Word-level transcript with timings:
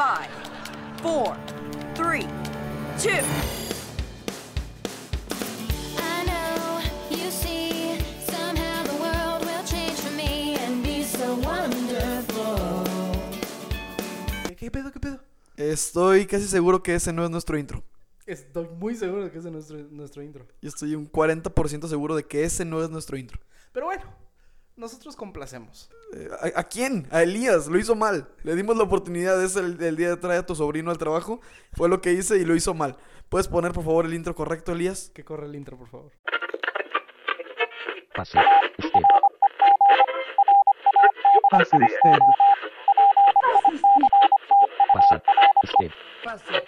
Five, 0.00 0.30
four, 1.02 1.36
three, 1.94 2.26
two. 2.98 3.22
I 5.98 6.24
know 6.24 6.80
you 7.10 7.30
see 7.30 7.98
somehow 8.26 8.82
the 8.84 8.96
world 8.98 9.44
will 9.44 9.62
change 9.66 10.00
for 10.00 10.10
me 10.12 10.56
and 10.56 10.82
be 10.82 11.04
so 11.04 11.34
wonderful. 11.34 12.82
¿Qué, 14.56 14.70
pedo, 14.70 14.90
qué 14.90 15.00
pedo? 15.00 15.20
Estoy 15.58 16.24
casi 16.24 16.46
seguro 16.46 16.82
que 16.82 16.94
ese 16.94 17.12
no 17.12 17.22
es 17.22 17.30
nuestro 17.30 17.58
intro. 17.58 17.84
Estoy 18.24 18.68
muy 18.78 18.94
seguro 18.94 19.24
de 19.24 19.30
que 19.30 19.38
ese 19.38 19.48
es 19.48 19.52
nuestro, 19.52 19.76
nuestro 19.90 20.22
intro. 20.22 20.46
Yo 20.62 20.70
estoy 20.70 20.94
un 20.94 21.12
40% 21.12 21.88
seguro 21.88 22.16
de 22.16 22.24
que 22.24 22.44
ese 22.44 22.64
no 22.64 22.82
es 22.82 22.88
nuestro 22.88 23.18
intro. 23.18 23.38
Pero 23.74 23.84
bueno, 23.84 24.04
nosotros 24.80 25.14
complacemos. 25.14 25.90
Eh, 26.14 26.28
¿A, 26.56 26.60
a 26.60 26.64
quién? 26.64 27.06
A 27.10 27.22
Elías, 27.22 27.66
lo 27.68 27.78
hizo 27.78 27.94
mal. 27.94 28.28
Le 28.42 28.56
dimos 28.56 28.76
la 28.76 28.82
oportunidad 28.84 29.42
ese 29.44 29.60
el, 29.60 29.80
el 29.82 29.96
día 29.96 30.08
de 30.08 30.16
traer 30.16 30.40
a 30.40 30.46
tu 30.46 30.56
sobrino 30.56 30.90
al 30.90 30.98
trabajo. 30.98 31.40
Fue 31.74 31.88
lo 31.88 32.00
que 32.00 32.12
hice 32.12 32.38
y 32.38 32.44
lo 32.44 32.56
hizo 32.56 32.74
mal. 32.74 32.96
¿Puedes 33.28 33.46
poner 33.46 33.72
por 33.72 33.84
favor 33.84 34.06
el 34.06 34.14
intro 34.14 34.34
correcto, 34.34 34.72
Elías? 34.72 35.10
Que 35.14 35.24
corre 35.24 35.46
el 35.46 35.54
intro, 35.54 35.76
por 35.78 35.88
favor. 35.88 36.12
Pase 38.16 38.38
usted. 38.78 39.00
Pase 41.50 41.76
usted. 41.76 42.18
Pase 46.24 46.44
usted. 46.44 46.62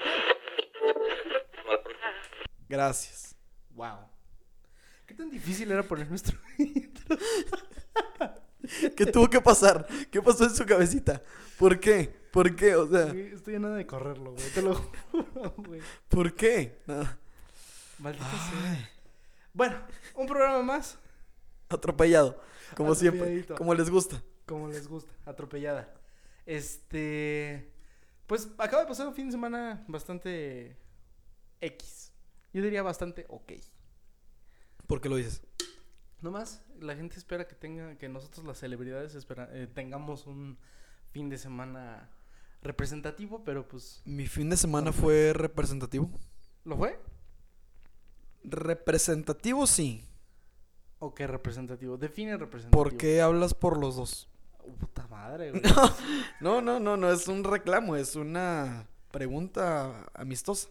Gracias. 2.69 3.37
Wow. 3.71 4.09
¿Qué 5.07 5.15
tan 5.15 5.31
difícil 5.31 5.71
era 5.71 5.83
poner 5.83 6.09
nuestro 6.09 6.39
intro? 6.59 7.17
¿Qué 8.97 9.07
tuvo 9.07 9.29
que 9.29 9.41
pasar? 9.41 9.87
¿Qué 10.11 10.23
pasó 10.23 10.45
en 10.45 10.51
su 10.55 10.65
cabecita? 10.65 11.23
¿Por 11.59 11.81
qué? 11.81 12.15
¿Por 12.31 12.55
qué? 12.57 12.77
O 12.77 12.89
sea, 12.89 13.13
Estoy 13.13 13.57
a 13.57 13.59
nada 13.59 13.77
de 13.77 13.87
correrlo, 13.87 14.33
güey. 14.33 14.51
Te 14.55 14.63
lo 14.63 14.75
juro, 15.11 15.55
güey. 15.59 15.81
¿por 16.09 16.35
qué? 16.35 16.81
Nada. 16.87 17.19
Maldita 17.99 18.31
sea. 18.31 18.91
Bueno, 19.53 19.77
un 20.15 20.27
programa 20.27 20.63
más, 20.63 20.99
Atropellado. 21.69 22.41
Como 22.77 22.95
siempre. 22.95 23.45
Como 23.47 23.75
les 23.75 23.91
gusta. 23.91 24.23
como 24.47 24.69
les 24.69 24.89
gusta, 24.89 25.13
atropellada. 25.27 25.93
Este. 26.47 27.71
Pues 28.27 28.49
acaba 28.59 28.83
de 28.83 28.89
pasar 28.89 29.07
un 29.09 29.15
fin 29.15 29.27
de 29.27 29.33
semana 29.33 29.85
bastante 29.89 30.77
X. 31.61 32.13
Yo 32.53 32.63
diría 32.63 32.83
bastante 32.83 33.27
ok. 33.29 33.53
¿Por 34.87 35.01
qué 35.01 35.09
lo 35.09 35.17
dices? 35.17 35.43
No 36.23 36.31
más, 36.31 36.63
la 36.81 36.95
gente 36.95 37.19
espera 37.19 37.47
que 37.49 37.55
tenga, 37.57 37.97
que 37.99 38.09
nosotros 38.09 38.47
las 38.47 38.59
celebridades 38.59 39.15
espera, 39.17 39.49
eh, 39.53 39.67
tengamos 39.67 40.27
un 40.27 40.57
fin 41.11 41.29
de 41.29 41.37
semana 41.37 42.09
representativo, 42.63 43.43
pero 43.45 43.67
pues, 43.67 44.01
Mi 44.05 44.27
fin 44.29 44.49
de 44.49 44.57
semana 44.57 44.93
fue 44.93 45.33
representativo. 45.33 46.11
¿lo 46.65 46.77
fue? 46.77 46.99
Representativo 48.45 49.67
sí. 49.67 50.05
¿O 51.01 51.13
qué 51.13 51.27
representativo? 51.27 51.97
Define 51.97 52.37
representativo. 52.37 52.83
¿Por 52.83 52.97
qué 52.97 53.21
hablas 53.21 53.53
por 53.55 53.77
los 53.79 53.97
dos? 53.97 54.29
Puta 54.79 55.07
madre, 55.09 55.51
güey. 55.51 55.63
No, 56.41 56.61
no, 56.61 56.79
no, 56.79 56.97
no 56.97 57.11
es 57.11 57.27
un 57.27 57.43
reclamo, 57.43 57.97
es 57.97 58.15
una 58.15 58.87
pregunta 59.11 60.07
amistosa. 60.15 60.69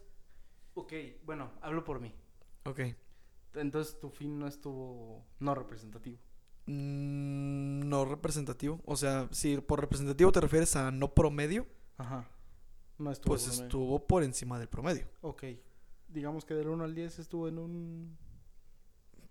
ok, 0.76 0.94
bueno, 1.26 1.52
hablo 1.62 1.84
por 1.84 2.00
mí. 2.00 2.14
Ok. 2.64 2.80
Entonces 3.56 4.00
tu 4.00 4.10
fin 4.10 4.40
no 4.40 4.48
estuvo 4.48 5.26
no 5.40 5.54
representativo. 5.56 6.18
Mm, 6.68 7.88
no 7.90 8.06
representativo. 8.06 8.82
O 8.86 8.96
sea, 8.96 9.28
si 9.32 9.58
por 9.58 9.82
representativo 9.82 10.32
te 10.32 10.40
refieres 10.42 10.76
a 10.76 10.92
no 10.92 11.14
promedio, 11.14 11.68
Ajá. 11.98 12.30
No 12.98 13.12
estuvo. 13.12 13.32
pues 13.32 13.44
promedio. 13.44 13.64
estuvo 13.66 14.08
por 14.08 14.24
encima 14.24 14.58
del 14.60 14.70
promedio. 14.70 15.08
Ok. 15.22 15.44
Digamos 16.08 16.46
que 16.46 16.54
del 16.54 16.68
1 16.70 16.84
al 16.84 16.94
10 16.96 17.20
estuvo 17.20 17.48
en 17.48 17.58
un... 17.58 18.18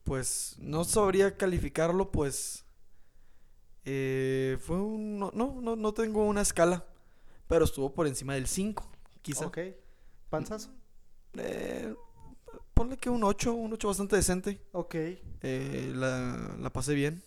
Pues 0.03 0.57
no 0.59 0.83
sabría 0.85 1.37
calificarlo, 1.37 2.11
pues. 2.11 2.65
eh, 3.85 4.57
fue 4.61 4.81
un. 4.81 5.19
No, 5.19 5.31
no, 5.33 5.61
no, 5.77 5.95
tengo 5.95 6.25
una 6.25 6.41
escala. 6.41 6.85
Pero 7.47 7.65
estuvo 7.65 7.93
por 7.95 8.07
encima 8.07 8.35
del 8.35 8.47
5, 8.47 8.91
quizá. 9.23 9.47
Ok. 9.47 9.59
¿Panzazo? 10.31 10.71
Eh, 11.35 11.95
ponle 12.81 12.97
que 12.97 13.11
un 13.11 13.23
8, 13.23 13.53
un 13.53 13.75
8 13.75 13.89
bastante 13.89 14.17
decente. 14.17 14.59
Ok. 14.73 14.95
Eh, 14.95 15.93
la, 15.95 16.57
la 16.59 16.71
pasé 16.71 16.95
bien. 16.95 17.23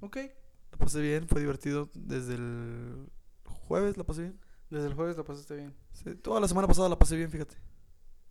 Ok. 0.00 0.16
La 0.70 0.78
pasé 0.78 1.00
bien, 1.00 1.26
fue 1.26 1.40
divertido 1.40 1.90
desde 1.92 2.34
el 2.34 3.10
jueves, 3.66 3.96
la 3.96 4.04
pasé 4.04 4.22
bien. 4.22 4.40
Desde 4.70 4.86
el 4.86 4.94
jueves 4.94 5.16
la 5.16 5.24
pasaste 5.24 5.56
bien. 5.56 5.74
Sí, 5.92 6.14
toda 6.14 6.40
la 6.40 6.46
semana 6.46 6.68
pasada 6.68 6.88
la 6.88 6.96
pasé 6.96 7.16
bien, 7.16 7.32
fíjate. 7.32 7.56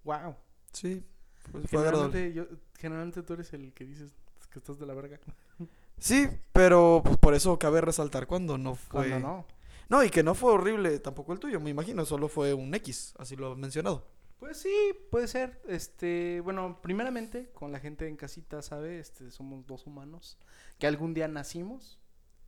Wow. 0.06 0.38
Sí, 0.72 1.04
fue, 1.52 1.62
fue 1.64 1.80
agradable. 1.80 2.14
Generalmente, 2.14 2.34
yo, 2.34 2.58
generalmente 2.80 3.24
tú 3.24 3.34
eres 3.34 3.52
el 3.52 3.74
que 3.74 3.84
dices 3.84 4.14
que 4.50 4.60
estás 4.60 4.80
de 4.80 4.86
la 4.86 4.94
verga. 4.94 5.20
Sí, 6.00 6.30
pero 6.54 7.02
pues, 7.04 7.18
por 7.18 7.34
eso 7.34 7.58
cabe 7.58 7.82
resaltar 7.82 8.28
cuando 8.28 8.60
no 8.60 8.76
fue. 8.76 9.10
Cuando 9.10 9.28
no. 9.28 9.46
No, 9.90 10.04
y 10.04 10.12
que 10.12 10.22
no 10.22 10.36
fue 10.36 10.54
horrible 10.54 11.00
tampoco 11.00 11.34
el 11.34 11.40
tuyo, 11.40 11.60
me 11.60 11.72
imagino, 11.72 12.06
solo 12.06 12.28
fue 12.28 12.54
un 12.54 12.74
X, 12.76 13.16
así 13.18 13.36
lo 13.36 13.54
he 13.54 13.56
mencionado. 13.56 14.06
Pues 14.40 14.58
sí, 14.58 14.70
puede 15.10 15.28
ser. 15.28 15.60
Este, 15.68 16.42
bueno, 16.42 16.80
primeramente, 16.82 17.50
con 17.54 17.72
la 17.72 17.80
gente 17.80 18.08
en 18.08 18.16
casita, 18.18 18.62
¿sabe? 18.62 19.00
Este, 19.00 19.32
somos 19.32 19.66
dos 19.66 19.88
humanos 19.88 20.38
que 20.78 20.86
algún 20.88 21.14
día 21.14 21.28
nacimos. 21.28 22.00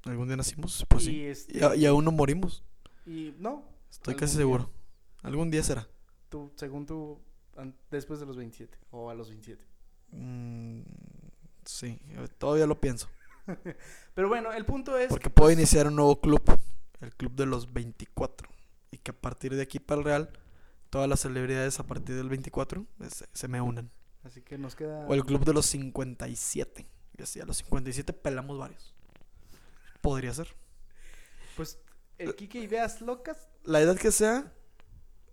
Algún 0.06 0.28
día 0.28 0.38
nacimos, 0.38 0.86
pues 0.88 1.04
y 1.04 1.08
sí. 1.08 1.26
este, 1.26 1.58
Y, 1.58 1.64
a- 1.64 1.76
y 1.76 1.86
aún 1.86 2.06
no 2.06 2.12
morimos, 2.12 2.64
y 3.06 3.34
no. 3.40 3.66
estoy 3.90 4.16
casi 4.16 4.34
día. 4.36 4.42
seguro. 4.44 4.70
Algún 5.24 5.50
día 5.52 5.62
será. 5.64 5.88
Tú, 6.30 6.52
según 6.56 6.86
tú, 6.86 7.20
después 7.92 8.20
de 8.20 8.26
los 8.26 8.38
27 8.38 8.78
o 8.92 9.10
a 9.10 9.16
los 9.16 9.28
27. 9.30 9.62
Mm, 10.12 10.82
sí, 11.66 12.00
eh, 12.10 12.28
todavía 12.38 12.66
lo 12.68 12.80
pienso. 12.80 13.10
Pero 14.14 14.30
bueno, 14.30 14.54
el 14.54 14.66
punto 14.66 14.98
es. 14.98 15.08
Porque 15.10 15.24
que, 15.24 15.30
puedo 15.32 15.48
pues, 15.48 15.58
iniciar 15.58 15.88
un 15.88 15.96
nuevo 15.96 16.22
club, 16.22 16.42
el 17.02 17.14
club 17.16 17.34
de 17.34 17.46
los 17.48 17.74
24. 17.74 18.48
Y 18.92 18.98
que 19.00 19.12
a 19.12 19.14
partir 19.20 19.56
de 19.56 19.64
aquí 19.64 19.80
para 19.80 20.00
el 20.00 20.06
Real, 20.06 20.30
todas 20.90 21.08
las 21.08 21.20
celebridades 21.22 21.80
a 21.80 21.88
partir 21.88 22.16
del 22.16 22.30
24 22.30 22.86
eh, 23.02 23.10
se, 23.10 23.28
se 23.32 23.48
me 23.48 23.62
unan. 23.62 23.92
Así 24.24 24.42
que 24.42 24.58
nos 24.58 24.76
queda. 24.76 25.06
O 25.08 25.14
el 25.14 25.24
club 25.26 25.46
de 25.46 25.54
los 25.54 25.66
57. 25.66 26.88
Y 27.18 27.24
así 27.24 27.40
a 27.40 27.46
los 27.46 27.58
57 27.58 28.14
pelamos 28.14 28.58
varios. 28.58 28.94
Podría 30.02 30.34
ser. 30.34 30.48
Pues 31.56 31.80
el 32.18 32.36
Kike 32.36 32.60
Ideas 32.60 33.02
Locas. 33.02 33.50
La 33.64 33.82
edad 33.82 33.98
que 33.98 34.12
sea, 34.12 34.54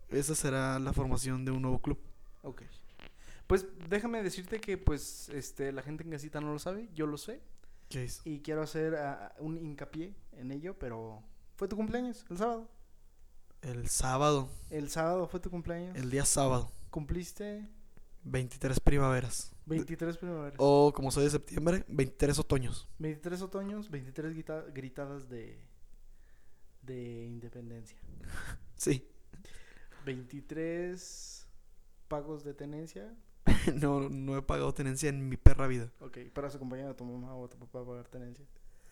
esa 0.08 0.34
será 0.34 0.78
la 0.78 0.92
formación 0.92 1.44
de 1.44 1.52
un 1.52 1.62
nuevo 1.62 1.80
club. 1.80 1.98
Ok. 2.42 2.62
Pues 3.46 3.66
déjame 3.88 4.22
decirte 4.22 4.60
que 4.60 4.78
pues 4.78 5.28
este 5.28 5.72
la 5.72 5.82
gente 5.82 6.02
en 6.02 6.10
casita 6.10 6.40
no 6.40 6.52
lo 6.52 6.58
sabe, 6.58 6.88
yo 6.94 7.06
lo 7.06 7.16
sé 7.16 7.40
¿Qué 7.88 8.04
es? 8.04 8.20
y 8.24 8.40
quiero 8.40 8.62
hacer 8.62 8.96
ah, 8.96 9.34
un 9.38 9.56
hincapié 9.56 10.16
en 10.32 10.50
ello, 10.50 10.76
pero 10.78 11.22
fue 11.54 11.68
tu 11.68 11.76
cumpleaños 11.76 12.24
el 12.28 12.38
sábado. 12.38 12.68
El 13.66 13.88
sábado, 13.88 14.48
El 14.70 14.90
sábado 14.90 15.26
fue 15.26 15.40
tu 15.40 15.50
cumpleaños. 15.50 15.96
el 15.96 16.08
día 16.10 16.24
sábado, 16.24 16.70
Cumpliste 16.90 17.68
23 18.22 18.78
primaveras. 18.80 19.52
23 19.66 20.16
primaveras. 20.18 20.54
O 20.58 20.92
como 20.94 21.10
soy 21.10 21.24
de 21.24 21.30
septiembre, 21.30 21.84
23 21.88 22.38
otoños. 22.38 22.88
23 23.00 23.42
otoños, 23.42 23.90
23 23.90 24.32
grita- 24.34 24.64
gritadas 24.72 25.28
de 25.28 25.58
de 26.82 27.24
independencia. 27.26 27.98
Sí. 28.76 29.08
23 30.04 31.46
pagos 32.08 32.44
de 32.44 32.54
tenencia. 32.54 33.12
no, 33.74 34.08
no 34.08 34.36
he 34.36 34.42
pagado 34.42 34.72
tenencia 34.74 35.08
en 35.08 35.28
mi 35.28 35.36
perra 35.36 35.66
vida. 35.66 35.90
Ok, 36.00 36.18
pero 36.32 36.46
has 36.46 36.54
acompañado 36.54 36.90
a 36.92 36.96
tu 36.96 37.04
mamá 37.04 37.34
o 37.34 37.46
a 37.46 37.48
tu 37.48 37.58
papá 37.58 37.80
a 37.80 37.84
pagar 37.84 38.06
tenencia. 38.08 38.44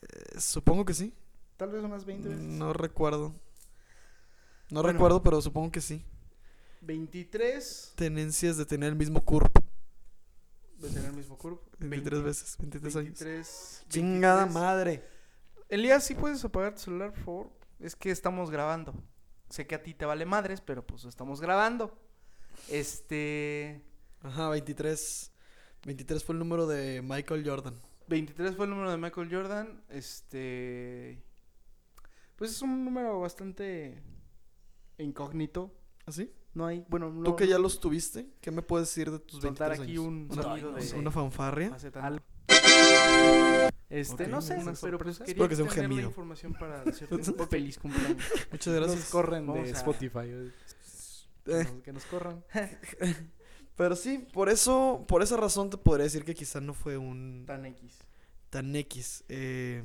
Eh, 0.02 0.40
supongo 0.40 0.84
que 0.84 0.94
sí. 0.94 1.12
Tal 1.56 1.70
vez 1.70 1.84
unas 1.84 2.04
20 2.04 2.28
veces. 2.28 2.42
No 2.42 2.72
recuerdo. 2.72 3.34
No 4.70 4.82
Bueno. 4.82 4.92
recuerdo, 4.92 5.22
pero 5.22 5.40
supongo 5.40 5.70
que 5.72 5.80
sí. 5.80 6.04
23 6.82 7.92
Tenencias 7.96 8.56
de 8.56 8.66
tener 8.66 8.90
el 8.90 8.96
mismo 8.96 9.24
CURP. 9.24 9.56
de 10.78 10.88
tener 10.90 11.06
el 11.10 11.16
mismo 11.16 11.38
curvo. 11.38 11.62
23 11.78 12.22
veces, 12.22 12.56
23 12.58 12.96
años. 12.96 13.18
23. 13.20 13.84
Chingada 13.88 14.44
23. 14.44 14.54
madre. 14.62 15.04
Elías, 15.70 16.04
¿sí 16.04 16.14
puedes 16.14 16.44
apagar 16.44 16.74
tu 16.74 16.82
celular, 16.82 17.10
por 17.12 17.24
favor? 17.24 17.50
Es 17.80 17.96
que 17.96 18.10
estamos 18.10 18.50
grabando. 18.50 18.94
Sé 19.48 19.66
que 19.66 19.74
a 19.76 19.82
ti 19.82 19.94
te 19.94 20.04
vale 20.04 20.26
madres, 20.26 20.60
pero 20.60 20.86
pues 20.86 21.04
estamos 21.04 21.40
grabando. 21.40 21.96
Este. 22.68 23.82
Ajá, 24.22 24.50
23. 24.50 25.32
23 25.86 26.22
fue 26.24 26.34
el 26.34 26.38
número 26.40 26.66
de 26.66 27.00
Michael 27.02 27.48
Jordan. 27.48 27.74
23 28.08 28.54
fue 28.56 28.66
el 28.66 28.70
número 28.70 28.90
de 28.90 28.98
Michael 28.98 29.28
Jordan. 29.30 29.82
Este. 29.88 31.22
Pues 32.36 32.50
es 32.50 32.60
un 32.62 32.84
número 32.84 33.20
bastante 33.20 34.02
incógnito. 34.98 35.72
¿Así? 36.06 36.30
No 36.54 36.66
hay. 36.66 36.84
Bueno, 36.88 37.10
no. 37.10 37.22
¿Tú 37.24 37.34
que 37.36 37.46
ya 37.48 37.58
los 37.58 37.80
tuviste? 37.80 38.28
¿Qué 38.40 38.50
me 38.50 38.62
puedes 38.62 38.88
decir 38.88 39.10
de 39.10 39.18
tus 39.18 39.40
23 39.40 39.48
Soltar 39.58 39.72
aquí 39.72 39.92
años? 39.92 40.04
un 40.04 40.28
una, 40.30 40.42
sonido 40.42 40.72
de- 40.72 40.94
una 40.94 41.10
fanfarria. 41.10 41.74
hace 41.74 41.90
tanto. 41.90 42.22
Este, 43.90 44.24
Ok, 44.24 44.28
no 44.30 44.42
sé, 44.42 44.56
pero 44.82 44.98
pues 44.98 45.18
quería 45.18 45.32
Espero 45.32 45.48
que 45.48 45.56
sea 45.56 45.64
un 45.64 45.70
tener 45.70 45.90
la 45.92 46.02
información 46.02 46.52
para 46.54 46.84
decirte 46.84 47.14
un 47.14 47.48
feliz 47.48 47.78
cumpleaños. 47.78 48.24
Muchas 48.52 48.74
Nos 48.74 48.82
gracias. 48.86 49.10
corren 49.10 49.46
Vamos 49.46 49.64
de 49.64 49.70
a- 49.70 49.74
Spotify. 49.76 50.18
eh. 50.24 50.50
Eh. 51.46 51.64
Nos- 51.64 51.82
Que 51.82 51.92
nos 51.92 52.04
corran. 52.06 52.44
Pero 53.76 53.96
sí, 53.96 54.26
por 54.32 54.48
eso, 54.48 55.04
por 55.08 55.22
esa 55.22 55.36
razón 55.36 55.68
te 55.70 55.76
podría 55.76 56.04
decir 56.04 56.24
que 56.24 56.34
quizás 56.34 56.62
no 56.62 56.74
fue 56.74 56.96
un 56.96 57.44
Tan 57.46 57.66
X. 57.66 57.98
tan 58.50 58.74
X. 58.76 59.24
Eh, 59.28 59.84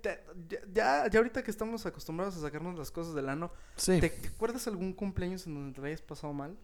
Te- 0.00 0.20
te- 0.48 0.60
ya, 0.72 1.08
ya, 1.10 1.18
ahorita 1.18 1.42
que 1.42 1.50
estamos 1.50 1.84
acostumbrados 1.86 2.36
a 2.36 2.40
sacarnos 2.40 2.78
las 2.78 2.90
cosas 2.90 3.14
del 3.14 3.28
ano, 3.28 3.50
sí, 3.76 4.00
¿te, 4.00 4.08
te 4.08 4.28
acuerdas 4.28 4.66
algún 4.68 4.92
cumpleaños 4.92 5.46
en 5.46 5.54
donde 5.54 5.80
te 5.80 5.86
hayas 5.86 6.02
pasado 6.02 6.32
mal? 6.32 6.56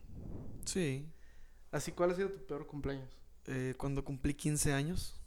sí. 0.65 1.07
Así, 1.73 1.93
¿cuál 1.93 2.11
ha 2.11 2.15
sido 2.15 2.31
tu 2.31 2.45
peor 2.47 2.67
cumpleaños? 2.67 3.17
Eh, 3.47 3.75
cuando 3.77 4.05
cumplí 4.05 4.35
15 4.35 4.73
años, 4.73 5.21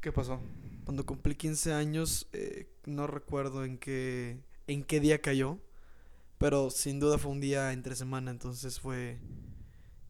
¿Qué 0.00 0.10
pasó? 0.10 0.40
cuando 0.84 1.04
cumplí 1.04 1.34
15 1.34 1.72
años, 1.72 2.28
eh, 2.32 2.70
no 2.86 3.06
recuerdo 3.06 3.64
en 3.64 3.76
qué, 3.78 4.42
en 4.66 4.84
qué 4.84 5.00
día 5.00 5.20
cayó, 5.20 5.58
pero 6.38 6.70
sin 6.70 6.98
duda 6.98 7.18
fue 7.18 7.30
un 7.30 7.40
día 7.40 7.72
entre 7.72 7.94
semana, 7.94 8.30
entonces 8.30 8.80
fue 8.80 9.18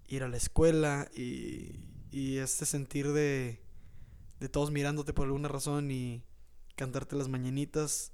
ir 0.07 0.23
a 0.23 0.29
la 0.29 0.37
escuela 0.37 1.11
y, 1.17 1.89
y 2.13 2.39
este 2.39 2.65
sentir 2.65 3.13
de, 3.13 3.61
de 4.41 4.49
todos 4.49 4.71
mirándote 4.71 5.13
por 5.13 5.27
alguna 5.27 5.49
razón 5.49 5.91
y 5.91 6.23
cantarte 6.77 7.17
las 7.17 7.29
mañanitas 7.29 8.13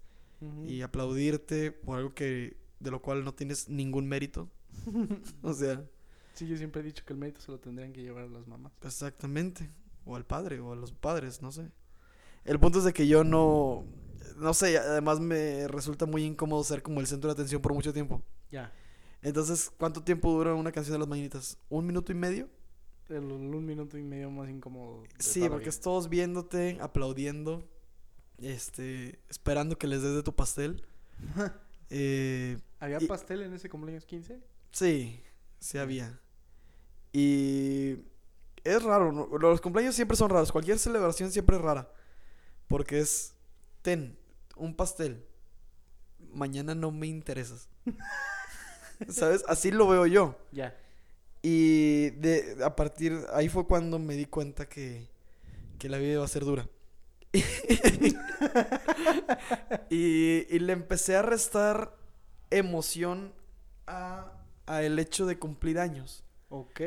y 0.66 0.82
aplaudirte 0.82 1.72
por 1.72 1.98
algo 1.98 2.14
que 2.14 2.56
de 2.78 2.90
lo 2.90 3.02
cual 3.02 3.24
no 3.24 3.34
tienes 3.34 3.68
ningún 3.68 4.06
mérito. 4.08 4.48
o 5.42 5.52
sea, 5.52 5.84
Sí, 6.34 6.46
yo 6.46 6.56
siempre 6.56 6.82
he 6.82 6.84
dicho 6.84 7.04
que 7.04 7.12
el 7.12 7.18
mérito 7.18 7.40
se 7.40 7.50
lo 7.50 7.58
tendrían 7.58 7.92
que 7.92 8.00
llevar 8.00 8.24
a 8.24 8.28
las 8.28 8.46
mamás. 8.46 8.72
exactamente, 8.84 9.68
o 10.04 10.14
al 10.14 10.24
padre 10.24 10.60
o 10.60 10.72
a 10.72 10.76
los 10.76 10.92
padres, 10.92 11.42
no 11.42 11.50
sé. 11.50 11.72
El 12.44 12.60
punto 12.60 12.78
es 12.78 12.84
de 12.84 12.92
que 12.92 13.08
yo 13.08 13.24
no 13.24 13.84
no 14.36 14.54
sé, 14.54 14.78
además 14.78 15.18
me 15.18 15.66
resulta 15.66 16.06
muy 16.06 16.22
incómodo 16.24 16.62
ser 16.62 16.82
como 16.82 17.00
el 17.00 17.06
centro 17.08 17.28
de 17.28 17.32
atención 17.32 17.60
por 17.60 17.74
mucho 17.74 17.92
tiempo. 17.92 18.22
Ya. 18.52 18.72
Entonces, 19.20 19.72
¿cuánto 19.76 20.02
tiempo 20.04 20.30
dura 20.30 20.54
una 20.54 20.70
canción 20.70 20.92
de 20.94 21.00
las 21.00 21.08
mañanitas? 21.08 21.58
¿Un 21.68 21.86
minuto 21.86 22.12
y 22.12 22.14
medio? 22.14 22.48
El, 23.08 23.24
un 23.32 23.66
minuto 23.66 23.98
y 23.98 24.02
medio 24.02 24.30
más 24.30 24.48
incómodo. 24.48 25.02
Sí, 25.18 25.48
porque 25.48 25.70
es 25.70 25.80
todos 25.80 26.08
viéndote, 26.08 26.78
aplaudiendo, 26.80 27.64
este, 28.38 29.18
esperando 29.28 29.76
que 29.78 29.86
les 29.86 30.02
des 30.02 30.14
de 30.14 30.22
tu 30.22 30.34
pastel. 30.34 30.84
Eh, 31.90 32.58
¿Había 32.80 32.98
y- 33.00 33.06
pastel 33.06 33.40
en 33.40 33.54
ese 33.54 33.70
cumpleaños 33.70 34.04
15? 34.04 34.38
Sí, 34.72 35.22
sí 35.58 35.78
había. 35.78 36.20
Y 37.14 37.96
es 38.62 38.82
raro, 38.82 39.10
¿no? 39.10 39.26
los 39.38 39.62
cumpleaños 39.62 39.94
siempre 39.94 40.14
son 40.14 40.28
raros, 40.28 40.52
cualquier 40.52 40.78
celebración 40.78 41.32
siempre 41.32 41.56
es 41.56 41.62
rara. 41.62 41.90
Porque 42.66 42.98
es, 42.98 43.34
ten, 43.80 44.18
un 44.54 44.76
pastel, 44.76 45.24
mañana 46.18 46.74
no 46.74 46.90
me 46.90 47.06
interesas. 47.06 47.70
¿Sabes? 49.08 49.42
Así 49.48 49.70
lo 49.70 49.88
veo 49.88 50.06
yo. 50.06 50.38
Ya. 50.52 50.76
Y 51.40 52.10
de, 52.10 52.58
a 52.64 52.76
partir, 52.76 53.18
ahí 53.32 53.48
fue 53.48 53.66
cuando 53.66 53.98
me 53.98 54.14
di 54.14 54.26
cuenta 54.26 54.68
que, 54.68 55.08
que 55.78 55.88
la 55.88 55.96
vida 55.96 56.12
iba 56.12 56.24
a 56.24 56.28
ser 56.28 56.44
dura. 56.44 56.68
y, 59.90 60.46
y 60.54 60.58
le 60.58 60.72
empecé 60.72 61.16
a 61.16 61.22
restar 61.22 61.96
emoción 62.50 63.34
a, 63.86 64.32
a 64.66 64.82
el 64.82 64.98
hecho 64.98 65.26
de 65.26 65.38
cumplir 65.38 65.78
años. 65.78 66.24
Ok. 66.48 66.80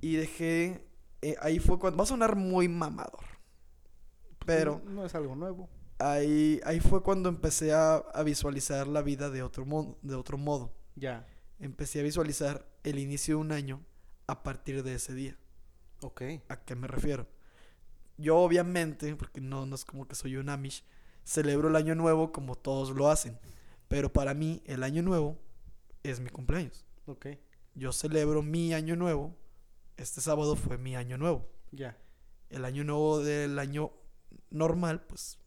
Y 0.00 0.16
dejé, 0.16 0.86
eh, 1.22 1.36
ahí 1.40 1.58
fue 1.58 1.78
cuando, 1.78 1.98
va 1.98 2.04
a 2.04 2.06
sonar 2.06 2.36
muy 2.36 2.68
mamador. 2.68 3.24
Pero 4.44 4.80
No, 4.84 4.84
no 4.84 5.06
es 5.06 5.14
algo 5.14 5.34
nuevo. 5.36 5.68
ahí, 5.98 6.60
ahí 6.64 6.80
fue 6.80 7.02
cuando 7.02 7.28
empecé 7.28 7.72
a, 7.72 7.96
a 7.96 8.22
visualizar 8.22 8.86
la 8.88 9.02
vida 9.02 9.30
de 9.30 9.42
otro, 9.42 9.64
modo, 9.66 9.98
de 10.02 10.14
otro 10.14 10.38
modo. 10.38 10.74
Ya. 10.96 11.26
Empecé 11.58 12.00
a 12.00 12.02
visualizar 12.02 12.66
el 12.82 12.98
inicio 12.98 13.36
de 13.36 13.40
un 13.40 13.52
año 13.52 13.84
a 14.26 14.42
partir 14.42 14.82
de 14.82 14.94
ese 14.94 15.14
día. 15.14 15.38
Ok. 16.02 16.22
¿A 16.48 16.56
qué 16.64 16.74
me 16.74 16.88
refiero? 16.88 17.28
Yo 18.22 18.38
obviamente, 18.38 19.14
porque 19.16 19.40
no, 19.40 19.66
no 19.66 19.74
es 19.74 19.84
como 19.84 20.06
que 20.06 20.14
soy 20.14 20.36
un 20.36 20.48
Amish, 20.48 20.84
celebro 21.24 21.68
el 21.68 21.76
año 21.76 21.94
nuevo 21.94 22.32
como 22.32 22.54
todos 22.54 22.90
lo 22.90 23.08
hacen. 23.10 23.38
Pero 23.88 24.12
para 24.12 24.32
mí 24.34 24.62
el 24.64 24.82
año 24.82 25.02
nuevo 25.02 25.36
es 26.02 26.20
mi 26.20 26.30
cumpleaños. 26.30 26.84
Ok. 27.06 27.26
Yo 27.74 27.92
celebro 27.92 28.42
mi 28.42 28.72
año 28.74 28.96
nuevo. 28.96 29.34
Este 29.96 30.20
sábado 30.20 30.56
fue 30.56 30.78
mi 30.78 30.96
año 30.96 31.18
nuevo. 31.18 31.46
Ya. 31.72 31.96
El 32.50 32.64
año 32.64 32.84
nuevo 32.84 33.18
del 33.20 33.58
año 33.58 33.92
normal, 34.50 35.02
pues 35.06 35.38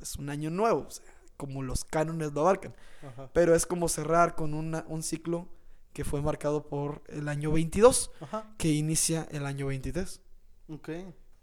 es 0.00 0.16
un 0.16 0.30
año 0.30 0.50
nuevo. 0.50 0.86
o 0.86 0.90
sea, 0.90 1.04
como 1.36 1.62
los 1.62 1.84
cánones 1.84 2.32
lo 2.32 2.40
abarcan. 2.42 2.74
Ajá. 3.06 3.30
Pero 3.32 3.54
es 3.54 3.66
como 3.66 3.88
cerrar 3.88 4.34
con 4.36 4.54
una- 4.54 4.84
un 4.88 5.02
ciclo 5.02 5.48
que 5.92 6.04
fue 6.04 6.22
marcado 6.22 6.66
por 6.68 7.02
el 7.08 7.28
año 7.28 7.50
22, 7.52 8.10
Ajá. 8.20 8.54
que 8.58 8.68
inicia 8.70 9.26
el 9.30 9.44
año 9.46 9.66
23. 9.66 10.20
Ok. 10.68 10.88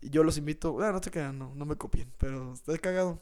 Yo 0.01 0.23
los 0.23 0.37
invito, 0.37 0.79
ah, 0.81 0.91
no 0.91 1.01
te 1.01 1.11
crean, 1.11 1.37
no, 1.37 1.53
no 1.55 1.65
me 1.65 1.75
copien, 1.75 2.11
pero 2.17 2.53
estoy 2.53 2.79
cagado. 2.79 3.21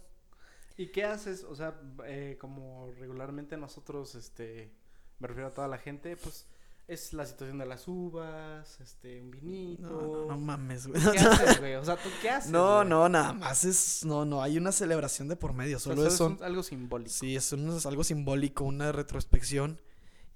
¿Y 0.77 0.91
qué 0.91 1.06
haces? 1.06 1.44
O 1.44 1.56
sea, 1.56 1.79
eh, 2.06 2.38
como 2.39 2.91
regularmente 3.00 3.57
nosotros, 3.57 4.13
este, 4.15 4.71
me 5.19 5.27
refiero 5.27 5.47
a 5.50 5.53
toda 5.53 5.68
la 5.68 5.79
gente, 5.79 6.15
pues 6.18 6.45
es 6.88 7.12
la 7.13 7.25
situación 7.25 7.57
de 7.57 7.65
las 7.65 7.88
uvas, 7.88 8.79
este, 8.79 9.19
un 9.21 9.31
vinito. 9.31 9.89
No, 9.89 10.01
no, 10.01 10.25
no 10.27 10.38
mames, 10.38 10.85
güey. 10.88 11.01
¿Qué 11.12 11.18
haces, 11.19 11.59
güey? 11.59 11.75
O 11.75 11.83
sea, 11.83 11.97
¿tú 11.97 12.09
qué 12.21 12.29
haces? 12.29 12.51
No, 12.51 12.75
güey? 12.77 12.89
no, 12.89 13.09
nada 13.09 13.33
más 13.33 13.65
es, 13.65 14.06
no, 14.06 14.23
no, 14.23 14.41
hay 14.44 14.57
una 14.57 14.71
celebración 14.71 15.27
de 15.27 15.35
por 15.35 15.53
medio, 15.53 15.80
solo 15.80 16.06
es 16.06 16.13
es 16.13 16.19
un- 16.21 16.38
algo 16.44 16.62
simbólico. 16.62 17.09
sí, 17.12 17.35
es, 17.35 17.51
un- 17.51 17.75
es 17.75 17.85
algo 17.88 18.03
simbólico, 18.03 18.63
una 18.63 18.91
retrospección. 18.91 19.81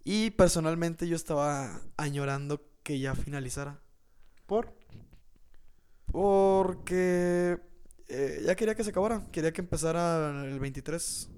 Y 0.03 0.31
personalmente 0.31 1.07
yo 1.07 1.15
estaba 1.15 1.79
añorando 1.97 2.63
que 2.81 2.99
ya 2.99 3.13
finalizara. 3.13 3.79
¿Por? 4.47 4.73
Porque 6.11 7.59
eh, 8.07 8.41
ya 8.45 8.55
quería 8.55 8.75
que 8.75 8.83
se 8.83 8.89
acabara, 8.89 9.25
quería 9.31 9.53
que 9.53 9.61
empezara 9.61 10.45
el 10.45 10.59
23. 10.59 11.29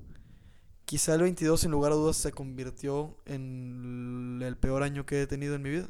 Quizá 0.86 1.16
el 1.16 1.22
22, 1.22 1.62
sin 1.62 1.72
lugar 1.72 1.92
a 1.92 1.96
dudas, 1.96 2.18
se 2.18 2.32
convirtió 2.32 3.18
en 3.26 4.42
el 4.44 4.58
peor 4.58 4.84
año 4.84 5.06
que 5.06 5.22
he 5.22 5.28
tenido 5.28 5.56
en 5.56 5.62
mi 5.62 5.70
vida. 5.70 5.90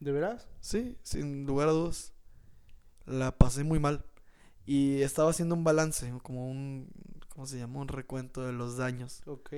¿De 0.00 0.12
veras? 0.12 0.46
Sí, 0.60 0.96
sin 1.02 1.44
lugar 1.44 1.68
a 1.68 1.72
dudas. 1.72 2.12
La 3.04 3.36
pasé 3.36 3.64
muy 3.64 3.80
mal. 3.80 4.04
Y 4.64 5.00
estaba 5.00 5.30
haciendo 5.30 5.54
un 5.54 5.64
balance, 5.64 6.12
como 6.22 6.50
un, 6.50 6.90
¿cómo 7.30 7.46
se 7.46 7.58
llama? 7.58 7.80
Un 7.80 7.88
recuento 7.88 8.44
de 8.44 8.52
los 8.52 8.76
daños. 8.76 9.22
Ok. 9.26 9.50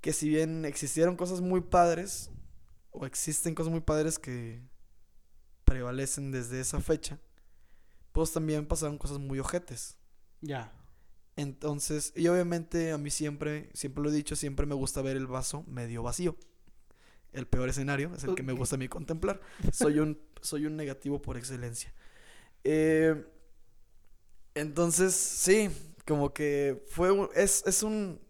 Que 0.00 0.12
si 0.12 0.28
bien 0.28 0.64
existieron 0.64 1.16
cosas 1.16 1.40
muy 1.40 1.60
padres, 1.60 2.30
o 2.92 3.04
existen 3.04 3.54
cosas 3.54 3.72
muy 3.72 3.80
padres 3.80 4.18
que 4.18 4.62
prevalecen 5.64 6.30
desde 6.30 6.60
esa 6.60 6.80
fecha, 6.80 7.18
pues 8.12 8.32
también 8.32 8.66
pasaron 8.66 8.98
cosas 8.98 9.18
muy 9.18 9.38
ojetes. 9.38 9.96
Ya. 10.40 10.72
Entonces, 11.36 12.12
y 12.14 12.28
obviamente 12.28 12.92
a 12.92 12.98
mí 12.98 13.10
siempre, 13.10 13.70
siempre 13.72 14.02
lo 14.02 14.10
he 14.10 14.12
dicho, 14.12 14.36
siempre 14.36 14.66
me 14.66 14.74
gusta 14.74 15.00
ver 15.02 15.16
el 15.16 15.26
vaso 15.26 15.64
medio 15.66 16.02
vacío. 16.02 16.36
El 17.32 17.46
peor 17.46 17.70
escenario 17.70 18.12
es 18.14 18.24
el 18.24 18.34
que 18.34 18.42
me 18.42 18.52
gusta 18.52 18.76
a 18.76 18.78
mí 18.78 18.88
contemplar. 18.88 19.40
Soy 19.72 19.98
un, 19.98 20.20
soy 20.42 20.66
un 20.66 20.76
negativo 20.76 21.22
por 21.22 21.38
excelencia. 21.38 21.94
Eh, 22.64 23.24
entonces, 24.54 25.14
sí, 25.14 25.70
como 26.06 26.34
que 26.34 26.84
fue 26.88 27.10
es, 27.34 27.64
es 27.66 27.82
un, 27.82 28.20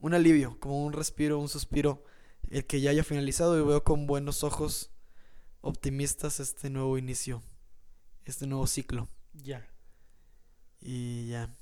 un 0.00 0.14
alivio, 0.14 0.58
como 0.60 0.84
un 0.84 0.92
respiro, 0.92 1.38
un 1.38 1.48
suspiro, 1.48 2.04
el 2.50 2.66
que 2.66 2.80
ya 2.80 2.90
haya 2.90 3.04
finalizado 3.04 3.58
y 3.58 3.64
veo 3.64 3.82
con 3.84 4.06
buenos 4.06 4.44
ojos 4.44 4.90
optimistas 5.60 6.40
este 6.40 6.70
nuevo 6.70 6.98
inicio, 6.98 7.42
este 8.30 8.46
nuevo 8.46 8.66
ciclo. 8.66 9.08
Ya. 9.34 9.66
Y 10.80 11.28
ya. 11.28 11.54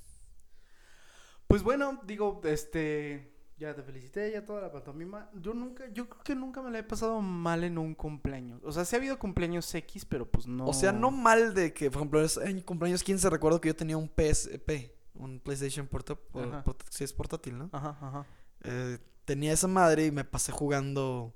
Pues 1.47 1.63
bueno, 1.63 2.01
digo, 2.05 2.41
este, 2.43 3.33
ya 3.57 3.73
te 3.73 3.81
felicité, 3.83 4.31
ya 4.31 4.45
toda 4.45 4.61
la 4.61 4.71
pantomima. 4.71 5.29
Yo 5.33 5.53
nunca, 5.53 5.85
yo 5.93 6.09
creo 6.09 6.23
que 6.23 6.35
nunca 6.35 6.61
me 6.61 6.71
la 6.71 6.79
he 6.79 6.83
pasado 6.83 7.21
mal 7.21 7.63
en 7.63 7.77
un 7.77 7.95
cumpleaños. 7.95 8.61
O 8.63 8.71
sea, 8.71 8.83
sí 8.85 8.95
ha 8.95 8.99
habido 8.99 9.17
cumpleaños 9.17 9.73
X, 9.73 10.05
pero 10.05 10.29
pues 10.29 10.45
no. 10.45 10.65
O 10.67 10.73
sea, 10.73 10.91
no 10.91 11.09
mal 11.09 11.53
de 11.53 11.73
que, 11.73 11.89
por 11.89 12.01
ejemplo, 12.01 12.21
es- 12.21 12.37
en 12.37 12.61
cumpleaños 12.61 13.03
15 13.03 13.29
recuerdo 13.29 13.61
que 13.61 13.69
yo 13.69 13.75
tenía 13.75 13.97
un 13.97 14.09
PSP, 14.09 14.93
un 15.15 15.39
PlayStation 15.39 15.87
porta- 15.87 16.15
por- 16.15 16.47
Ajá. 16.47 16.63
port- 16.63 16.83
sí 16.89 17.03
es 17.05 17.13
portátil, 17.13 17.57
¿no? 17.57 17.69
Ajá, 17.71 17.97
ajá. 18.01 18.25
Eh, 18.63 18.97
tenía 19.23 19.53
esa 19.53 19.67
madre 19.67 20.05
y 20.07 20.11
me 20.11 20.25
pasé 20.25 20.51
jugando, 20.51 21.33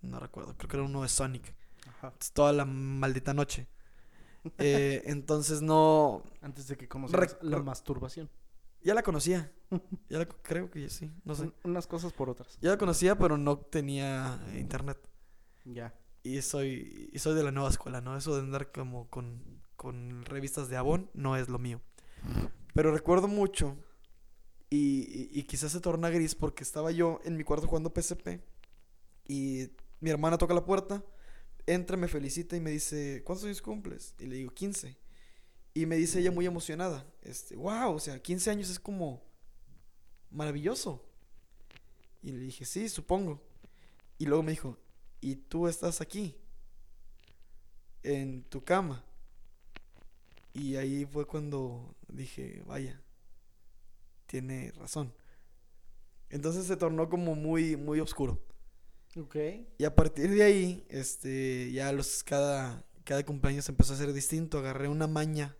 no 0.00 0.18
recuerdo, 0.18 0.56
creo 0.56 0.68
que 0.68 0.76
era 0.78 0.86
uno 0.86 1.02
de 1.02 1.08
Sonic, 1.08 1.54
Ajá. 1.86 2.14
toda 2.32 2.52
la 2.54 2.64
maldita 2.64 3.34
noche. 3.34 3.66
Eh, 4.58 5.02
entonces 5.06 5.62
no, 5.62 6.22
Antes 6.40 6.68
de 6.68 6.76
que 6.76 6.88
conocieras 6.88 7.36
la 7.42 7.58
masturbación. 7.60 8.30
ya 8.82 8.94
la 8.94 9.02
conocía, 9.02 9.52
ya 10.08 10.18
la, 10.18 10.26
creo 10.26 10.70
que 10.70 10.88
sí, 10.88 11.10
no 11.24 11.34
sé. 11.34 11.42
Un- 11.44 11.54
Unas 11.64 11.86
cosas 11.86 12.12
por 12.12 12.30
otras. 12.30 12.58
Ya 12.60 12.70
la 12.70 12.78
conocía, 12.78 13.16
pero 13.18 13.36
no 13.38 13.58
tenía 13.58 14.38
internet. 14.56 14.98
Ya. 15.64 15.94
Y 16.22 16.42
soy, 16.42 17.10
y 17.12 17.18
soy 17.18 17.34
de 17.34 17.44
la 17.44 17.52
nueva 17.52 17.70
escuela, 17.70 18.00
¿no? 18.00 18.16
Eso 18.16 18.34
de 18.36 18.42
andar 18.42 18.72
como 18.72 19.08
con, 19.10 19.42
con 19.76 20.24
revistas 20.24 20.68
de 20.68 20.76
Avon 20.76 21.10
no 21.14 21.36
es 21.36 21.48
lo 21.48 21.58
mío. 21.58 21.80
Pero 22.74 22.92
recuerdo 22.92 23.28
mucho, 23.28 23.76
y, 24.70 24.76
y- 24.76 25.30
y 25.40 25.42
quizás 25.44 25.72
se 25.72 25.80
torna 25.80 26.10
gris 26.10 26.34
porque 26.34 26.62
estaba 26.64 26.90
yo 26.90 27.20
en 27.24 27.36
mi 27.36 27.44
cuarto 27.44 27.66
jugando 27.68 27.92
PSP 27.94 28.40
y 29.28 29.68
mi 30.00 30.10
hermana 30.10 30.38
toca 30.38 30.54
la 30.54 30.64
puerta, 30.64 31.04
entra, 31.66 31.96
me 31.96 32.08
felicita 32.08 32.56
y 32.56 32.60
me 32.60 32.70
dice, 32.70 33.22
¿cuántos 33.24 33.44
años 33.44 33.62
cumples? 33.62 34.14
Y 34.18 34.26
le 34.26 34.36
digo, 34.36 34.52
15. 34.52 34.96
Y 35.74 35.86
me 35.86 35.96
dice 35.96 36.20
ella 36.20 36.30
muy 36.30 36.46
emocionada, 36.46 37.06
este, 37.22 37.54
wow, 37.56 37.92
o 37.92 37.98
sea, 37.98 38.18
15 38.20 38.50
años 38.50 38.70
es 38.70 38.78
como 38.78 39.22
maravilloso. 40.30 41.04
Y 42.22 42.32
le 42.32 42.38
dije, 42.38 42.64
sí, 42.64 42.88
supongo. 42.88 43.42
Y 44.18 44.26
luego 44.26 44.42
me 44.42 44.52
dijo, 44.52 44.78
¿y 45.20 45.36
tú 45.36 45.68
estás 45.68 46.00
aquí? 46.00 46.36
En 48.02 48.42
tu 48.44 48.64
cama. 48.64 49.04
Y 50.54 50.76
ahí 50.76 51.04
fue 51.04 51.26
cuando 51.26 51.94
dije, 52.08 52.62
vaya, 52.66 53.02
tiene 54.26 54.72
razón. 54.72 55.12
Entonces 56.30 56.66
se 56.66 56.76
tornó 56.76 57.08
como 57.08 57.34
muy, 57.34 57.76
muy 57.76 58.00
oscuro. 58.00 58.40
Ok. 59.16 59.36
Y 59.78 59.84
a 59.84 59.94
partir 59.94 60.30
de 60.30 60.42
ahí, 60.42 60.84
este, 60.88 61.72
ya 61.72 61.90
los, 61.92 62.22
cada, 62.22 62.84
cada 63.04 63.24
cumpleaños 63.24 63.68
empezó 63.68 63.94
a 63.94 63.96
ser 63.96 64.12
distinto. 64.12 64.58
Agarré 64.58 64.88
una 64.88 65.06
maña. 65.06 65.56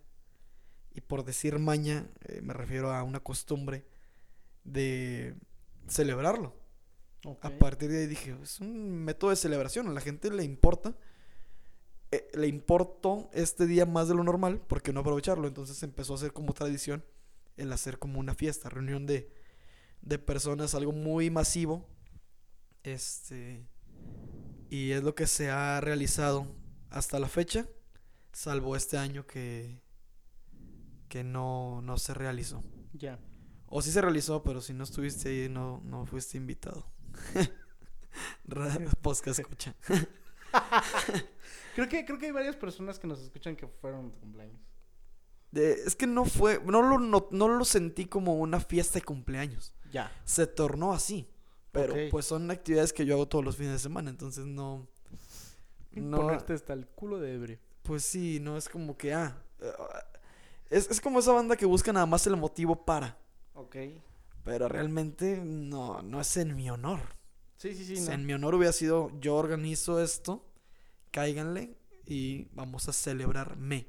Y 0.93 1.01
por 1.01 1.23
decir 1.25 1.59
maña, 1.59 2.09
eh, 2.27 2.41
me 2.41 2.53
refiero 2.53 2.91
a 2.93 3.03
una 3.03 3.19
costumbre 3.19 3.85
de 4.63 5.35
celebrarlo. 5.87 6.55
A 7.41 7.49
partir 7.51 7.89
de 7.91 8.01
ahí 8.01 8.07
dije, 8.07 8.35
es 8.43 8.59
un 8.61 9.03
método 9.03 9.31
de 9.31 9.35
celebración, 9.37 9.87
a 9.87 9.91
la 9.93 10.01
gente 10.01 10.31
le 10.31 10.43
importa. 10.43 10.95
eh, 12.11 12.29
le 12.33 12.47
importó 12.47 13.29
este 13.33 13.65
día 13.67 13.85
más 13.85 14.07
de 14.07 14.15
lo 14.15 14.23
normal, 14.23 14.61
porque 14.67 14.93
no 14.93 15.01
aprovecharlo? 15.01 15.47
Entonces 15.47 15.81
empezó 15.83 16.13
a 16.13 16.17
ser 16.17 16.33
como 16.33 16.53
tradición 16.53 17.03
el 17.57 17.71
hacer 17.73 17.99
como 17.99 18.19
una 18.19 18.35
fiesta, 18.35 18.69
reunión 18.69 19.05
de, 19.05 19.31
de 20.01 20.19
personas, 20.19 20.75
algo 20.75 20.91
muy 20.93 21.29
masivo. 21.29 21.87
Este. 22.83 23.67
Y 24.69 24.91
es 24.91 25.03
lo 25.03 25.15
que 25.15 25.27
se 25.27 25.49
ha 25.49 25.79
realizado 25.81 26.47
hasta 26.89 27.19
la 27.19 27.27
fecha, 27.27 27.65
salvo 28.33 28.75
este 28.75 28.97
año 28.97 29.25
que, 29.25 29.81
que 31.09 31.23
no, 31.23 31.81
no 31.81 31.97
se 31.97 32.13
realizó. 32.13 32.63
Ya. 32.93 33.19
O 33.67 33.81
sí 33.81 33.91
se 33.91 34.01
realizó, 34.01 34.43
pero 34.43 34.61
si 34.61 34.73
no 34.73 34.83
estuviste 34.83 35.29
ahí, 35.29 35.49
no, 35.49 35.81
no 35.83 36.05
fuiste 36.05 36.37
invitado. 36.37 36.85
Podcast 39.01 39.39
escucha. 39.39 39.75
Creo 41.75 41.87
que, 41.87 42.05
creo 42.05 42.17
que 42.17 42.25
hay 42.27 42.31
varias 42.31 42.55
personas 42.55 42.97
que 42.97 43.05
nos 43.05 43.19
escuchan 43.21 43.55
que 43.55 43.67
fueron 43.67 44.09
de 44.09 44.15
cumpleaños. 44.17 44.59
De- 45.51 45.73
es 45.73 45.95
que 45.95 46.07
no 46.07 46.25
fue, 46.25 46.59
no 46.65 46.81
lo, 46.81 46.97
no, 46.97 47.27
no 47.29 47.47
lo 47.47 47.65
sentí 47.65 48.07
como 48.07 48.33
una 48.35 48.59
fiesta 48.59 48.95
de 48.97 49.05
cumpleaños. 49.05 49.75
Ya. 49.91 50.11
Se 50.25 50.47
tornó 50.47 50.91
así. 50.93 51.29
Pero 51.71 51.93
pues 52.09 52.25
son 52.25 52.49
actividades 52.49 52.93
que 52.93 53.05
yo 53.05 53.13
hago 53.15 53.27
todos 53.27 53.43
los 53.45 53.55
fines 53.55 53.73
de 53.73 53.79
semana, 53.79 54.09
entonces 54.09 54.45
no... 54.45 54.87
No, 55.91 56.17
Ponerte 56.17 56.53
hasta 56.53 56.73
el 56.73 56.85
culo 56.87 57.19
de 57.19 57.33
ebrio. 57.33 57.59
pues 57.81 58.03
sí, 58.03 58.39
no 58.39 58.57
es 58.57 58.69
como 58.69 58.97
que, 58.97 59.13
ah... 59.13 59.35
eh, 59.59 59.71
Es, 60.69 60.89
es 60.91 60.99
como 61.01 61.19
esa 61.19 61.31
banda 61.31 61.55
que 61.55 61.65
busca 61.65 61.91
nada 61.93 62.05
más 62.05 62.27
el 62.27 62.35
motivo 62.37 62.85
para. 62.85 63.17
Ok. 63.53 63.75
Pero 64.43 64.67
realmente 64.69 65.41
no, 65.43 66.01
no 66.01 66.21
es 66.21 66.37
en 66.37 66.55
mi 66.55 66.69
honor. 66.69 66.99
Sí, 67.57 67.73
sí, 67.73 67.83
sí. 67.85 67.93
O 67.93 67.97
sea, 67.97 68.15
no. 68.15 68.21
En 68.21 68.25
mi 68.25 68.33
honor 68.33 68.55
hubiera 68.55 68.71
sido, 68.73 69.11
yo 69.19 69.35
organizo 69.35 70.01
esto, 70.01 70.45
cáiganle 71.11 71.77
y 72.05 72.45
vamos 72.53 72.87
a 72.87 72.93
celebrarme. 72.93 73.87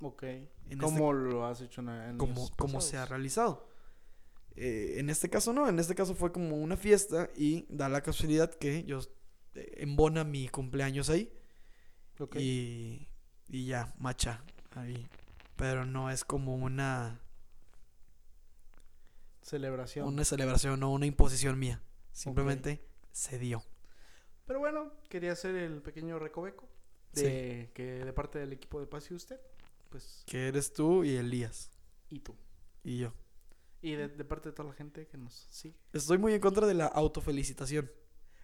Ok. 0.00 0.22
En 0.22 0.78
¿Cómo 0.78 1.12
lo 1.12 1.44
has 1.46 1.60
hecho 1.60 1.80
en, 1.80 1.88
en 1.88 2.18
como, 2.18 2.50
como 2.56 2.80
se 2.80 2.96
ha 2.98 3.06
realizado. 3.06 3.67
Eh, 4.60 4.98
en 4.98 5.08
este 5.08 5.30
caso 5.30 5.52
no, 5.52 5.68
en 5.68 5.78
este 5.78 5.94
caso 5.94 6.14
fue 6.16 6.32
como 6.32 6.56
una 6.56 6.76
fiesta 6.76 7.30
y 7.36 7.64
da 7.68 7.88
la 7.88 8.00
casualidad 8.02 8.52
que 8.54 8.82
yo 8.84 9.00
eh, 9.54 9.74
embona 9.78 10.24
mi 10.24 10.48
cumpleaños 10.48 11.10
ahí 11.10 11.32
Ok. 12.18 12.36
y, 12.40 13.06
y 13.48 13.66
ya, 13.66 13.94
macha, 13.98 14.42
ahí. 14.72 15.06
Pero 15.56 15.84
no 15.86 16.10
es 16.10 16.24
como 16.24 16.56
una, 16.56 17.20
Celebración. 19.42 20.06
una 20.06 20.24
celebración 20.24 20.82
o 20.82 20.90
una 20.92 21.06
imposición 21.06 21.58
mía. 21.58 21.80
Simplemente 22.12 22.84
se 23.12 23.38
dio. 23.38 23.62
Pero 24.44 24.58
bueno, 24.58 24.92
quería 25.08 25.32
hacer 25.32 25.54
el 25.56 25.80
pequeño 25.82 26.18
recoveco 26.18 26.68
de 27.12 27.70
que 27.74 28.04
de 28.04 28.12
parte 28.12 28.38
del 28.38 28.52
equipo 28.52 28.80
de 28.80 28.86
Paz 28.86 29.10
y 29.10 29.14
usted, 29.14 29.40
pues, 29.88 30.22
Que 30.26 30.48
eres 30.48 30.72
tú 30.72 31.04
y 31.04 31.16
Elías 31.16 31.70
y 32.10 32.18
tú. 32.20 32.34
y 32.84 32.98
yo. 32.98 33.12
Y 33.80 33.92
de, 33.92 34.08
de 34.08 34.24
parte 34.24 34.48
de 34.48 34.54
toda 34.54 34.68
la 34.68 34.74
gente 34.74 35.06
que 35.06 35.16
nos 35.16 35.46
sigue. 35.50 35.76
Estoy 35.92 36.18
muy 36.18 36.34
en 36.34 36.40
contra 36.40 36.66
de 36.66 36.74
la 36.74 36.86
autofelicitación. 36.86 37.90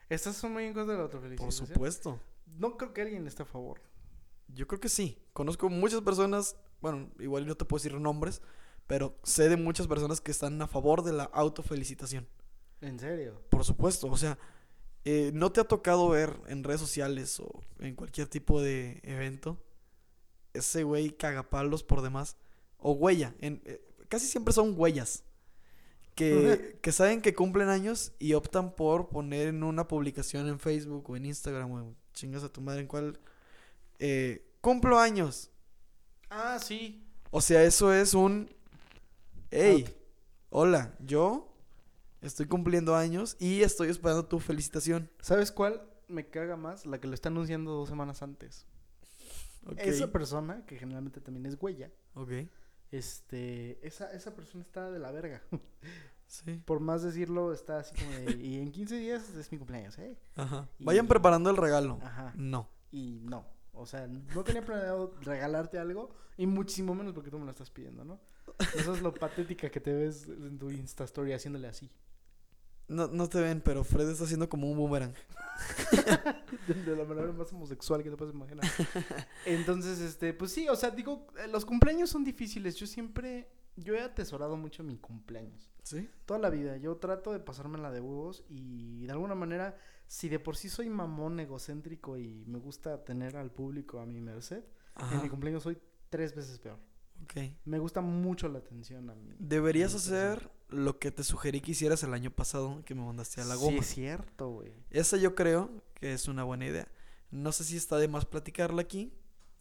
¿Estás 0.09 0.43
muy 0.45 0.65
en 0.65 0.75
contra 0.75 0.95
de 0.95 1.03
la 1.03 1.09
Por 1.09 1.17
autofelicitación? 1.17 1.67
supuesto. 1.69 2.21
No 2.47 2.77
creo 2.77 2.93
que 2.93 3.03
alguien 3.03 3.27
esté 3.27 3.43
a 3.43 3.47
favor. 3.47 3.81
Yo 4.49 4.67
creo 4.69 4.81
que 4.81 4.89
sí. 4.89 5.19
Conozco 5.33 5.69
muchas 5.69 6.03
personas, 6.03 6.57
bueno, 6.81 7.11
igual 7.19 7.47
no 7.47 7.57
te 7.57 7.65
puedo 7.65 7.83
decir 7.83 7.99
nombres, 7.99 8.43
pero 8.87 9.19
sé 9.25 9.49
de 9.49 9.57
muchas 9.57 9.87
personas 9.89 10.21
que 10.21 10.31
están 10.31 10.61
a 10.63 10.69
favor 10.69 11.03
de 11.03 11.13
la 11.13 11.25
autofelicitación. 11.25 12.29
¿En 12.81 12.99
serio? 12.99 13.41
Por 13.49 13.65
supuesto, 13.65 14.09
o 14.09 14.17
sea, 14.17 14.39
eh, 15.05 15.31
¿no 15.35 15.51
te 15.51 15.61
ha 15.61 15.65
tocado 15.65 16.09
ver 16.11 16.39
en 16.47 16.63
redes 16.63 16.81
sociales 16.81 17.41
o 17.41 17.63
en 17.79 17.95
cualquier 17.97 18.29
tipo 18.29 18.61
de 18.61 19.01
evento 19.03 19.59
ese 20.53 20.85
güey 20.85 21.11
cagapalos 21.17 21.83
por 21.83 22.03
demás? 22.03 22.37
O 22.77 22.93
huella, 22.93 23.35
en, 23.41 23.63
eh, 23.65 23.83
casi 24.15 24.29
siempre 24.29 24.55
son 24.55 24.75
huellas. 24.77 25.25
Que, 26.15 26.79
que 26.81 26.93
saben 26.93 27.21
que 27.21 27.35
cumplen 27.35 27.69
años 27.69 28.13
y 28.21 28.35
optan 28.35 28.77
por 28.77 29.09
poner 29.09 29.49
en 29.49 29.65
una 29.65 29.89
publicación 29.89 30.47
en 30.47 30.61
Facebook 30.61 31.11
o 31.11 31.17
en 31.17 31.27
Instagram 31.27 31.73
o 31.73 31.97
chingas 32.13 32.45
a 32.45 32.49
tu 32.49 32.61
madre 32.61 32.83
en 32.83 32.87
cual 32.87 33.19
eh, 33.99 34.49
cumplo 34.61 35.01
años. 35.01 35.51
Ah, 36.31 36.61
sí. 36.61 37.05
O 37.33 37.41
sea, 37.41 37.65
eso 37.65 37.93
es 37.93 38.15
un 38.15 38.49
hey, 39.51 39.85
Out. 39.89 39.97
hola, 40.51 40.95
yo 41.01 41.53
estoy 42.21 42.47
cumpliendo 42.47 42.95
años 42.95 43.37
y 43.41 43.63
estoy 43.63 43.89
esperando 43.89 44.25
tu 44.27 44.39
felicitación. 44.39 45.11
¿Sabes 45.21 45.51
cuál 45.51 45.83
me 46.07 46.29
caga 46.29 46.57
más? 46.57 46.87
La 46.87 47.01
que 47.01 47.09
lo 47.09 47.15
está 47.15 47.29
anunciando 47.29 47.73
dos 47.73 47.89
semanas 47.89 48.23
antes. 48.23 48.69
Ok. 49.67 49.79
Esa 49.79 50.13
persona, 50.13 50.65
que 50.65 50.79
generalmente 50.79 51.21
también 51.21 51.47
es 51.47 51.57
huella, 51.61 51.91
Ok. 52.15 52.31
Este, 52.99 53.87
esa, 53.87 54.13
esa 54.13 54.35
persona 54.35 54.63
está 54.63 54.91
de 54.91 54.99
la 54.99 55.11
verga. 55.13 55.43
Sí. 56.27 56.61
Por 56.65 56.81
más 56.81 57.03
decirlo, 57.03 57.53
está 57.53 57.79
así 57.79 57.95
como 57.95 58.11
de, 58.11 58.33
y 58.43 58.59
en 58.59 58.73
15 58.73 58.97
días 58.97 59.29
es 59.37 59.53
mi 59.53 59.59
cumpleaños, 59.59 59.97
¿eh? 59.99 60.17
Ajá. 60.35 60.69
Y- 60.79 60.85
Vayan 60.85 61.07
preparando 61.07 61.51
el 61.51 61.57
regalo. 61.57 61.99
Ajá. 62.03 62.33
No. 62.35 62.69
Y 62.91 63.21
no. 63.23 63.47
O 63.73 63.87
sea, 63.87 64.09
no 64.09 64.43
tenía 64.43 64.65
planeado 64.65 65.15
regalarte 65.21 65.79
algo 65.79 66.13
y 66.37 66.47
muchísimo 66.47 66.95
menos 66.95 67.13
porque 67.13 67.31
tú 67.31 67.39
me 67.39 67.45
lo 67.45 67.51
estás 67.51 67.71
pidiendo, 67.71 68.05
¿no? 68.05 68.19
Eso 68.75 68.95
es 68.95 69.03
lo 69.03 69.13
patética 69.15 69.71
que 69.71 69.81
te 69.81 69.93
ves 69.93 70.27
en 70.27 70.59
tu 70.59 70.71
Insta 70.71 71.05
Story 71.05 71.35
haciéndole 71.35 71.69
así. 71.69 71.91
No. 72.89 73.09
No 73.09 73.29
te 73.29 73.41
ven, 73.41 73.61
pero 73.61 73.85
Fred 73.85 74.09
está 74.09 74.25
haciendo 74.25 74.49
como 74.49 74.71
un 74.71 74.77
boomerang. 74.77 75.13
De, 76.67 76.75
de 76.87 76.97
la 76.97 77.05
manera 77.05 77.33
más 77.33 77.53
homosexual 77.53 78.03
que 78.03 78.11
te 78.11 78.17
puedes 78.17 78.35
imaginar. 78.35 78.65
Entonces, 79.47 80.01
este, 80.01 80.35
pues 80.35 80.53
sí, 80.53 80.69
o 80.69 80.77
sea, 80.77 80.91
digo, 80.91 81.27
eh, 81.39 81.49
los 81.49 81.65
cumpleaños 81.65 82.11
son 82.11 82.25
difíciles. 82.25 82.77
Yo 82.77 82.87
siempre, 82.87 83.49
yo 83.77 83.95
he 83.95 84.01
atesorado 84.01 84.57
mucho 84.57 84.83
mi 84.83 84.99
cumpleaños. 84.99 85.71
¿Sí? 85.83 86.09
Toda 86.25 86.41
la 86.41 86.51
vida. 86.51 86.77
Yo 86.79 86.97
trato 86.97 87.33
de 87.33 87.41
pasarme 87.41 87.79
la 87.79 87.91
de 87.91 88.01
huevos 88.01 88.45
y 88.49 89.05
de 89.07 89.13
alguna 89.13 89.35
manera, 89.35 89.77
si 90.07 90.29
de 90.29 90.39
por 90.39 90.57
sí 90.57 90.69
soy 90.69 90.89
mamón 90.89 91.39
egocéntrico 91.41 92.17
y 92.17 92.45
me 92.47 92.59
gusta 92.59 93.05
tener 93.05 93.37
al 93.37 93.51
público 93.51 94.01
a 94.01 94.07
mi 94.07 94.21
merced, 94.21 94.65
Ajá. 94.95 95.17
en 95.17 95.23
mi 95.23 95.29
cumpleaños 95.29 95.63
soy 95.63 95.79
tres 96.09 96.35
veces 96.35 96.59
peor. 96.59 96.79
Ok. 97.23 97.35
Me 97.65 97.79
gusta 97.79 98.01
mucho 98.01 98.49
la 98.49 98.59
atención 98.59 99.09
a 99.11 99.15
mí. 99.15 99.35
Deberías 99.39 99.93
Sí, 99.93 99.99
hacer 99.99 100.51
lo 100.69 100.99
que 100.99 101.11
te 101.11 101.25
sugerí 101.25 101.61
que 101.61 101.71
hicieras 101.73 102.03
el 102.03 102.13
año 102.15 102.31
pasado, 102.31 102.83
que 102.85 102.95
me 102.95 103.03
mandaste 103.05 103.41
a 103.41 103.45
la 103.45 103.55
Sí, 103.57 103.61
goma. 103.61 103.79
es 103.79 103.87
cierto, 103.87 104.49
güey. 104.51 104.73
Esa 104.91 105.17
yo 105.17 105.35
creo 105.35 105.71
que 105.95 106.13
es 106.13 106.29
una 106.29 106.45
buena 106.45 106.67
idea. 106.67 106.89
No 107.31 107.53
sé 107.53 107.65
si 107.65 107.77
está 107.77 107.97
de 107.99 108.09
más 108.09 108.25
platicarla 108.27 108.83
aquí. 108.83 109.13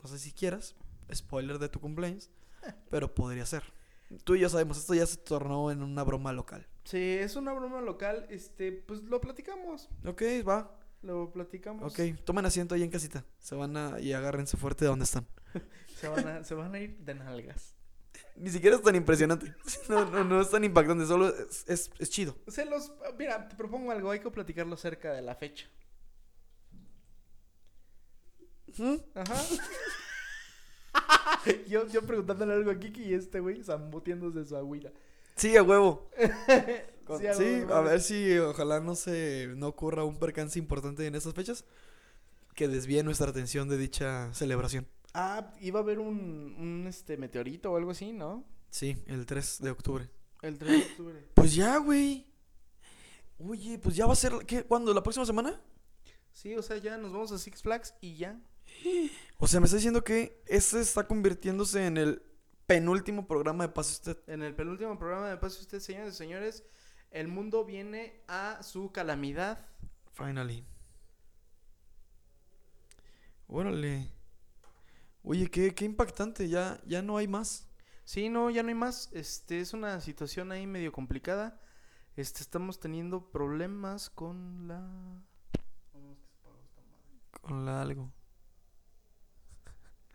No 0.01 0.09
sé 0.09 0.19
si 0.19 0.31
quieras. 0.31 0.75
Spoiler 1.13 1.59
de 1.59 1.69
tu 1.69 1.79
cumpleaños. 1.79 2.29
Pero 2.89 3.13
podría 3.13 3.45
ser. 3.45 3.63
Tú 4.23 4.35
y 4.35 4.41
yo 4.41 4.49
sabemos, 4.49 4.77
esto 4.77 4.93
ya 4.93 5.05
se 5.05 5.17
tornó 5.17 5.71
en 5.71 5.81
una 5.81 6.03
broma 6.03 6.31
local. 6.33 6.67
Sí, 6.83 6.97
es 6.99 7.35
una 7.35 7.53
broma 7.53 7.81
local, 7.81 8.27
este, 8.29 8.71
pues 8.71 9.01
lo 9.03 9.19
platicamos. 9.21 9.89
Ok, 10.05 10.21
va. 10.47 10.77
Lo 11.01 11.31
platicamos. 11.31 11.91
Ok, 11.91 12.17
tomen 12.23 12.45
asiento 12.45 12.75
ahí 12.75 12.83
en 12.83 12.91
casita. 12.91 13.25
Se 13.39 13.55
van 13.55 13.75
a 13.75 13.99
y 13.99 14.13
agárrense 14.13 14.55
fuerte 14.55 14.85
de 14.85 14.89
donde 14.89 15.05
están. 15.05 15.25
Se 15.99 16.07
van 16.07 16.27
a, 16.27 16.43
se 16.43 16.53
van 16.53 16.73
a 16.75 16.79
ir 16.79 16.97
de 16.97 17.15
nalgas. 17.15 17.73
Ni 18.35 18.49
siquiera 18.49 18.75
es 18.75 18.81
tan 18.81 18.95
impresionante. 18.95 19.53
No, 19.89 20.05
no, 20.09 20.23
no 20.23 20.41
es 20.41 20.49
tan 20.49 20.63
impactante, 20.63 21.05
solo 21.05 21.29
es, 21.29 21.63
es, 21.67 21.91
es 21.99 22.09
chido. 22.09 22.35
Se 22.47 22.65
los, 22.65 22.91
mira, 23.17 23.47
te 23.47 23.55
propongo 23.55 23.91
algo, 23.91 24.11
hay 24.11 24.19
que 24.19 24.29
platicarlo 24.31 24.75
cerca 24.75 25.13
de 25.13 25.21
la 25.21 25.35
fecha. 25.35 25.67
¿Mm? 28.77 28.95
Ajá. 29.15 29.35
yo, 31.67 31.87
yo 31.87 32.01
preguntándole 32.03 32.53
algo 32.53 32.71
a 32.71 32.79
Kiki 32.79 33.03
y 33.03 33.13
este 33.13 33.39
güey 33.39 33.63
zambuteándose 33.63 34.45
su 34.45 34.55
agüita. 34.55 34.91
Sí, 35.35 35.55
a 35.57 35.63
huevo. 35.63 36.09
Con- 37.05 37.19
Sí, 37.19 37.27
a 37.27 37.33
sí, 37.33 37.43
huevo, 37.43 37.73
a 37.73 37.81
ver 37.81 38.01
si 38.01 38.37
ojalá 38.39 38.79
no 38.79 38.95
se 38.95 39.49
no 39.57 39.67
ocurra 39.67 40.03
un 40.03 40.17
percance 40.17 40.57
importante 40.57 41.05
en 41.05 41.15
estas 41.15 41.33
fechas 41.33 41.65
que 42.55 42.67
desvíe 42.67 43.03
nuestra 43.03 43.29
atención 43.29 43.67
de 43.69 43.77
dicha 43.77 44.33
celebración. 44.33 44.87
Ah, 45.13 45.53
iba 45.61 45.79
a 45.79 45.83
haber 45.83 45.99
un, 45.99 46.55
un 46.57 46.85
este, 46.87 47.17
meteorito 47.17 47.71
o 47.71 47.77
algo 47.77 47.91
así, 47.91 48.11
¿no? 48.13 48.43
Sí, 48.69 48.97
el 49.05 49.25
3 49.25 49.59
de 49.61 49.69
octubre. 49.69 50.09
El 50.41 50.57
3 50.57 50.71
de 50.71 50.91
octubre. 50.91 51.27
Pues 51.35 51.53
ya, 51.55 51.77
güey. 51.77 52.25
Oye, 53.37 53.77
pues 53.77 53.95
ya 53.95 54.05
va 54.05 54.13
a 54.13 54.15
ser 54.15 54.33
¿qué? 54.47 54.63
¿Cuándo? 54.63 54.93
¿La 54.93 55.03
próxima 55.03 55.25
semana? 55.25 55.59
Sí, 56.31 56.55
o 56.55 56.61
sea, 56.61 56.77
ya 56.77 56.97
nos 56.97 57.11
vamos 57.11 57.31
a 57.31 57.37
Six 57.37 57.61
Flags 57.61 57.93
y 58.01 58.15
ya. 58.15 58.39
O 59.37 59.47
sea, 59.47 59.59
me 59.59 59.65
está 59.65 59.75
diciendo 59.75 60.03
que 60.05 60.41
este 60.47 60.79
está 60.79 61.05
convirtiéndose 61.05 61.85
en 61.85 61.97
el 61.97 62.21
penúltimo 62.65 63.27
programa 63.27 63.67
de 63.67 63.73
Pase 63.73 63.91
Usted. 63.91 64.17
En 64.27 64.41
el 64.41 64.55
penúltimo 64.55 64.97
programa 64.97 65.29
de 65.29 65.37
Pase 65.37 65.59
Usted, 65.59 65.79
señores 65.79 66.13
y 66.13 66.17
señores, 66.17 66.63
el 67.11 67.27
mundo 67.27 67.65
viene 67.65 68.21
a 68.27 68.63
su 68.63 68.91
calamidad. 68.93 69.67
Finally. 70.13 70.65
Órale. 73.47 74.22
Oye, 75.23 75.49
qué, 75.49 75.73
qué 75.73 75.85
impactante, 75.85 76.49
ya, 76.49 76.79
ya 76.85 77.01
no 77.01 77.17
hay 77.17 77.27
más. 77.27 77.67
Sí, 78.03 78.27
no, 78.27 78.49
ya 78.49 78.61
no 78.61 78.69
hay 78.69 78.75
más. 78.75 79.09
Este 79.13 79.61
es 79.61 79.73
una 79.73 80.01
situación 80.01 80.51
ahí 80.51 80.67
medio 80.67 80.91
complicada. 80.91 81.61
Este 82.17 82.41
estamos 82.41 82.79
teniendo 82.79 83.31
problemas 83.31 84.09
con 84.09 84.67
la 84.67 84.85
Con 87.41 87.65
la 87.65 87.81
algo. 87.81 88.11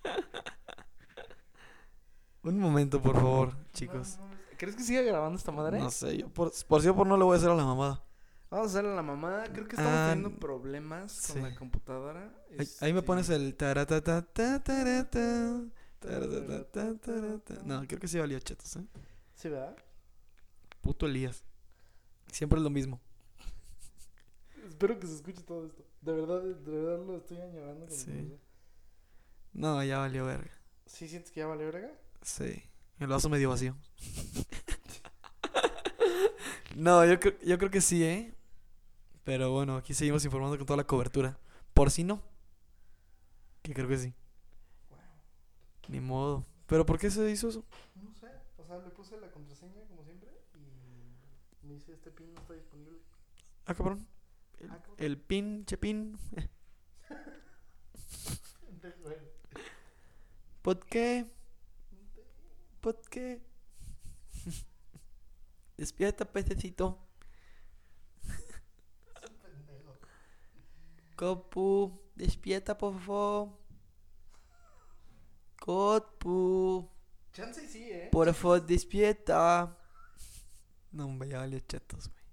Un 2.42 2.58
momento, 2.58 3.00
por 3.00 3.16
favor, 3.16 3.56
chicos. 3.72 4.18
No, 4.18 4.28
no, 4.28 4.36
¿Crees 4.58 4.76
que 4.76 4.82
siga 4.82 5.02
grabando 5.02 5.38
esta 5.38 5.52
madre? 5.52 5.78
No 5.78 5.90
sé, 5.90 6.18
yo 6.18 6.28
por, 6.28 6.52
por 6.66 6.82
sí 6.82 6.88
o 6.88 6.94
por 6.94 7.06
no 7.06 7.16
le 7.16 7.24
voy 7.24 7.34
a 7.34 7.38
hacer 7.38 7.50
a 7.50 7.54
la 7.54 7.64
mamada. 7.64 8.04
Vamos 8.50 8.66
a 8.68 8.70
hacerle 8.70 8.92
a 8.92 8.94
la 8.94 9.02
mamá. 9.02 9.44
Creo 9.52 9.66
que 9.68 9.76
estamos 9.76 9.92
Ah, 9.92 10.08
teniendo 10.14 10.38
problemas 10.40 11.26
con 11.26 11.36
sí. 11.36 11.42
la 11.42 11.54
computadora. 11.54 12.32
Ahí, 12.58 12.68
ahí 12.80 12.92
me 12.94 13.02
pones 13.02 13.28
el 13.28 13.54
taratata, 13.54 14.22
taratata, 14.22 15.70
taratata. 16.00 17.62
No, 17.64 17.86
creo 17.86 18.00
que 18.00 18.08
sí 18.08 18.18
valió 18.18 18.38
chetos, 18.40 18.76
¿eh? 18.76 18.84
Sí, 19.34 19.48
¿verdad? 19.50 19.76
Puto 20.80 21.06
Elías. 21.06 21.44
Siempre 22.32 22.58
es 22.58 22.62
lo 22.62 22.70
mismo. 22.70 23.00
Espero 24.66 24.98
que 24.98 25.06
se 25.06 25.14
escuche 25.16 25.42
todo 25.42 25.66
esto. 25.66 25.84
De 26.00 26.12
verdad, 26.12 26.42
de 26.42 26.70
verdad 26.70 27.04
lo 27.04 27.16
estoy 27.18 27.38
añorando. 27.38 27.86
como 27.86 27.98
Sí. 27.98 28.38
no 29.52 29.82
ya 29.84 29.98
valió 29.98 30.24
verga. 30.24 30.52
¿Sí 30.86 31.08
sientes 31.08 31.32
que 31.32 31.40
ya 31.40 31.46
vale 31.46 31.64
verga? 31.66 31.90
Sí. 32.22 32.62
El 32.98 33.08
vaso 33.08 33.28
medio 33.28 33.50
vacío. 33.50 33.76
no, 36.76 37.04
yo, 37.04 37.18
creo- 37.20 37.38
yo 37.44 37.58
creo 37.58 37.70
que 37.70 37.80
sí, 37.80 38.02
¿eh? 38.04 38.34
Pero 39.28 39.52
bueno, 39.52 39.76
aquí 39.76 39.92
seguimos 39.92 40.24
informando 40.24 40.56
con 40.56 40.64
toda 40.64 40.78
la 40.78 40.86
cobertura. 40.86 41.38
Por 41.74 41.90
si 41.90 42.02
no. 42.02 42.22
Que 43.60 43.74
creo 43.74 43.86
que 43.86 43.98
sí. 43.98 44.14
Ni 45.86 46.00
modo. 46.00 46.46
¿Pero 46.66 46.86
por 46.86 46.98
qué 46.98 47.10
se 47.10 47.30
hizo 47.30 47.50
eso? 47.50 47.62
No 47.96 48.14
sé. 48.14 48.28
O 48.56 48.64
sea, 48.64 48.78
le 48.78 48.88
puse 48.88 49.20
la 49.20 49.30
contraseña 49.30 49.82
como 49.86 50.02
siempre 50.02 50.30
y 50.54 51.66
me 51.66 51.74
dice 51.74 51.92
este 51.92 52.10
pin 52.10 52.32
no 52.32 52.40
está 52.40 52.54
disponible. 52.54 53.00
Ah, 53.66 53.74
cabrón. 53.74 54.08
El, 54.60 54.70
Ah, 54.70 54.82
el 54.96 55.18
pinche 55.18 55.76
pin. 55.76 56.16
¿Por 60.62 60.86
qué? 60.86 61.26
¿Por 62.80 62.98
qué? 63.10 63.42
Despierta, 65.76 66.24
pececito. 66.24 67.07
Copu, 71.18 72.00
despierta, 72.14 72.78
por 72.78 72.96
favor. 73.00 73.48
Copu, 75.58 76.88
Chance 77.32 77.66
sí, 77.66 77.90
¿eh? 77.90 78.08
por 78.12 78.32
favor, 78.32 78.64
despierta. 78.64 79.76
No, 80.92 81.06
hombre, 81.06 81.30
ya 81.30 81.38
valió 81.38 81.58
chetos, 81.58 82.08
güey. 82.08 82.24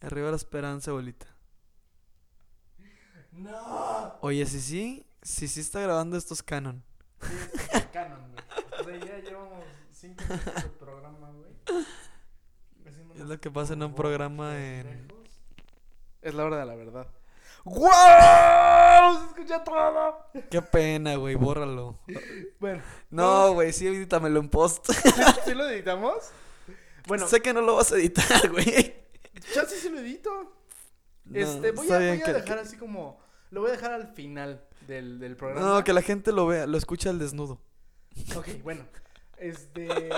Arriba 0.00 0.30
la 0.30 0.36
esperanza, 0.36 0.90
abuelita. 0.90 1.26
¡No! 3.32 4.18
Oye, 4.22 4.46
si 4.46 4.62
sí, 4.62 5.06
si 5.20 5.48
sí 5.48 5.60
está 5.60 5.80
grabando 5.80 6.16
estos 6.16 6.42
canon. 6.42 6.82
Sí, 7.20 7.34
es 7.74 7.86
canon, 7.92 8.32
güey. 8.32 8.44
O 8.80 8.84
sea, 8.84 8.96
ya 8.96 9.18
llevamos 9.18 9.64
5 9.90 10.24
minutos 10.24 10.62
de 10.62 10.70
programa, 10.70 11.30
güey. 11.30 11.52
Es 13.16 13.26
lo 13.26 13.38
que 13.38 13.50
pasa 13.50 13.74
en 13.74 13.82
un 13.82 13.94
programa 13.94 14.58
en... 14.58 15.17
Es 16.22 16.34
la 16.34 16.44
hora 16.44 16.58
de 16.58 16.66
la 16.66 16.74
verdad. 16.74 17.06
¡Guau! 17.64 19.18
Se 19.18 19.24
escucha 19.26 19.64
todo. 19.64 20.18
Qué 20.50 20.62
pena, 20.62 21.16
güey, 21.16 21.34
bórralo. 21.34 21.98
Bueno, 22.58 22.82
No, 23.10 23.52
güey, 23.54 23.72
sí, 23.72 23.86
edítamelo 23.86 24.40
en 24.40 24.48
post. 24.48 24.86
¿sí, 24.92 25.10
sí 25.44 25.54
lo 25.54 25.68
editamos? 25.68 26.30
Bueno, 27.06 27.26
sé 27.26 27.40
que 27.40 27.52
no 27.52 27.60
lo 27.60 27.76
vas 27.76 27.92
a 27.92 27.96
editar, 27.96 28.48
güey. 28.50 28.94
chance 29.52 29.76
sí 29.76 29.88
lo 29.90 29.98
edito. 30.00 30.30
No, 31.24 31.38
este, 31.38 31.72
voy 31.72 31.90
a, 31.90 31.98
que- 32.22 32.32
dejar 32.32 32.58
así 32.58 32.76
como. 32.76 33.20
Lo 33.50 33.60
voy 33.62 33.70
a 33.70 33.72
dejar 33.74 33.92
al 33.92 34.08
final 34.14 34.62
del, 34.86 35.18
del 35.18 35.36
programa. 35.36 35.66
No, 35.66 35.84
que 35.84 35.92
la 35.92 36.02
gente 36.02 36.32
lo 36.32 36.46
vea, 36.46 36.66
lo 36.66 36.76
escucha 36.78 37.10
al 37.10 37.18
desnudo. 37.18 37.60
Ok, 38.36 38.48
bueno. 38.62 38.84
Este. 39.36 39.88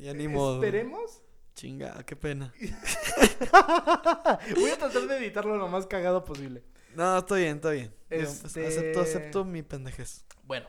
Ya 0.00 0.14
ni 0.14 0.28
modo. 0.28 0.62
Esperemos. 0.62 1.22
Chinga, 1.62 2.04
qué 2.04 2.14
pena. 2.14 2.54
Voy 4.54 4.70
a 4.70 4.78
tratar 4.78 5.08
de 5.08 5.16
editarlo 5.18 5.56
lo 5.56 5.66
más 5.66 5.86
cagado 5.88 6.24
posible. 6.24 6.62
No, 6.94 7.18
está 7.18 7.34
bien, 7.34 7.56
está 7.56 7.70
bien. 7.70 7.92
Yo 8.10 8.16
Este- 8.18 8.64
Acepto, 8.66 9.00
acepto 9.00 9.44
mi 9.44 9.64
pendejez. 9.64 10.24
Bueno, 10.44 10.68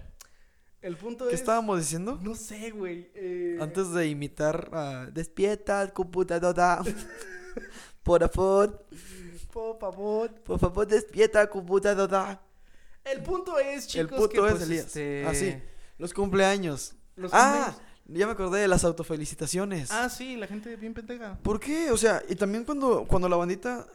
el 0.81 0.97
punto 0.97 1.27
¿Qué 1.27 1.35
es. 1.35 1.41
estábamos 1.41 1.77
diciendo? 1.79 2.17
No 2.23 2.33
sé, 2.33 2.71
güey. 2.71 3.11
eh, 3.13 3.59
Antes 3.61 3.91
de 3.93 4.07
imitar 4.07 4.69
a... 4.73 5.05
Despierta, 5.11 5.93
computadora. 5.93 6.81
Por 8.03 8.27
favor, 8.31 8.83
Por 9.53 9.77
favor. 9.79 10.33
por 10.41 10.59
favor, 10.59 10.87
despierta, 10.87 11.47
computadora. 11.47 12.41
El 13.03 13.21
punto 13.21 13.59
es, 13.59 13.85
chicos. 13.87 14.09
El 14.11 14.17
punto 14.17 14.29
que, 14.29 14.47
es, 14.47 14.53
pues, 14.55 14.61
Elías. 14.63 14.85
este, 14.87 15.23
Ah. 15.27 15.61
Los 15.99 16.13
cumpleaños. 16.15 16.95
los 17.15 17.31
Ah, 17.31 17.75
cumpleaños- 17.75 17.88
ya 18.13 18.25
me 18.25 18.33
acordé 18.33 18.61
de 18.61 18.67
las 18.67 18.83
autofelicitaciones. 18.83 19.91
Ah, 19.91 20.09
sí, 20.09 20.35
la 20.35 20.47
gente 20.47 20.75
bien 20.75 20.93
pendeja. 20.93 21.37
¿Por 21.43 21.59
qué? 21.59 21.91
O 21.91 21.97
sea, 21.97 22.23
y 22.27 22.35
también 22.35 22.65
cuando, 22.65 23.05
cuando 23.07 23.29
la 23.29 23.35
bandita 23.35 23.87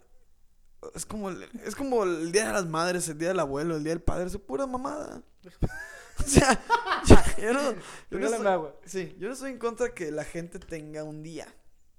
es 0.94 1.06
como 1.06 1.30
el, 1.30 1.42
es 1.64 1.74
como 1.74 2.04
el 2.04 2.30
día 2.32 2.46
de 2.46 2.52
las 2.52 2.66
madres, 2.66 3.08
el 3.08 3.18
día 3.18 3.28
del 3.28 3.40
abuelo, 3.40 3.76
el 3.76 3.84
día 3.84 3.92
del 3.92 4.02
padre, 4.02 4.26
es 4.26 4.36
pura 4.36 4.66
mamada. 4.66 5.22
O 6.16 6.22
sea, 6.22 6.64
yo, 7.06 7.16
yo 7.42 7.52
no, 7.52 7.60
yo 8.08 8.38
no 8.38 8.48
agua. 8.48 8.76
sí, 8.84 9.16
yo 9.18 9.26
no 9.26 9.34
estoy 9.34 9.50
en 9.50 9.58
contra 9.58 9.92
que 9.92 10.12
la 10.12 10.22
gente 10.22 10.60
tenga 10.60 11.02
un 11.02 11.24
día. 11.24 11.52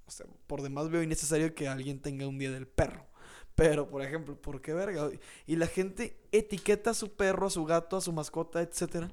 O 0.06 0.10
sea, 0.10 0.24
por 0.46 0.62
demás 0.62 0.88
veo 0.88 1.02
innecesario 1.02 1.54
que 1.54 1.68
alguien 1.68 2.00
tenga 2.00 2.26
un 2.26 2.38
día 2.38 2.50
del 2.50 2.66
perro. 2.66 3.06
Pero, 3.54 3.90
por 3.90 4.00
ejemplo, 4.00 4.40
¿por 4.40 4.62
qué 4.62 4.72
verga? 4.72 5.10
Y 5.46 5.56
la 5.56 5.66
gente 5.66 6.18
etiqueta 6.32 6.90
a 6.90 6.94
su 6.94 7.14
perro, 7.14 7.46
a 7.46 7.50
su 7.50 7.66
gato, 7.66 7.98
a 7.98 8.00
su 8.00 8.10
mascota, 8.10 8.62
etcétera, 8.62 9.10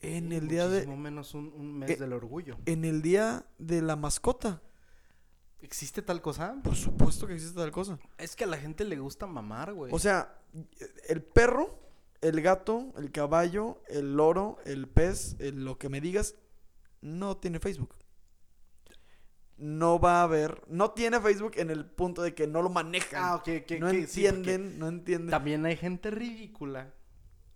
en 0.00 0.32
el 0.32 0.48
día 0.48 0.68
de 0.68 0.86
menos 0.86 1.34
un, 1.34 1.52
un 1.54 1.78
mes 1.78 1.90
Eh, 1.90 1.96
del 1.96 2.12
orgullo. 2.12 2.56
en 2.66 2.84
el 2.84 3.02
día 3.02 3.44
de 3.58 3.82
la 3.82 3.96
mascota. 3.96 4.62
¿Existe 5.60 6.00
tal 6.00 6.22
cosa? 6.22 6.56
Por 6.64 6.74
supuesto 6.74 7.26
que 7.26 7.34
existe 7.34 7.56
tal 7.58 7.70
cosa. 7.70 7.98
Es 8.16 8.34
que 8.34 8.44
a 8.44 8.46
la 8.46 8.56
gente 8.56 8.84
le 8.84 8.98
gusta 8.98 9.26
mamar, 9.26 9.74
güey. 9.74 9.92
O 9.92 9.98
sea, 9.98 10.38
el 11.08 11.22
perro, 11.22 11.78
el 12.22 12.40
gato, 12.40 12.92
el 12.96 13.12
caballo, 13.12 13.82
el 13.88 14.16
loro, 14.16 14.58
el 14.64 14.88
pez, 14.88 15.36
el- 15.38 15.64
lo 15.64 15.78
que 15.78 15.90
me 15.90 16.00
digas, 16.00 16.34
no 17.02 17.36
tiene 17.36 17.58
Facebook. 17.60 17.94
No 19.58 19.98
va 20.00 20.20
a 20.20 20.22
haber, 20.22 20.62
no 20.68 20.92
tiene 20.92 21.20
Facebook 21.20 21.52
en 21.56 21.68
el 21.70 21.84
punto 21.84 22.22
de 22.22 22.34
que 22.34 22.46
no 22.46 22.62
lo 22.62 22.70
manejan. 22.70 23.22
ah, 23.22 23.34
ok, 23.36 23.66
que, 23.66 23.76
no 23.78 23.90
sí, 23.90 23.98
entienden, 24.26 24.78
no 24.78 24.88
entienden. 24.88 25.28
también 25.28 25.66
hay 25.66 25.76
gente 25.76 26.10
ridícula 26.10 26.94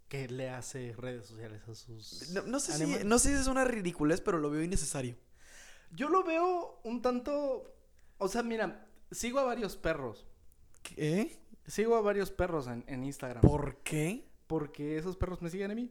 que 0.08 0.28
le 0.28 0.50
hace 0.50 0.94
redes 0.96 1.26
sociales 1.26 1.62
a 1.68 1.74
sus. 1.74 2.30
No, 2.30 2.42
no 2.42 2.60
sé 2.60 2.72
si, 2.72 3.04
no 3.04 3.18
sé 3.18 3.30
si 3.34 3.40
es 3.40 3.46
una 3.46 3.64
ridiculez, 3.64 4.20
pero 4.20 4.38
lo 4.38 4.50
veo 4.50 4.62
innecesario. 4.62 5.16
Yo 5.92 6.08
lo 6.08 6.22
veo 6.24 6.80
un 6.84 7.02
tanto. 7.02 7.74
O 8.18 8.28
sea, 8.28 8.42
mira, 8.42 8.86
sigo 9.10 9.38
a 9.40 9.44
varios 9.44 9.76
perros. 9.76 10.26
¿Qué? 10.82 11.38
Sigo 11.66 11.96
a 11.96 12.00
varios 12.02 12.30
perros 12.30 12.66
en, 12.66 12.84
en 12.86 13.04
Instagram. 13.04 13.40
¿Por 13.42 13.78
qué? 13.78 14.28
Porque 14.46 14.98
esos 14.98 15.16
perros 15.16 15.40
me 15.40 15.50
siguen 15.50 15.70
a 15.70 15.74
mí. 15.74 15.90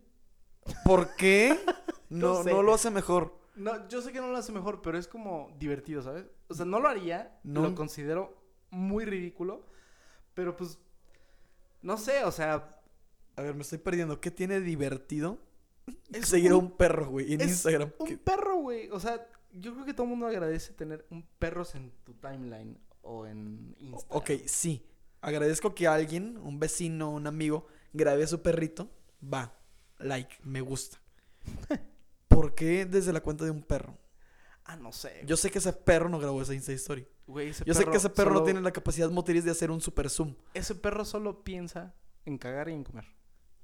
¿Por 0.86 1.16
qué? 1.16 1.58
No 2.10 2.36
No, 2.36 2.44
sé. 2.44 2.52
no 2.52 2.62
lo 2.62 2.74
hace 2.76 2.92
mejor. 2.92 3.40
No, 3.56 3.88
yo 3.90 4.00
sé 4.04 4.12
que 4.12 4.20
no 4.22 4.28
lo 4.28 4.38
hace 4.38 4.52
mejor, 4.52 4.84
pero 4.84 5.00
es 5.00 5.08
como 5.08 5.56
divertido, 5.58 6.04
¿sabes? 6.04 6.26
O 6.48 6.54
sea, 6.54 6.64
no 6.66 6.80
lo 6.80 6.88
haría, 6.88 7.40
No. 7.44 7.62
lo 7.62 7.74
considero 7.74 8.40
muy 8.70 9.04
ridículo, 9.04 9.66
pero 10.36 10.56
pues, 10.56 10.78
no 11.82 11.98
sé, 11.98 12.24
o 12.24 12.32
sea, 12.32 12.73
A 13.36 13.42
ver, 13.42 13.56
me 13.56 13.62
estoy 13.62 13.80
perdiendo. 13.80 14.20
¿Qué 14.22 14.32
tiene 14.32 14.60
divertido 14.62 15.40
seguir 16.24 16.52
a 16.52 16.56
un 16.58 16.72
perro, 16.72 17.10
güey, 17.10 17.34
en 17.34 17.42
Es 17.42 17.50
Instagram? 17.50 17.92
Un 18.00 18.08
¿Qué- 18.08 18.18
perro, 18.18 18.58
güey. 18.58 18.90
O 18.92 19.00
sea, 19.00 19.28
yo 19.54 19.74
creo 19.74 19.86
que 19.86 19.94
todo 19.94 20.04
el 20.04 20.10
mundo 20.12 20.28
agradece 20.28 20.74
tener 20.74 21.06
un 21.10 21.26
perros 21.40 21.76
en 21.76 21.92
tu 22.04 22.14
timeline 22.14 22.78
o 23.02 23.26
en 23.26 23.76
Instagram. 23.80 24.18
Ok, 24.18 24.32
sí. 24.46 24.86
Agradezco 25.22 25.74
que 25.74 25.88
alguien, 25.88 26.38
un 26.38 26.60
vecino, 26.60 27.12
un 27.12 27.28
amigo, 27.28 27.68
grabe 27.94 28.24
a 28.24 28.28
su 28.28 28.42
perrito. 28.42 28.90
Va, 29.24 29.58
like, 30.00 30.36
me 30.44 30.62
gusta. 30.62 31.00
¿Por 32.28 32.56
qué 32.56 32.86
desde 32.86 33.14
la 33.14 33.22
cuenta 33.22 33.46
de 33.46 33.52
un 33.52 33.62
perro? 33.64 33.98
Ah, 34.66 34.76
no 34.76 34.92
sé. 34.92 35.24
Yo 35.26 35.38
sé 35.38 35.52
que 35.52 35.60
ese 35.60 35.74
perro 35.74 36.10
no 36.10 36.20
grabó 36.20 36.42
esa 36.42 36.54
Insta 36.54 36.72
Story. 36.74 37.08
Güey, 37.28 37.50
ese 37.50 37.64
Yo 37.66 37.74
sé 37.74 37.86
que 37.86 37.98
ese 37.98 38.10
perro 38.10 38.34
no 38.34 38.44
tiene 38.44 38.62
la 38.62 38.72
capacidad 38.72 39.10
motriz 39.10 39.44
de 39.44 39.52
hacer 39.52 39.72
un 39.72 39.82
super 39.82 40.10
zoom. 40.10 40.36
Ese 40.54 40.76
perro 40.76 41.06
solo 41.06 41.44
piensa 41.44 41.94
en 42.26 42.38
cagar 42.38 42.70
y 42.70 42.74
en 42.74 42.84
comer. 42.84 43.06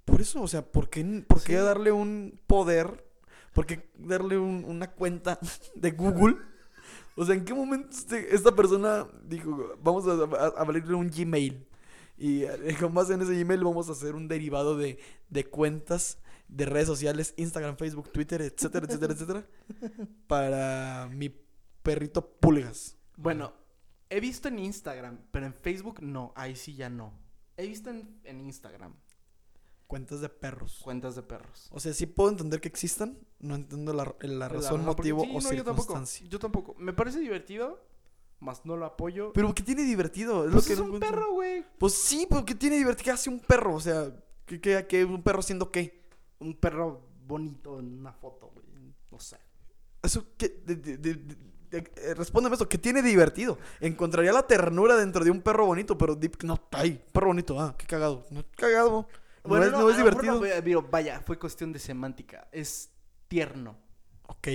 Por 0.10 0.22
eso, 0.22 0.42
o 0.42 0.48
sea, 0.48 0.66
¿por 0.66 0.90
qué, 0.90 1.24
por 1.28 1.42
qué 1.44 1.54
Sí. 1.58 1.64
darle 1.64 1.92
un 1.92 2.40
poder? 2.48 3.06
¿Por 3.54 3.66
qué 3.66 3.90
darle 3.98 4.38
un- 4.38 4.64
una 4.66 4.92
cuenta 4.92 5.40
de 5.76 5.92
Google? 5.92 6.38
O 7.16 7.26
sea, 7.26 7.36
¿en 7.36 7.44
qué 7.46 7.54
momento 7.54 7.90
este- 7.92 8.34
esta 8.34 8.56
persona 8.56 9.08
dijo, 9.24 9.76
vamos 9.82 10.08
a, 10.08 10.12
a- 10.14 10.48
a 10.48 10.62
abrirle 10.62 10.94
un 10.96 11.10
Gmail? 11.10 11.66
Y 12.18 12.44
eh, 12.44 12.76
con 12.80 12.94
base 12.94 13.14
en 13.14 13.22
ese 13.22 13.34
Gmail 13.44 13.64
vamos 13.64 13.90
a 13.90 13.94
hacer 13.94 14.16
un 14.16 14.28
derivado 14.28 14.78
de, 14.78 15.00
de 15.30 15.46
cuentas 15.46 16.18
de 16.48 16.66
redes 16.66 16.88
sociales, 16.88 17.34
Instagram, 17.38 17.78
Facebook, 17.78 18.12
Twitter, 18.12 18.42
etcétera, 18.42 18.86
etcétera, 18.88 19.14
etcétera, 19.14 19.48
para 20.28 21.08
mi 21.14 21.30
perrito 21.84 22.28
Pulgas. 22.40 22.98
Bueno, 23.18 23.54
he 24.10 24.20
visto 24.20 24.48
en 24.48 24.60
Instagram, 24.60 25.20
pero 25.32 25.46
en 25.46 25.54
Facebook 25.54 26.02
no. 26.02 26.34
Ahí 26.36 26.56
sí 26.56 26.76
ya 26.76 26.90
no. 26.90 27.14
He 27.58 27.68
visto 27.68 27.90
en, 27.90 28.20
en 28.24 28.42
Instagram 28.42 28.94
Cuentas 29.90 30.22
de 30.22 30.30
perros. 30.30 30.82
cuentas 30.84 31.16
de 31.16 31.24
perros. 31.24 31.68
O 31.72 31.80
sea, 31.80 31.94
sí 31.94 32.06
puedo 32.06 32.30
entender 32.30 32.62
que 32.62 32.68
existan, 32.68 33.18
no 33.40 33.56
entiendo 33.56 33.92
la, 33.92 34.14
la 34.22 34.48
razón, 34.48 34.82
La- 34.86 34.94
porque- 34.96 35.12
motivo 35.14 35.40
sí, 35.42 35.48
o 35.48 35.50
no, 35.50 35.58
yo 35.58 35.64
tampoco. 35.64 35.88
circunstancia. 35.88 36.28
Yo 36.30 36.38
tampoco. 36.38 36.76
Me 36.78 36.94
parece 36.94 37.20
divertido, 37.20 37.84
más 38.40 38.64
no 38.68 38.78
lo 38.78 38.86
apoyo. 38.86 39.34
Pero 39.34 39.52
¿qué 39.56 39.64
tiene 39.64 39.82
divertido? 39.82 40.46
Es 40.46 40.52
Pues 40.52 40.64
lo 40.64 40.68
que 40.68 40.74
es 40.74 40.80
no 40.80 40.86
un 40.86 40.96
encuentro. 40.96 41.10
perro, 41.22 41.34
güey. 41.34 41.66
Pues 41.80 41.94
sí, 41.96 42.28
pero 42.30 42.46
¿qué 42.46 42.54
tiene 42.54 42.78
divertido? 42.78 43.04
¿Qué 43.06 43.12
hace 43.12 43.32
un 43.32 43.40
perro? 43.40 43.74
O 43.74 43.80
sea, 43.80 44.16
¿qué, 44.46 44.62
qué, 44.62 44.86
qué- 44.88 45.04
un 45.06 45.24
perro 45.24 45.40
haciendo 45.40 45.72
qué? 45.72 46.06
Un 46.38 46.54
perro 46.54 47.02
bonito 47.26 47.80
en 47.80 47.98
una 48.00 48.14
foto, 48.14 48.52
güey. 48.54 48.66
No 49.12 49.20
sé. 49.20 49.38
Eso, 50.04 50.24
¿qué? 50.38 50.62
De- 50.68 50.76
de- 50.76 50.98
de- 50.98 51.36
eh, 51.72 52.14
respóndeme 52.14 52.54
esto, 52.54 52.70
¿qué 52.70 52.78
tiene 52.78 53.02
divertido? 53.02 53.58
Encontraría 53.80 54.34
la 54.34 54.46
ternura 54.46 54.96
dentro 54.96 55.24
de 55.26 55.32
un 55.32 55.42
perro 55.42 55.66
bonito, 55.66 55.98
pero 55.98 56.16
di- 56.16 56.30
no, 56.44 56.60
ay, 56.74 57.04
perro 57.12 57.28
bonito, 57.28 57.60
ah, 57.60 57.76
qué 57.78 57.86
cagado. 57.88 58.26
No, 58.30 58.44
cagado. 58.56 59.08
No 59.50 59.64
es, 59.64 59.72
no 59.72 59.90
es 59.90 59.98
divertido. 59.98 60.42
no, 60.42 60.82
vaya, 60.90 61.22
fue 61.22 61.38
cuestión 61.38 61.74
de 61.74 61.80
semántica. 61.80 62.48
Es 62.52 62.92
tierno. 63.28 63.78
Ok. 64.28 64.48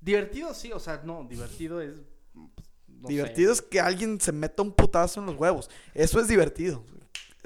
Divertido, 0.00 0.52
sí, 0.54 0.72
o 0.72 0.80
sea, 0.80 1.02
no, 1.04 1.24
divertido 1.24 1.80
es. 1.80 1.94
pues, 2.32 3.08
divertido 3.08 3.54
sé. 3.54 3.62
es 3.62 3.68
que 3.68 3.80
alguien 3.80 4.20
se 4.20 4.32
meta 4.32 4.62
un 4.62 4.72
putazo 4.72 5.20
en 5.20 5.26
los 5.26 5.36
huevos. 5.36 5.70
Eso 5.94 6.20
es 6.20 6.28
divertido. 6.28 6.84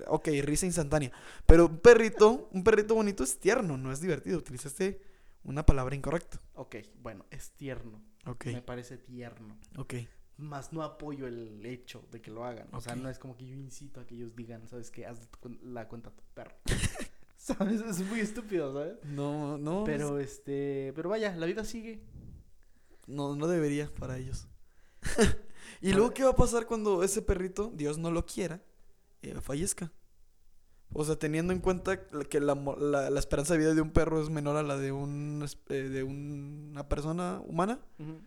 Ok, 0.06 0.28
risa 0.42 0.66
instantánea. 0.66 1.12
Pero 1.46 1.66
un 1.66 1.78
perrito, 1.78 2.48
un 2.52 2.62
perrito 2.62 2.94
bonito 2.94 3.24
es 3.24 3.38
tierno, 3.38 3.76
no 3.76 3.92
es 3.92 4.00
divertido. 4.00 4.38
Utilizaste 4.38 5.00
una 5.44 5.64
palabra 5.64 5.94
incorrecta. 5.94 6.40
Ok, 6.54 6.76
bueno, 7.00 7.24
es 7.30 7.50
tierno. 7.52 8.00
Ok, 8.26 8.46
Me 8.46 8.62
parece 8.62 8.98
tierno. 8.98 9.56
ok. 9.76 9.94
Más 10.38 10.72
no 10.72 10.82
apoyo 10.82 11.26
el 11.26 11.66
hecho 11.66 12.04
de 12.10 12.20
que 12.22 12.30
lo 12.30 12.44
hagan. 12.44 12.68
O 12.72 12.80
sea, 12.80 12.94
no 12.94 13.10
es 13.10 13.18
como 13.18 13.36
que 13.36 13.46
yo 13.46 13.54
incito 13.56 14.00
a 14.00 14.06
que 14.06 14.14
ellos 14.14 14.34
digan, 14.36 14.66
¿sabes 14.68 14.90
qué? 14.90 15.04
Haz 15.04 15.28
la 15.62 15.88
cuenta 15.88 16.10
a 16.10 16.14
tu 16.14 16.22
perro. 16.32 16.54
¿Sabes? 17.36 17.80
Es 17.80 18.00
muy 18.08 18.20
estúpido, 18.20 18.72
¿sabes? 18.72 18.98
No, 19.04 19.58
no. 19.58 19.82
Pero 19.84 20.18
este. 20.20 20.92
Pero 20.94 21.08
vaya, 21.08 21.34
la 21.34 21.46
vida 21.46 21.64
sigue. 21.64 22.02
No, 23.06 23.34
no 23.34 23.46
debería 23.48 23.92
para 23.98 24.16
ellos. 24.18 24.46
¿Y 25.80 25.92
luego 25.92 26.12
qué 26.14 26.24
va 26.24 26.30
a 26.30 26.36
pasar 26.36 26.66
cuando 26.66 27.02
ese 27.02 27.22
perrito, 27.22 27.70
Dios 27.74 27.98
no 27.98 28.10
lo 28.10 28.24
quiera, 28.26 28.62
eh, 29.22 29.40
fallezca? 29.40 29.92
O 30.92 31.04
sea, 31.04 31.16
teniendo 31.18 31.52
en 31.52 31.60
cuenta 31.60 32.06
que 32.06 32.40
la, 32.40 32.54
la- 32.54 33.10
la 33.10 33.18
esperanza 33.20 33.54
de 33.54 33.60
vida 33.60 33.74
de 33.74 33.80
un 33.82 33.90
perro 33.92 34.22
es 34.22 34.30
menor 34.30 34.56
a 34.56 34.62
la 34.62 34.76
de, 34.76 34.90
un, 34.92 35.44
eh, 35.68 35.74
de 35.74 36.02
una 36.02 36.88
persona 36.88 37.40
humana, 37.44 37.78
Ujú. 37.98 38.20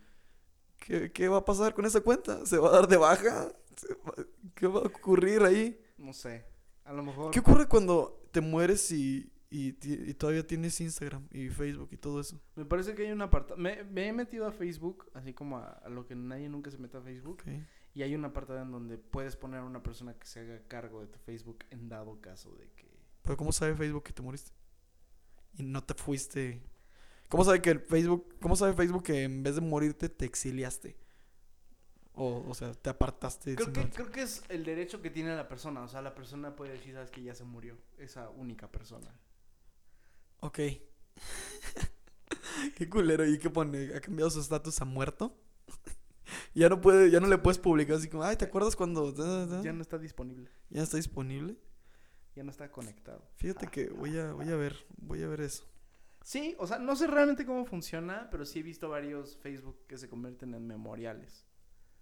¿Qué, 0.82 1.12
qué 1.14 1.28
va 1.30 1.38
a 1.38 1.46
pasar 1.46 1.74
con 1.74 1.86
esa 1.86 2.02
cuenta? 2.02 2.46
¿Se 2.46 2.58
va 2.58 2.68
a 2.70 2.72
dar 2.74 2.88
de 2.90 2.98
baja? 2.98 3.54
¿Se 3.78 3.94
va- 3.94 4.26
¿Qué 4.56 4.68
va 4.68 4.80
a 4.82 4.84
ocurrir 4.84 5.44
ahí? 5.44 5.80
No 5.98 6.12
sé. 6.12 6.44
A 6.84 6.92
lo 6.92 7.04
mejor. 7.04 7.32
¿Qué 7.32 7.40
ocurre 7.40 7.68
cuando 7.68 8.28
te 8.32 8.42
mueres 8.42 8.92
y, 8.92 9.32
y 9.50 9.76
y 9.84 10.14
todavía 10.16 10.46
tienes 10.46 10.82
Instagram 10.82 11.28
y 11.32 11.48
Facebook 11.50 11.90
y 11.92 11.98
todo 11.98 12.20
eso? 12.20 12.42
Me 12.56 12.66
parece 12.66 12.94
que 12.96 13.04
hay 13.06 13.12
un 13.12 13.22
apartado. 13.22 13.58
Me, 13.58 13.84
me 13.86 14.08
he 14.08 14.14
metido 14.14 14.46
a 14.48 14.52
Facebook, 14.52 15.10
así 15.14 15.34
como 15.34 15.58
a, 15.60 15.70
a 15.70 15.90
lo 15.90 16.06
que 16.06 16.16
nadie 16.16 16.50
nunca 16.50 16.70
se 16.72 16.78
mete 16.78 16.98
a 16.98 17.02
Facebook. 17.02 17.40
Ok. 17.42 17.48
Y 17.94 18.04
hay 18.04 18.16
un 18.16 18.24
apartado 18.26 18.62
en 18.62 18.72
donde 18.72 18.98
puedes 18.98 19.36
poner 19.36 19.60
a 19.60 19.66
una 19.66 19.84
persona 19.84 20.14
que 20.18 20.26
se 20.26 20.40
haga 20.40 20.62
cargo 20.68 21.02
de 21.02 21.08
tu 21.08 21.20
Facebook 21.20 21.60
en 21.70 21.90
dado 21.90 22.20
caso 22.22 22.54
de 22.56 22.70
que. 22.72 22.90
Pero 23.22 23.38
¿cómo 23.38 23.52
sabe 23.52 23.76
Facebook 23.76 24.04
que 24.04 24.14
te 24.14 24.22
moriste? 24.22 24.52
Y 25.58 25.64
no 25.64 25.84
te 25.84 25.94
fuiste. 25.94 26.62
¿Cómo 27.32 27.46
sabe 27.46 27.62
que 27.62 27.70
el 27.70 27.80
Facebook, 27.80 28.36
cómo 28.42 28.58
sabe 28.58 28.74
Facebook 28.74 29.04
que 29.04 29.24
en 29.24 29.42
vez 29.42 29.56
de 29.56 29.62
morirte 29.62 30.10
te 30.10 30.26
exiliaste? 30.26 30.98
O, 32.14 32.44
o 32.46 32.54
sea, 32.54 32.74
te 32.74 32.90
apartaste. 32.90 33.56
Creo 33.56 33.72
que, 33.72 33.90
creo 33.90 34.12
que 34.12 34.24
es 34.24 34.44
el 34.50 34.66
derecho 34.66 35.02
que 35.02 35.10
tiene 35.10 35.34
la 35.34 35.48
persona. 35.48 35.82
O 35.82 35.88
sea, 35.88 36.02
la 36.02 36.14
persona 36.14 36.58
puede 36.58 36.74
decir, 36.74 36.94
sabes 36.94 37.10
que 37.10 37.24
ya 37.24 37.34
se 37.34 37.46
murió. 37.46 37.78
Esa 37.98 38.30
única 38.32 38.70
persona. 38.70 39.16
Ok. 40.42 40.58
Qué 42.76 42.90
culero. 42.90 43.26
¿Y 43.26 43.40
qué 43.40 43.50
pone? 43.50 43.96
¿Ha 43.96 44.02
cambiado 44.02 44.30
su 44.30 44.42
estatus 44.42 44.82
a 44.82 44.86
muerto? 44.86 45.34
ya 46.54 46.68
no 46.68 46.82
puede, 46.82 47.12
ya 47.12 47.22
no 47.22 47.28
le 47.28 47.38
puedes 47.38 47.60
publicar 47.60 47.96
así 47.96 48.10
como, 48.10 48.24
ay, 48.24 48.36
¿te 48.36 48.44
acuerdas 48.44 48.76
cuando? 48.76 49.10
da, 49.14 49.24
da, 49.24 49.46
da"? 49.46 49.64
Ya 49.64 49.72
no 49.72 49.82
está 49.82 49.98
disponible. 49.98 50.50
Ya 50.70 50.80
no 50.80 50.84
está 50.84 50.98
disponible. 50.98 51.56
Ya 52.36 52.44
no 52.44 52.52
está 52.52 52.70
conectado. 52.70 53.26
Fíjate 53.38 53.68
que 53.68 53.90
voy 53.90 54.20
a, 54.20 54.34
voy 54.34 54.50
a 54.50 54.58
ver, 54.58 54.86
voy 54.98 55.24
a 55.24 55.28
ver 55.28 55.40
eso. 55.40 55.71
Sí, 56.24 56.56
o 56.60 56.68
sea, 56.68 56.78
no 56.78 56.96
sé 56.96 57.08
realmente 57.08 57.46
cómo 57.46 57.66
funciona, 57.66 58.28
pero 58.30 58.46
sí 58.46 58.60
he 58.60 58.64
visto 58.64 58.90
varios 58.90 59.38
Facebook 59.38 59.78
que 59.88 59.98
se 59.98 60.08
convierten 60.10 60.54
en 60.54 60.66
memoriales. 60.68 61.46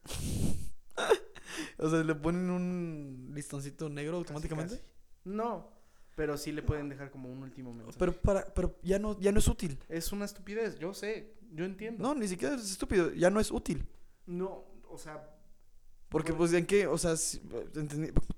O 1.77 1.89
sea, 1.89 2.03
le 2.03 2.15
ponen 2.15 2.49
un 2.49 3.31
listoncito 3.33 3.89
negro 3.89 4.17
automáticamente. 4.17 4.75
casi. 4.77 4.87
No, 5.25 5.69
pero 6.15 6.37
sí 6.37 6.51
le 6.51 6.61
pueden 6.61 6.89
dejar 6.89 7.09
como 7.11 7.29
un 7.31 7.41
último 7.41 7.73
mensaje. 7.73 7.97
Pero 7.97 8.13
para, 8.13 8.45
pero 8.53 8.77
ya 8.83 8.99
no, 8.99 9.19
ya 9.19 9.31
no 9.31 9.39
es 9.39 9.47
útil. 9.47 9.77
es 9.89 10.11
una 10.11 10.25
estupidez, 10.25 10.77
yo 10.79 10.93
sé, 10.93 11.33
yo 11.51 11.65
entiendo. 11.65 12.03
No, 12.03 12.13
ni 12.15 12.27
siquiera 12.27 12.55
es 12.55 12.69
estúpido, 12.71 13.11
ya 13.13 13.29
no 13.29 13.39
es 13.39 13.51
útil. 13.51 13.85
No, 14.25 14.63
o 14.89 14.97
sea, 14.97 15.35
Porque, 16.09 16.33
Pues- 16.33 16.51
pues, 16.51 16.59
¿en 16.59 16.65
qué? 16.65 16.87
O 16.87 16.97
sea, 16.97 17.15
si- 17.15 17.39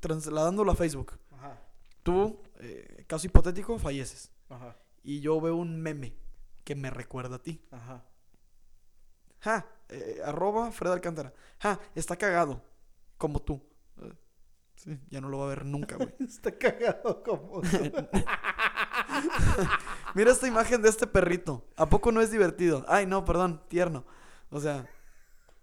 trasladándolo 0.02 0.72
a 0.72 0.76
Facebook. 0.76 1.14
ajá, 1.32 1.58
Tú, 2.04 2.40
eh, 2.60 3.06
caso 3.08 3.28
hipotético, 3.28 3.78
falleces. 3.80 4.30
ajá, 4.50 4.76
Y 5.04 5.22
yo 5.22 5.40
veo 5.42 5.56
un 5.56 5.82
meme 5.82 6.16
que 6.64 6.76
me 6.76 6.90
recuerda 6.90 7.38
a 7.38 7.44
ti. 7.44 7.66
ajá. 7.72 8.06
Ja, 9.40 9.66
eh, 9.90 10.22
arroba 10.24 10.72
Fred 10.72 10.92
Alcántara. 10.92 11.34
Ja, 11.60 11.80
está 11.96 12.16
cagado. 12.16 12.64
Como 13.18 13.42
tú. 13.42 13.62
Sí, 14.76 15.00
ya 15.10 15.22
no 15.22 15.30
lo 15.30 15.40
va 15.40 15.46
a 15.46 15.50
ver 15.50 15.66
nunca, 15.66 15.96
güey. 15.96 16.14
Está 16.20 16.58
cagado 16.58 17.22
como 17.24 17.62
tú. 17.62 17.68
Mira 20.16 20.32
esta 20.32 20.48
imagen 20.48 20.82
de 20.82 20.90
este 20.90 21.06
perrito. 21.06 21.68
¿A 21.76 21.88
poco 21.88 22.12
no 22.12 22.20
es 22.20 22.32
divertido? 22.32 22.84
Ay, 22.88 23.06
no, 23.06 23.24
perdón, 23.24 23.62
tierno. 23.68 24.06
O 24.50 24.60
sea, 24.60 24.90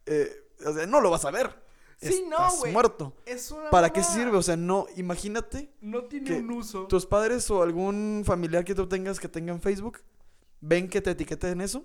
eh, 0.07 0.31
o 0.65 0.73
sea, 0.73 0.87
no 0.87 1.01
lo 1.01 1.11
vas 1.11 1.25
a 1.25 1.33
ver. 1.33 1.65
Sí, 2.01 2.25
no, 2.29 2.37
güey. 2.59 2.73
muerto. 2.73 3.13
Es 3.27 3.51
una 3.51 3.71
¿Para 3.71 3.91
qué 3.91 4.05
sirve? 4.05 4.37
O 4.37 4.43
sea, 4.43 4.57
no, 4.57 4.87
imagínate 4.97 5.73
No 5.81 6.05
tiene 6.05 6.27
que 6.27 6.39
un 6.39 6.51
uso. 6.53 6.87
tus 6.87 7.05
padres 7.07 7.51
o 7.51 7.63
algún 7.63 8.23
familiar 8.25 8.65
que 8.65 8.75
tú 8.75 8.87
tengas 8.87 9.19
que 9.19 9.29
tenga 9.29 9.53
en 9.53 9.61
Facebook 9.61 9.99
ven 10.61 10.89
que 10.89 11.01
te 11.01 11.11
etiqueten 11.11 11.51
en 11.53 11.61
eso, 11.63 11.85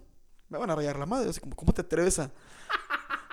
me 0.49 0.57
van 0.57 0.69
a 0.69 0.75
rayar 0.75 0.97
la 0.99 1.05
madre. 1.05 1.29
Así 1.29 1.39
como, 1.39 1.55
¿cómo 1.55 1.73
te 1.73 1.81
atreves 1.81 2.19
a, 2.19 2.31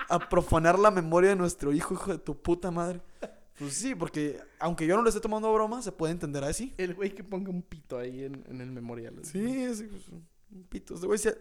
a 0.09 0.19
profanar 0.29 0.77
la 0.79 0.91
memoria 0.91 1.29
de 1.31 1.35
nuestro 1.35 1.71
hijo, 1.71 1.93
hijo 1.93 2.11
de 2.11 2.17
tu 2.19 2.39
puta 2.41 2.71
madre? 2.71 3.01
Pues 3.59 3.73
sí, 3.75 3.93
porque 3.93 4.39
aunque 4.59 4.87
yo 4.87 4.95
no 4.97 5.03
le 5.03 5.09
esté 5.09 5.21
tomando 5.21 5.53
broma, 5.53 5.83
se 5.83 5.91
puede 5.91 6.13
entender 6.13 6.43
así. 6.43 6.73
El 6.77 6.95
güey 6.95 7.13
que 7.13 7.23
ponga 7.23 7.51
un 7.51 7.61
pito 7.61 7.97
ahí 7.99 8.23
en, 8.23 8.43
en 8.49 8.59
el 8.59 8.71
memorial. 8.71 9.19
Sí, 9.23 9.75
sí, 9.75 9.83
pues, 9.83 10.03
pito. 10.69 10.95
Este 10.95 11.07
güey 11.07 11.19
se, 11.19 11.37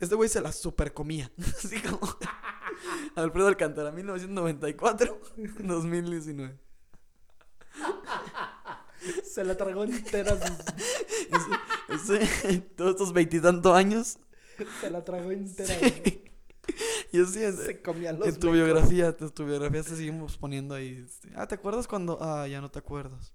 este 0.00 0.14
güey 0.14 0.28
se 0.28 0.40
la 0.40 0.52
supercomía. 0.52 1.30
Así 1.38 1.80
como 1.82 2.00
Alfredo 3.16 3.48
Alcántara, 3.48 3.90
1994, 3.92 5.20
2019. 5.64 6.58
Se 9.24 9.42
la 9.44 9.56
tragó 9.56 9.82
entera. 9.84 10.36
sus- 10.36 10.58
Ese- 11.88 12.22
ese- 12.22 12.58
todos 12.60 12.92
estos 12.92 13.12
veintitantos 13.12 13.74
años. 13.74 14.18
se 14.80 14.90
la 14.90 15.02
tragó 15.04 15.32
entera. 15.32 15.74
Y 17.10 17.20
así 17.20 17.42
en, 17.42 17.56
Se 17.56 17.82
comía 17.82 18.12
los 18.12 18.28
en 18.28 18.38
tu 18.38 18.46
mecos. 18.50 18.52
biografía, 18.68 19.16
en 19.18 19.30
tu 19.30 19.44
biografía 19.44 19.82
te 19.82 19.96
seguimos 19.96 20.36
poniendo 20.38 20.74
ahí. 20.74 21.04
este, 21.04 21.30
ah, 21.34 21.46
¿te 21.48 21.56
acuerdas 21.56 21.88
cuando? 21.88 22.18
Ah, 22.22 22.46
ya 22.46 22.60
no 22.60 22.70
te 22.70 22.78
acuerdas. 22.78 23.34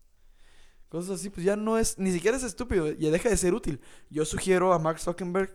Cosas 0.90 1.20
así, 1.20 1.30
pues 1.30 1.46
ya 1.46 1.56
no 1.56 1.78
es, 1.78 1.98
ni 1.98 2.12
siquiera 2.12 2.38
es 2.38 2.44
estúpido, 2.44 2.92
ya 2.94 3.12
deja 3.12 3.30
de 3.30 3.36
ser 3.38 3.54
útil. 3.54 3.82
Yo 4.10 4.24
sugiero 4.26 4.72
a 4.74 4.80
Mark 4.80 5.00
Zuckerberg, 5.00 5.52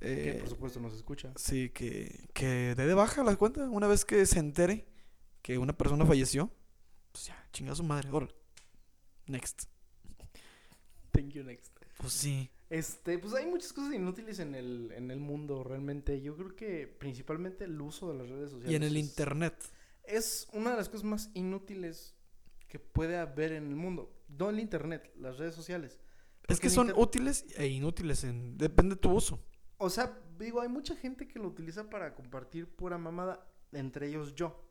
Que 0.00 0.30
eh, 0.30 0.34
por 0.40 0.48
supuesto 0.48 0.80
nos 0.80 0.94
escucha. 0.94 1.32
sí, 1.36 1.68
que, 1.70 2.28
que 2.32 2.74
dé 2.74 2.86
de 2.86 2.94
baja 2.94 3.22
la 3.22 3.36
cuenta 3.36 3.68
una 3.68 3.86
vez 3.86 4.04
que 4.06 4.24
se 4.24 4.38
entere 4.38 4.86
que 5.42 5.58
una 5.58 5.76
persona 5.76 6.06
falleció. 6.06 6.50
Pues 7.12 7.26
ya, 7.26 7.48
chinga 7.52 7.74
su 7.74 7.82
madre, 7.82 8.08
órale. 8.10 8.34
Next. 9.26 9.64
Thank 11.12 11.30
you 11.30 11.42
next. 11.44 11.72
Pues 11.98 12.12
sí. 12.12 12.50
Este, 12.70 13.18
pues 13.18 13.34
hay 13.34 13.46
muchas 13.46 13.72
cosas 13.72 13.92
inútiles 13.94 14.38
en 14.38 14.54
el, 14.54 14.92
en 14.92 15.10
el 15.10 15.18
mundo 15.18 15.64
realmente. 15.64 16.20
Yo 16.22 16.36
creo 16.36 16.54
que 16.54 16.86
principalmente 16.86 17.64
el 17.64 17.80
uso 17.80 18.10
de 18.12 18.18
las 18.18 18.28
redes 18.28 18.50
sociales. 18.50 18.72
Y 18.72 18.76
en 18.76 18.84
el 18.84 18.96
es- 18.96 19.02
internet. 19.04 19.54
Es 20.04 20.48
una 20.52 20.70
de 20.70 20.76
las 20.76 20.88
cosas 20.88 21.04
más 21.04 21.30
inútiles 21.34 22.14
que 22.70 22.78
puede 22.78 23.18
haber 23.18 23.52
en 23.52 23.66
el 23.66 23.76
mundo. 23.76 24.10
No 24.28 24.48
el 24.48 24.58
internet, 24.60 25.12
las 25.18 25.36
redes 25.36 25.54
sociales. 25.54 25.92
Es 25.94 25.98
Porque 26.46 26.60
que 26.62 26.66
el 26.68 26.72
son 26.72 26.86
inter- 26.88 27.02
útiles 27.02 27.44
e 27.56 27.66
inútiles, 27.66 28.24
en, 28.24 28.56
depende 28.56 28.94
de 28.94 29.00
tu 29.00 29.10
uso. 29.12 29.38
O 29.76 29.90
sea, 29.90 30.18
digo, 30.38 30.60
hay 30.62 30.68
mucha 30.68 30.96
gente 30.96 31.26
que 31.28 31.38
lo 31.38 31.48
utiliza 31.48 31.90
para 31.90 32.14
compartir 32.14 32.66
pura 32.68 32.96
mamada, 32.96 33.46
entre 33.72 34.08
ellos 34.08 34.34
yo. 34.34 34.64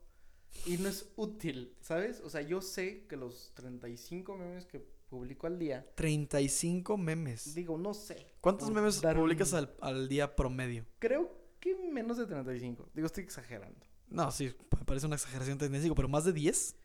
Y 0.66 0.78
no 0.78 0.88
es 0.88 1.12
útil, 1.16 1.76
¿sabes? 1.80 2.20
O 2.20 2.30
sea, 2.30 2.40
yo 2.42 2.60
sé 2.60 3.06
que 3.06 3.16
los 3.16 3.52
35 3.54 4.36
memes 4.36 4.66
que 4.66 4.80
publico 5.08 5.46
al 5.46 5.58
día, 5.58 5.86
35 5.94 6.96
memes. 6.96 7.54
digo, 7.54 7.76
no 7.78 7.94
sé. 7.94 8.32
¿Cuántos 8.40 8.70
memes 8.70 9.02
un- 9.02 9.14
publicas 9.14 9.52
al, 9.54 9.74
al 9.80 10.08
día 10.08 10.34
promedio? 10.36 10.86
Creo 10.98 11.30
que 11.60 11.76
menos 11.76 12.16
de 12.16 12.26
35. 12.26 12.88
Digo, 12.94 13.06
estoy 13.06 13.24
exagerando. 13.24 13.86
No, 14.08 14.30
sí, 14.32 14.52
me 14.76 14.84
parece 14.84 15.06
una 15.06 15.14
exageración 15.16 15.56
35, 15.58 15.94
pero 15.94 16.08
más 16.08 16.24
de 16.24 16.32
10? 16.32 16.76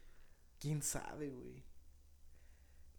¿Quién 0.60 0.82
sabe, 0.82 1.30
güey? 1.30 1.63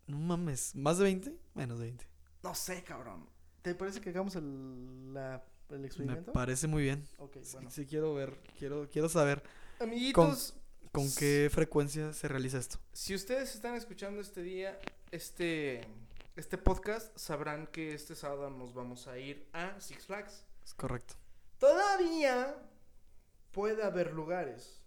No 0.06 0.18
mames, 0.18 0.74
¿más 0.74 0.98
de 0.98 1.04
20? 1.04 1.36
Menos 1.54 1.78
de 1.78 1.86
20. 1.86 2.06
No 2.42 2.54
sé, 2.54 2.84
cabrón. 2.84 3.28
¿Te 3.62 3.74
parece 3.74 4.00
que 4.00 4.10
hagamos 4.10 4.36
el, 4.36 5.12
la- 5.12 5.44
el 5.70 5.80
Me 5.80 5.86
experimento? 5.88 6.32
parece 6.32 6.68
muy 6.68 6.84
bien. 6.84 7.06
ok, 7.18 7.38
Sí, 7.42 7.50
bueno. 7.54 7.70
sí 7.70 7.86
quiero 7.86 8.14
ver, 8.14 8.38
quiero, 8.58 8.88
quiero 8.88 9.08
saber 9.08 9.42
Amiguitos, 9.80 10.54
con 10.92 11.12
qué 11.14 11.50
frecuencia 11.52 12.12
se 12.12 12.28
realiza 12.28 12.58
esto. 12.58 12.78
si 12.92 13.14
ustedes 13.16 13.52
están 13.54 13.74
escuchando 13.74 14.20
este 14.20 14.42
día, 14.42 14.78
este, 15.10 15.80
este 16.36 16.56
podcast, 16.56 17.16
sabrán 17.18 17.66
que 17.66 17.94
este 17.94 18.14
sábado 18.14 18.48
nos 18.50 18.74
vamos 18.74 19.08
a 19.08 19.18
ir 19.18 19.48
a 19.52 19.80
Six 19.80 20.06
Flags. 20.06 20.44
Es 20.64 20.72
correcto. 20.74 21.14
Todavía 21.58 22.54
puede 23.50 23.82
haber 23.82 24.12
lugares. 24.12 24.80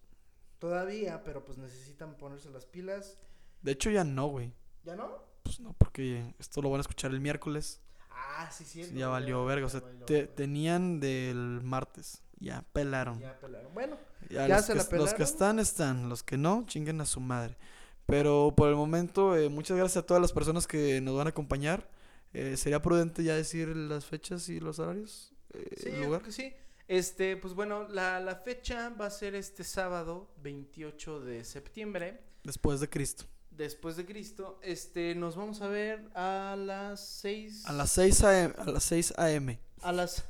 Todavía, 0.60 1.24
pero 1.24 1.45
pues 1.45 1.58
necesitan 1.58 2.15
ponerse 2.17 2.50
las 2.50 2.65
pilas. 2.65 3.17
De 3.62 3.72
hecho 3.72 3.89
ya 3.89 4.04
no, 4.04 4.28
güey. 4.28 4.54
¿Ya 4.84 4.95
no? 4.95 5.10
Pues 5.43 5.60
no, 5.60 5.74
porque 5.74 6.34
esto 6.39 6.62
lo 6.62 6.69
van 6.69 6.80
a 6.80 6.82
escuchar 6.82 7.12
el 7.12 7.22
miércoles. 7.22 7.82
Ah, 8.12 8.50
sí, 8.52 8.65
sí. 8.65 8.84
ya 8.93 9.08
valió 9.08 9.45
verga. 9.45 9.65
O 9.65 9.69
sea, 9.69 9.82
te- 10.06 10.28
tenían 10.28 11.00
del 11.00 11.62
martes. 11.63 12.22
Ya 12.39 12.63
pelaron. 12.74 13.19
Ya 13.19 13.38
pelaron. 13.39 13.74
Bueno, 13.74 13.98
Ya, 14.30 14.48
Ya 14.48 14.58
los, 14.58 14.65
se 14.65 14.74
que, 14.74 14.78
la 14.78 14.84
los 14.84 14.88
que 14.88 14.95
pelaron. 14.98 15.22
están, 15.22 15.60
están. 15.60 16.10
Los 16.10 16.24
que 16.24 16.38
no, 16.38 16.63
chinguen 16.67 17.00
a 17.02 17.06
su 17.06 17.19
madre. 17.19 17.58
Pero 18.06 18.54
por 18.56 18.69
el 18.69 18.76
momento, 18.76 19.36
eh, 19.38 19.50
muchas 19.50 19.78
gracias 19.78 20.04
a 20.04 20.06
todas 20.06 20.19
las 20.22 20.34
personas 20.34 20.67
que 20.67 21.00
nos 21.02 21.15
van 21.15 21.28
a 21.28 21.30
acompañar. 21.32 21.89
Eh, 22.34 22.58
¿Sería 22.58 22.82
prudente 22.82 23.24
ya 23.24 23.36
decir 23.36 23.69
las 23.76 24.06
fechas 24.06 24.48
y 24.50 24.60
los 24.60 24.80
horarios? 24.80 25.34
Eh, 25.54 25.69
sí, 25.78 25.89
el 25.89 25.95
yo 25.95 26.04
lugar. 26.06 26.22
creo 26.22 26.26
que 26.28 26.32
sí. 26.32 26.54
Este, 26.89 27.38
pues 27.38 27.54
bueno, 27.54 27.88
la, 27.88 28.19
la 28.19 28.36
fecha 28.36 28.89
va 28.89 29.06
a 29.06 29.10
ser 29.12 29.36
este 29.36 29.63
sábado, 29.63 30.28
28 30.41 31.19
de 31.21 31.43
septiembre. 31.43 32.19
Después 32.43 32.80
de 32.80 32.89
Cristo. 32.89 33.25
después 33.52 33.95
de 33.95 34.06
Cristo, 34.08 34.60
este, 34.63 35.13
nos 35.13 35.36
vamos 35.36 35.62
a 35.62 35.67
ver 35.67 36.10
a 36.15 36.56
las 36.58 36.99
6 37.21 37.65
A 37.67 37.73
las 37.73 37.91
6 37.91 38.23
a.m. 38.23 38.54
A 38.58 38.71
las 38.71 38.84
6 38.86 39.13
a.m. 39.17 39.60
a 39.82 39.91
las 39.91 40.25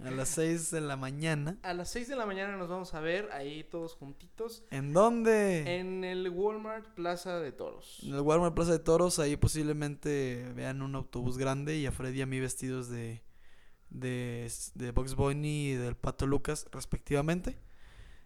A 0.00 0.10
las 0.10 0.28
6 0.28 0.70
de 0.70 0.80
la 0.82 0.96
mañana. 0.96 1.56
a 1.62 1.72
las 1.72 1.88
6 1.92 2.08
de 2.08 2.16
la 2.16 2.26
mañana 2.26 2.56
nos 2.58 2.68
vamos 2.68 2.92
a 2.92 3.00
ver 3.00 3.30
ahí 3.32 3.64
todos 3.64 3.94
juntitos 3.94 4.64
¿En 4.70 4.92
dónde? 4.92 5.78
en 5.78 6.04
el 6.04 6.28
Walmart 6.28 6.88
Plaza 6.94 7.38
de 7.40 7.52
Toros. 7.52 8.00
En 8.02 8.12
el 8.14 8.20
Walmart 8.20 8.54
Plaza 8.54 8.72
de 8.72 8.80
Toros. 8.80 9.18
Ahí 9.18 9.36
posiblemente 9.38 10.52
vean 10.54 10.82
un 10.82 10.94
autobús 10.94 11.38
grande 11.38 11.78
y 11.78 11.86
a 11.86 11.92
Freddy 11.92 12.18
y 12.18 12.22
a 12.22 12.26
mí 12.26 12.38
vestidos 12.40 12.90
de, 12.90 13.22
de, 13.94 14.50
de 14.74 14.90
Box 14.90 15.14
Bunny 15.14 15.70
y 15.70 15.74
del 15.74 15.96
Pato 15.96 16.26
Lucas, 16.26 16.66
respectivamente. 16.72 17.56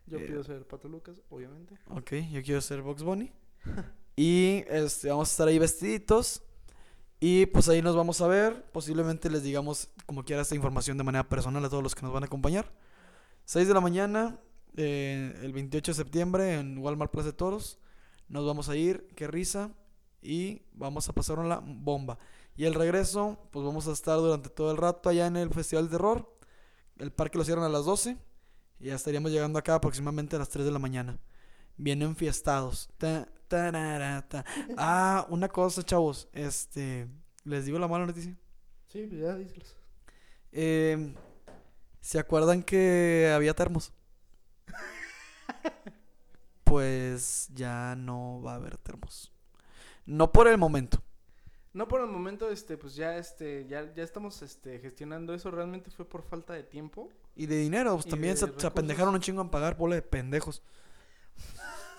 Yo 0.06 0.18
eh, 0.18 0.24
pido 0.26 0.42
ser 0.42 0.66
Pato 0.66 0.88
Lucas, 0.88 1.20
obviamente. 1.28 1.74
Ok, 1.90 2.12
yo 2.32 2.42
quiero 2.42 2.60
ser 2.60 2.82
Box 2.82 3.02
Bunny. 3.02 3.30
y 4.16 4.64
este, 4.68 5.10
vamos 5.10 5.28
a 5.28 5.30
estar 5.30 5.48
ahí 5.48 5.58
vestiditos. 5.58 6.42
Y 7.20 7.46
pues 7.46 7.68
ahí 7.68 7.82
nos 7.82 7.94
vamos 7.94 8.20
a 8.20 8.28
ver. 8.28 8.64
Posiblemente 8.72 9.28
les 9.28 9.42
digamos 9.42 9.88
como 10.06 10.24
quiera 10.24 10.42
esta 10.42 10.54
información 10.54 10.96
de 10.96 11.04
manera 11.04 11.28
personal 11.28 11.64
a 11.64 11.68
todos 11.68 11.82
los 11.82 11.94
que 11.94 12.02
nos 12.02 12.12
van 12.12 12.22
a 12.22 12.26
acompañar. 12.26 12.72
6 13.44 13.68
de 13.68 13.74
la 13.74 13.80
mañana, 13.80 14.38
eh, 14.76 15.38
el 15.42 15.52
28 15.52 15.92
de 15.92 15.96
septiembre 15.96 16.54
en 16.54 16.78
Walmart 16.78 17.10
Plaza 17.10 17.28
de 17.28 17.32
Toros. 17.34 17.78
Nos 18.28 18.46
vamos 18.46 18.68
a 18.68 18.76
ir, 18.76 19.08
qué 19.14 19.26
risa. 19.26 19.70
Y 20.22 20.62
vamos 20.72 21.08
a 21.08 21.12
pasar 21.12 21.38
una 21.38 21.60
bomba. 21.60 22.18
Y 22.58 22.64
el 22.64 22.74
regreso, 22.74 23.38
pues 23.52 23.64
vamos 23.64 23.86
a 23.86 23.92
estar 23.92 24.18
durante 24.18 24.48
todo 24.48 24.72
el 24.72 24.78
rato 24.78 25.08
allá 25.08 25.28
en 25.28 25.36
el 25.36 25.48
Festival 25.48 25.84
de 25.84 25.92
Terror. 25.92 26.36
El 26.98 27.12
parque 27.12 27.38
lo 27.38 27.44
cierran 27.44 27.64
a 27.64 27.68
las 27.68 27.84
12. 27.84 28.18
Y 28.80 28.86
ya 28.86 28.96
estaríamos 28.96 29.30
llegando 29.30 29.60
acá 29.60 29.76
aproximadamente 29.76 30.34
a 30.34 30.40
las 30.40 30.48
3 30.48 30.64
de 30.64 30.72
la 30.72 30.80
mañana. 30.80 31.20
Ta, 32.98 33.28
tarara, 33.46 34.28
ta. 34.28 34.44
Ah, 34.76 35.24
una 35.30 35.48
cosa, 35.48 35.84
chavos. 35.84 36.28
Este. 36.32 37.06
Les 37.44 37.64
digo 37.64 37.78
la 37.78 37.86
mala 37.86 38.06
noticia. 38.06 38.36
Sí, 38.88 39.06
pues 39.06 39.20
ya 39.20 39.36
díselos. 39.36 39.76
Eh, 40.50 41.14
¿Se 42.00 42.18
acuerdan 42.18 42.64
que 42.64 43.30
había 43.32 43.54
termos? 43.54 43.92
Pues 46.64 47.48
ya 47.54 47.94
no 47.96 48.42
va 48.42 48.52
a 48.52 48.56
haber 48.56 48.76
termos. 48.76 49.32
No 50.04 50.32
por 50.32 50.48
el 50.48 50.58
momento. 50.58 51.02
No 51.74 51.86
por 51.86 52.00
el 52.00 52.08
momento, 52.08 52.50
este, 52.50 52.76
pues 52.76 52.94
ya, 52.94 53.18
este, 53.18 53.66
ya, 53.66 53.92
ya 53.94 54.02
estamos, 54.02 54.40
este, 54.42 54.78
gestionando 54.80 55.34
eso. 55.34 55.50
Realmente 55.50 55.90
fue 55.90 56.08
por 56.08 56.22
falta 56.22 56.54
de 56.54 56.62
tiempo. 56.62 57.10
Y 57.36 57.46
de 57.46 57.58
dinero, 57.58 57.94
pues 57.94 58.06
Y 58.06 58.10
también 58.10 58.36
se, 58.36 58.52
se 58.58 58.66
apendejaron 58.66 59.14
un 59.14 59.20
chingo 59.20 59.42
en 59.42 59.50
pagar, 59.50 59.76
bola 59.76 59.94
de 59.94 60.02
pendejos. 60.02 60.62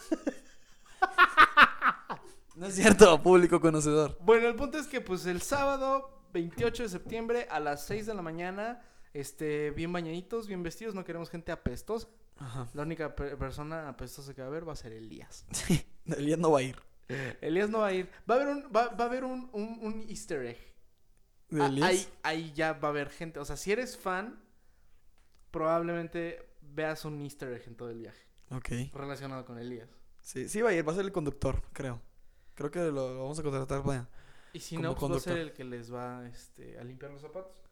no 2.55 2.65
es 2.65 2.75
cierto, 2.75 3.21
público 3.21 3.61
conocedor. 3.61 4.17
Bueno, 4.21 4.47
el 4.47 4.55
punto 4.55 4.77
es 4.77 4.87
que, 4.87 5.01
pues, 5.01 5.25
el 5.25 5.41
sábado 5.41 6.23
28 6.33 6.83
de 6.83 6.89
septiembre 6.89 7.47
a 7.49 7.59
las 7.59 7.85
6 7.85 8.05
de 8.07 8.13
la 8.13 8.21
mañana, 8.21 8.81
este, 9.13 9.71
bien 9.71 9.93
bañaditos, 9.93 10.47
bien 10.47 10.63
vestidos. 10.63 10.95
No 10.95 11.05
queremos 11.05 11.29
gente 11.29 11.51
apestosa. 11.51 12.07
Ajá. 12.37 12.67
La 12.73 12.83
única 12.83 13.15
pe- 13.15 13.35
persona 13.37 13.89
apestosa 13.89 14.33
que 14.33 14.41
va 14.41 14.47
a 14.47 14.49
haber 14.49 14.67
va 14.67 14.73
a 14.73 14.77
ser 14.77 14.93
Elías. 14.93 15.45
Sí, 15.51 15.85
Elías 16.05 16.39
no 16.39 16.51
va 16.51 16.59
a 16.59 16.63
ir. 16.63 16.77
Elías 17.41 17.69
no 17.69 17.79
va 17.79 17.87
a 17.87 17.93
ir. 17.93 18.09
Va 18.29 18.35
a 18.35 18.37
haber 18.37 18.47
un, 18.49 18.63
va, 18.75 18.89
va 18.89 19.03
a 19.05 19.07
haber 19.07 19.23
un, 19.23 19.49
un, 19.53 19.79
un 19.81 20.05
easter 20.09 20.45
egg. 20.45 20.59
¿De 21.49 21.61
Ah, 21.61 21.67
Elías? 21.67 21.89
Ahí, 21.89 22.07
ahí 22.23 22.53
ya 22.53 22.73
va 22.73 22.89
a 22.89 22.91
haber 22.91 23.09
gente. 23.09 23.39
O 23.39 23.45
sea, 23.45 23.57
si 23.57 23.71
eres 23.71 23.97
fan, 23.97 24.39
probablemente 25.51 26.45
veas 26.61 27.05
un 27.05 27.21
easter 27.21 27.51
egg 27.53 27.63
en 27.67 27.75
todo 27.75 27.89
el 27.89 27.99
viaje 27.99 28.21
Ok. 28.51 28.69
relacionado 28.93 29.45
con 29.45 29.57
Elías. 29.57 29.89
Sí, 30.21 30.47
sí 30.47 30.61
va 30.61 30.69
a 30.69 30.73
ir, 30.73 30.87
va 30.87 30.91
a 30.91 30.95
ser 30.95 31.05
el 31.05 31.11
conductor, 31.11 31.63
creo. 31.73 32.01
Creo 32.55 32.69
que 32.71 32.79
lo, 32.79 32.91
lo 32.91 33.19
vamos 33.21 33.39
a 33.39 33.43
contratar 33.43 33.83
para... 33.83 34.07
Y 34.53 34.59
si 34.59 34.77
no, 34.77 34.95
pues 34.95 35.11
va 35.11 35.15
a 35.17 35.19
ser 35.19 35.37
el 35.37 35.53
que 35.53 35.63
les 35.63 35.93
va 35.93 36.27
este, 36.27 36.77
a 36.79 36.83
limpiar 36.83 37.11
los 37.11 37.21
zapatos. 37.21 37.68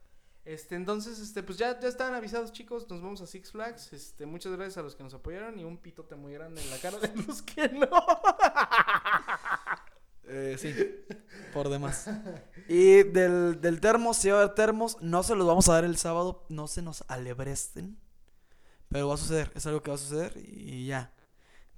Este, 0.47 0.75
entonces, 0.75 1.19
este, 1.19 1.43
pues 1.43 1.57
ya, 1.57 1.77
ya 1.77 1.89
están 1.89 2.13
avisados, 2.13 2.53
chicos. 2.53 2.89
Nos 2.89 3.01
vamos 3.01 3.19
a 3.19 3.27
Six 3.27 3.51
Flags. 3.51 3.91
Este, 3.91 4.25
muchas 4.25 4.53
gracias 4.53 4.77
a 4.77 4.81
los 4.81 4.95
que 4.95 5.03
nos 5.03 5.13
apoyaron 5.13 5.59
y 5.59 5.65
un 5.65 5.77
pitote 5.77 6.15
muy 6.15 6.31
grande 6.31 6.61
en 6.61 6.69
la 6.69 6.77
cara 6.77 6.99
de 6.99 7.13
los 7.27 7.41
que 7.41 7.67
no. 7.69 7.89
Eh, 10.29 10.57
sí, 10.59 10.75
por 11.53 11.69
demás. 11.69 12.09
Y 12.67 13.03
del, 13.03 13.61
del 13.61 13.79
termo, 13.79 14.13
si 14.13 14.29
va 14.29 14.39
a 14.39 14.41
haber 14.43 14.55
termos, 14.55 14.97
no 14.99 15.23
se 15.23 15.35
los 15.35 15.47
vamos 15.47 15.69
a 15.69 15.73
dar 15.75 15.85
el 15.85 15.95
sábado, 15.95 16.45
no 16.49 16.67
se 16.67 16.81
nos 16.81 17.05
alebresten. 17.07 17.97
Pero 18.89 19.07
va 19.07 19.13
a 19.13 19.17
suceder, 19.17 19.49
es 19.55 19.65
algo 19.67 19.81
que 19.81 19.89
va 19.89 19.95
a 19.95 19.99
suceder 19.99 20.33
y 20.35 20.85
ya. 20.85 21.13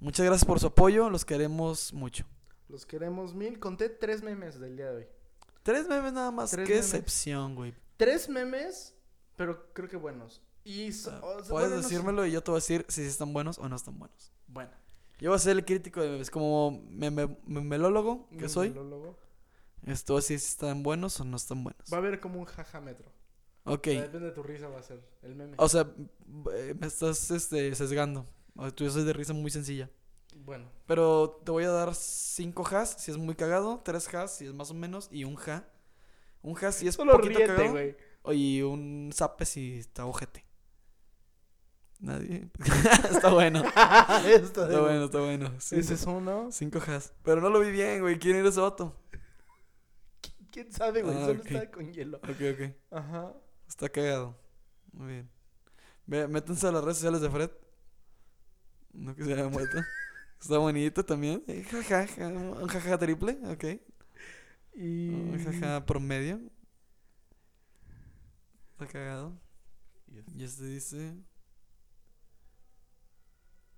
Muchas 0.00 0.26
gracias 0.26 0.44
por 0.44 0.58
su 0.58 0.66
apoyo, 0.66 1.10
los 1.10 1.24
queremos 1.24 1.92
mucho. 1.92 2.24
Los 2.68 2.86
queremos 2.86 3.34
mil. 3.34 3.60
Conté 3.60 3.88
tres 3.88 4.20
memes 4.24 4.58
del 4.58 4.76
día 4.76 4.90
de 4.90 4.96
hoy. 4.96 5.06
Tres 5.62 5.86
memes 5.86 6.12
nada 6.12 6.32
más, 6.32 6.50
Tres 6.50 6.66
qué 6.66 6.74
memes. 6.74 6.86
excepción, 6.92 7.54
güey. 7.54 7.72
Tres 8.00 8.28
memes, 8.28 8.94
pero 9.36 9.72
creo 9.72 9.88
que 9.88 9.96
buenos. 9.96 10.42
Y 10.64 10.92
so- 10.92 11.10
Ah, 11.12 11.20
o 11.22 11.42
sea, 11.42 11.50
Puedes 11.50 11.50
bueno, 11.50 11.76
no 11.76 11.82
decírmelo 11.82 12.26
y 12.26 12.32
yo 12.32 12.42
te 12.42 12.50
voy 12.50 12.58
a 12.58 12.62
decir 12.62 12.84
si 12.88 13.02
están 13.02 13.32
buenos 13.32 13.58
o 13.58 13.68
no 13.68 13.76
están 13.76 13.98
buenos. 13.98 14.32
Bueno, 14.46 14.70
Yo 15.18 15.30
voy 15.30 15.36
a 15.36 15.38
ser 15.38 15.56
el 15.56 15.64
crítico 15.66 16.00
de 16.00 16.08
memes, 16.08 16.30
como 16.30 16.70
meme- 16.88 17.36
memelólogo 17.46 18.26
que 18.38 18.48
soy. 18.48 18.68
memelólogo. 18.70 19.18
Esto 19.86 20.18
si 20.22 20.34
están 20.34 20.82
buenos 20.82 21.20
o 21.20 21.24
no 21.24 21.36
están 21.36 21.62
buenos. 21.62 21.82
Va 21.92 21.96
a 21.98 22.00
haber 22.00 22.20
como 22.20 22.38
un 22.40 22.46
jajametro. 22.46 23.12
Ok. 23.64 23.88
O 23.88 23.90
sea, 23.90 24.02
depende 24.02 24.26
de 24.28 24.32
tu 24.32 24.42
risa, 24.42 24.68
va 24.68 24.78
a 24.78 24.82
ser 24.82 25.02
el 25.22 25.34
meme. 25.34 25.56
O 25.58 25.68
sea, 25.68 25.82
eh, 26.54 26.74
me 26.78 26.86
estás 26.86 27.30
este, 27.30 27.74
sesgando. 27.74 28.26
O 28.56 28.62
sea, 28.62 28.70
Tú 28.74 28.84
yo 28.84 28.90
soy 28.90 29.04
de 29.04 29.12
risa 29.12 29.34
muy 29.34 29.50
sencilla. 29.50 29.90
Bueno, 30.36 30.70
Pero 30.86 31.40
te 31.44 31.50
voy 31.50 31.64
a 31.64 31.70
dar 31.70 31.94
5 31.94 32.66
has 32.68 32.90
si 33.02 33.10
es 33.10 33.18
muy 33.18 33.34
cagado, 33.34 33.80
3 33.84 34.08
has 34.14 34.36
si 34.36 34.46
es 34.46 34.54
más 34.54 34.70
o 34.70 34.74
menos, 34.74 35.08
y 35.12 35.24
un 35.24 35.36
ja. 35.36 35.68
Un 36.42 36.54
ja 36.54 36.72
si 36.72 36.88
es 36.88 36.94
solo 36.94 37.12
poquito 37.12 37.38
ríete, 37.38 37.46
cagado. 37.54 37.70
güey. 37.72 37.96
Y 38.32 38.62
un 38.62 39.10
zape 39.14 39.44
si 39.46 39.78
está 39.78 40.06
ojete. 40.06 40.44
Nadie. 41.98 42.48
está 43.10 43.30
bueno. 43.30 43.62
Está 44.24 44.80
bueno, 44.80 45.04
está 45.04 45.20
bueno. 45.20 45.52
Ese 45.58 45.78
es 45.94 46.04
uno. 46.06 46.48
5 46.50 46.78
has. 46.86 47.12
Pero 47.22 47.40
no 47.42 47.50
lo 47.50 47.60
vi 47.60 47.70
bien, 47.70 48.00
güey. 48.00 48.18
¿Quién 48.18 48.36
era 48.36 48.48
ese 48.48 48.60
vato? 48.60 48.96
¿Quién 50.50 50.72
sabe, 50.72 51.02
güey? 51.02 51.14
Ah, 51.16 51.26
Solo 51.26 51.40
ok. 51.40 51.46
está 51.50 51.70
con 51.70 51.92
hielo. 51.92 52.16
Ok, 52.18 52.40
ok. 52.54 52.74
Ajá. 52.90 53.34
Está 53.68 53.88
cagado. 53.90 54.38
Muy 54.92 55.08
bien. 55.08 55.30
Ve, 56.06 56.26
métanse 56.26 56.66
a 56.66 56.72
las 56.72 56.82
redes 56.82 56.96
sociales 56.96 57.20
de 57.20 57.28
Fred. 57.30 57.50
No 58.92 59.14
que 59.14 59.24
se 59.24 59.32
haya 59.34 59.48
muerto. 59.48 59.76
Está 60.40 60.56
bonito 60.56 61.04
también. 61.04 61.44
Eh, 61.46 61.62
Jajaja. 61.70 62.28
Un 62.28 62.66
jajaja 62.66 62.96
triple. 62.98 63.38
Ok. 63.52 63.64
Y... 64.74 65.08
Un 65.10 65.38
jajaja 65.44 65.84
promedio. 65.86 66.40
Está 68.72 68.86
cagado. 68.86 69.38
Y 70.34 70.42
este 70.42 70.64
dice. 70.64 71.14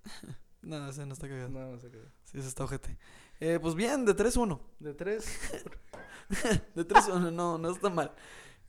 no, 0.61 0.89
ese 0.89 1.05
no 1.05 1.13
está 1.13 1.27
cagado. 1.27 1.49
No, 1.49 1.71
no 1.71 1.79
sé 1.79 1.89
qué. 1.91 1.99
Sí, 2.25 2.37
ese 2.39 2.47
está 2.47 2.63
ojete. 2.63 2.97
Eh, 3.39 3.59
pues 3.61 3.75
bien, 3.75 4.05
de 4.05 4.15
3-1. 4.15 4.59
De 4.79 4.93
tres. 4.93 5.25
De 6.75 6.87
3-1, 6.87 7.31
no, 7.33 7.57
no 7.57 7.69
está 7.71 7.89
mal. 7.89 8.13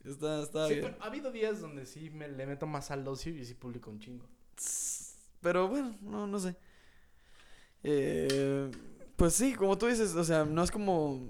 Está, 0.03 0.43
está 0.43 0.67
Sí, 0.67 0.75
bien. 0.75 0.85
pero 0.91 1.03
ha 1.03 1.07
habido 1.07 1.31
días 1.31 1.61
donde 1.61 1.85
sí 1.85 2.09
me 2.09 2.27
le 2.27 2.45
meto 2.45 2.67
más 2.67 2.91
al 2.91 3.07
ocio 3.07 3.33
y 3.33 3.43
sí 3.45 3.53
publico 3.55 3.89
un 3.89 3.99
chingo. 3.99 4.27
Pero 5.41 5.67
bueno, 5.67 5.97
no, 6.01 6.27
no 6.27 6.39
sé. 6.39 6.55
Eh, 7.83 8.69
pues 9.15 9.33
sí, 9.33 9.53
como 9.55 9.77
tú 9.77 9.87
dices, 9.87 10.13
o 10.15 10.23
sea, 10.23 10.45
no 10.45 10.61
es 10.63 10.71
como. 10.71 11.29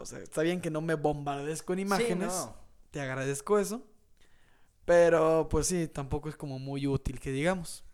O 0.00 0.06
sea, 0.06 0.18
está 0.18 0.42
bien 0.42 0.60
que 0.60 0.70
no 0.70 0.80
me 0.80 0.94
bombardees 0.94 1.62
con 1.62 1.78
imágenes. 1.78 2.32
Sí, 2.32 2.38
no. 2.46 2.56
Te 2.90 3.00
agradezco 3.00 3.58
eso. 3.58 3.86
Pero 4.84 5.48
pues 5.48 5.66
sí, 5.66 5.88
tampoco 5.88 6.28
es 6.28 6.36
como 6.36 6.58
muy 6.58 6.86
útil 6.86 7.20
que 7.20 7.30
digamos. 7.30 7.84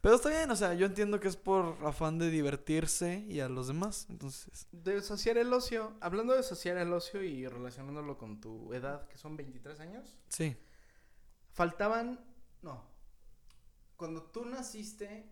Pero 0.00 0.14
está 0.14 0.30
bien, 0.30 0.50
o 0.50 0.56
sea, 0.56 0.72
yo 0.72 0.86
entiendo 0.86 1.20
que 1.20 1.28
es 1.28 1.36
por 1.36 1.76
afán 1.84 2.18
de 2.18 2.30
divertirse 2.30 3.26
y 3.28 3.40
a 3.40 3.50
los 3.50 3.66
demás. 3.66 4.06
Entonces, 4.08 4.66
De 4.72 4.96
asociar 4.96 5.36
el 5.36 5.52
ocio, 5.52 5.92
hablando 6.00 6.32
de 6.32 6.38
asociar 6.38 6.78
el 6.78 6.90
ocio 6.92 7.22
y 7.22 7.46
relacionándolo 7.46 8.16
con 8.16 8.40
tu 8.40 8.72
edad, 8.72 9.06
que 9.08 9.18
son 9.18 9.36
23 9.36 9.78
años, 9.80 10.16
sí. 10.28 10.56
faltaban, 11.52 12.24
no, 12.62 12.82
cuando 13.96 14.22
tú 14.22 14.46
naciste 14.46 15.30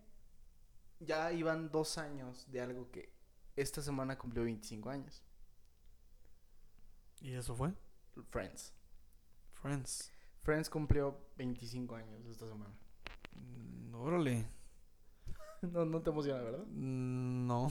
ya 0.99 1.31
iban 1.31 1.71
dos 1.71 1.97
años 1.97 2.45
de 2.51 2.61
algo 2.61 2.91
que 2.91 3.11
esta 3.55 3.81
semana 3.81 4.19
cumplió 4.19 4.43
25 4.43 4.89
años, 4.91 5.23
¿Y 7.21 7.33
eso 7.33 7.55
fue? 7.55 7.73
Friends. 8.29 8.73
Friends. 9.61 10.11
Friends 10.41 10.69
cumplió 10.69 11.17
25 11.37 11.95
años 11.95 12.25
esta 12.27 12.47
semana. 12.47 12.73
Mm, 13.33 13.95
Órale. 13.95 14.47
No, 15.61 15.83
no 15.83 16.01
te 16.01 16.09
emociona, 16.09 16.41
¿verdad? 16.41 16.63
Mm, 16.69 17.45
No. 17.45 17.69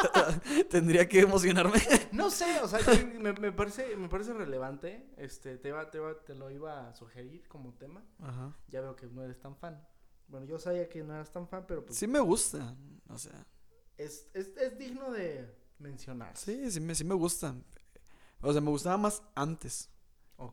Tendría 0.70 1.08
que 1.08 1.20
emocionarme. 1.20 1.80
No 2.12 2.30
sé, 2.30 2.60
o 2.60 2.68
sea, 2.68 2.78
me, 3.18 3.32
me 3.32 3.50
parece, 3.50 3.96
me 3.96 4.10
parece 4.10 4.34
relevante. 4.34 5.08
Este, 5.16 5.56
te, 5.56 5.68
iba- 5.70 5.90
te, 5.90 5.96
iba- 5.98 6.20
te 6.22 6.34
lo 6.34 6.50
iba 6.50 6.86
a 6.90 6.94
sugerir 6.94 7.48
como 7.48 7.72
tema. 7.74 8.04
Ajá. 8.20 8.54
Ya 8.68 8.82
veo 8.82 8.94
que 8.94 9.06
no 9.06 9.22
eres 9.24 9.40
tan 9.40 9.56
fan. 9.56 9.82
Bueno, 10.28 10.44
yo 10.46 10.58
sabía 10.58 10.86
que 10.88 11.02
no 11.02 11.14
eras 11.14 11.32
tan 11.32 11.48
fan, 11.48 11.64
pero 11.66 11.84
pues 11.86 11.98
Sí 11.98 12.06
me 12.06 12.20
gusta. 12.20 12.76
O 13.08 13.16
sea, 13.18 13.46
es, 13.96 14.28
es, 14.34 14.48
es 14.58 14.76
digno 14.78 15.10
de 15.10 15.50
mencionar. 15.78 16.36
sí, 16.36 16.70
sí 16.70 16.78
me, 16.80 16.94
sí 16.94 17.04
me 17.04 17.14
gusta. 17.14 17.54
O 18.44 18.52
sea, 18.52 18.60
me 18.60 18.70
gustaba 18.70 18.96
más 18.96 19.22
antes. 19.34 19.90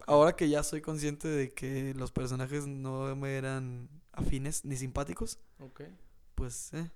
Ahora 0.08 0.36
que 0.36 0.48
ya 0.48 0.64
soy 0.64 0.82
consciente 0.82 1.28
de 1.28 1.54
que 1.54 1.94
los 1.96 2.12
personajes 2.12 2.68
no 2.68 3.16
me 3.16 3.36
eran 3.36 3.90
afines 4.14 4.64
ni 4.64 4.78
simpáticos, 4.78 5.40
Ok. 5.60 5.82
pues, 6.36 6.74
eh. 6.74 6.90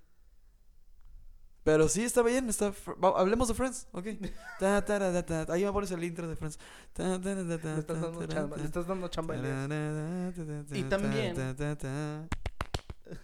Pero 1.64 1.88
sí, 1.88 2.04
está 2.04 2.22
bien, 2.22 2.48
está... 2.48 2.72
hablemos 3.16 3.48
de 3.48 3.54
Friends, 3.54 3.88
ok. 3.90 4.06
Ta, 4.60 4.84
ta, 4.84 5.26
ta, 5.26 5.52
Ahí 5.52 5.64
me 5.64 5.72
pones 5.72 5.90
el 5.90 6.04
intro 6.04 6.28
de 6.28 6.36
Friends. 6.36 6.58
Ta, 6.92 7.20
tara, 7.20 7.44
ta, 7.46 7.58
ta, 7.58 7.74
Le 7.74 7.80
estás 7.80 8.00
dando 8.00 8.26
chamba, 8.26 8.56
le 8.56 8.64
estás 8.64 8.86
dando 8.86 9.08
chamba 9.08 9.34
Y 9.36 10.82
ta, 10.84 10.88
también- 10.88 11.34
ta, 11.34 11.56
ta, 11.56 11.76
ta. 11.76 12.28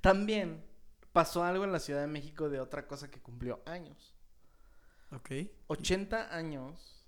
También 0.00 0.64
pasó 1.12 1.42
algo 1.42 1.64
en 1.64 1.72
la 1.72 1.80
Ciudad 1.80 2.00
de 2.00 2.06
México 2.06 2.48
de 2.48 2.60
otra 2.60 2.86
cosa 2.86 3.10
que 3.10 3.20
cumplió 3.20 3.60
años. 3.66 4.15
Ok. 5.12 5.30
80 5.68 6.34
años 6.36 7.06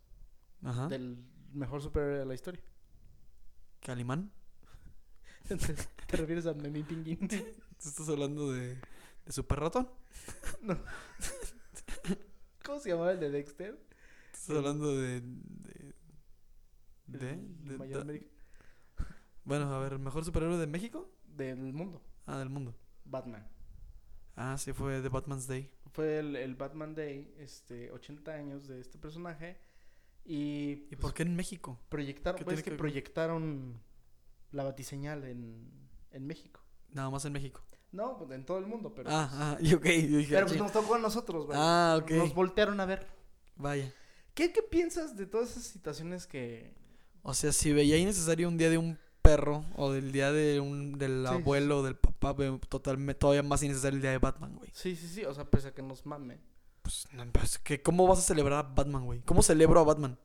Ajá. 0.62 0.88
del 0.88 1.18
mejor 1.52 1.82
superhéroe 1.82 2.18
de 2.18 2.26
la 2.26 2.34
historia. 2.34 2.62
Calimán. 3.80 4.30
¿Te 5.48 6.16
refieres 6.16 6.46
a 6.46 6.54
Memín 6.54 6.84
Pinguín? 6.84 7.18
¿Tú 7.28 7.88
estás 7.88 8.08
hablando 8.08 8.52
de, 8.52 8.76
de 9.24 9.32
Super 9.32 9.61
Ratón? 9.61 9.88
¿Cómo 12.64 12.80
se 12.80 12.90
llamaba 12.90 13.12
el 13.12 13.20
de 13.20 13.30
Dexter? 13.30 13.78
¿Estás 14.32 14.56
hablando 14.56 14.94
de... 14.96 15.20
de... 15.22 15.94
de, 17.06 17.18
de- 17.18 18.04
médico 18.04 18.26
bueno, 19.44 19.72
a 19.74 19.78
ver, 19.78 19.94
¿el 19.94 19.98
mejor 19.98 20.24
superhéroe 20.26 20.58
de 20.58 20.66
México? 20.66 21.11
del 21.24 21.72
mundo. 21.72 22.02
Ah, 22.26 22.37
del 22.38 22.50
mundo. 22.50 22.74
Batman. 23.06 23.48
Ah, 24.37 24.58
sí, 24.58 24.72
fue 24.74 25.00
The 25.00 25.08
Batman's 25.08 25.46
Day. 25.46 25.70
Fue 25.92 26.18
el, 26.18 26.37
el 26.37 26.55
Batman 26.55 26.94
Day, 26.94 27.35
este, 27.38 27.90
80 27.90 28.33
años 28.33 28.68
de 28.68 28.81
este 28.81 28.98
personaje. 28.98 29.59
Y, 30.24 30.87
¿Y 30.90 30.96
pues, 30.96 31.01
por 31.01 31.14
qué 31.14 31.22
en 31.22 31.35
México? 31.35 31.81
proyectaron, 31.88 32.44
pues 32.44 32.62
que 32.62 32.72
proyectaron 32.72 33.81
la 34.53 34.64
batiseñal 34.64 35.24
en, 35.24 35.70
en 36.12 36.27
México. 36.27 36.61
Nada 36.90 37.11
más 37.11 37.24
en 37.24 37.33
México. 37.33 37.62
No, 37.92 38.18
pues, 38.18 38.31
en 38.33 38.44
todo 38.44 38.59
el 38.59 38.66
mundo, 38.66 38.94
pero. 38.94 39.09
Ah, 39.11 39.29
pues, 39.31 39.42
ah, 39.42 39.59
y 39.61 39.74
ok, 39.74 39.85
yo 39.85 40.18
dije, 40.18 40.35
pero 40.35 40.46
pues 40.46 40.59
nos 40.59 40.72
tocó 40.72 40.94
a 40.94 40.98
nosotros, 40.98 41.46
güey. 41.46 41.59
Ah, 41.61 41.98
ok. 42.03 42.11
Nos 42.11 42.35
voltearon 42.35 42.79
a 42.81 42.87
ver. 42.87 43.07
Vaya. 43.57 43.92
¿Qué, 44.35 44.53
¿Qué 44.53 44.62
piensas 44.62 45.16
de 45.16 45.27
todas 45.27 45.51
esas 45.51 45.64
situaciones 45.64 46.27
que. 46.27 46.74
O 47.22 47.35
sea, 47.35 47.53
si 47.53 47.72
veía 47.72 47.96
innecesario 47.96 48.48
un 48.48 48.57
día 48.57 48.70
de 48.70 48.79
un 48.79 48.98
perro 49.31 49.64
o 49.77 49.93
del 49.93 50.11
día 50.12 50.33
de 50.33 50.61
un 50.61 50.99
del 50.99 51.27
Sí, 51.29 51.35
abuelo 51.35 51.79
o 51.79 51.83
del 51.83 51.97
papá, 51.97 52.33
veo 52.33 52.59
totalmente 52.69 53.19
todavía 53.19 53.43
más 53.43 53.62
innecesario 53.62 53.97
el 53.97 54.03
día 54.03 54.11
de 54.12 54.19
Batman, 54.19 54.55
güey. 54.57 54.71
Sí, 54.73 54.97
sí, 54.97 55.09
sí, 55.09 55.25
o 55.25 55.35
sea, 55.35 55.45
pese 55.45 55.69
a 55.69 55.75
que 55.75 55.83
nos 55.83 56.07
mame. 56.07 56.38
Pues, 56.83 57.07
no, 57.12 57.25
pues, 57.33 57.59
¿qué- 57.59 57.83
¿cómo 57.83 58.07
vas 58.07 58.19
a 58.21 58.23
celebrar 58.23 58.59
a 58.64 58.69
Batman, 58.75 59.05
güey? 59.05 59.21
¿Cómo 59.23 59.43
celebro 59.43 59.81
a 59.81 59.85
Batman? 59.85 60.19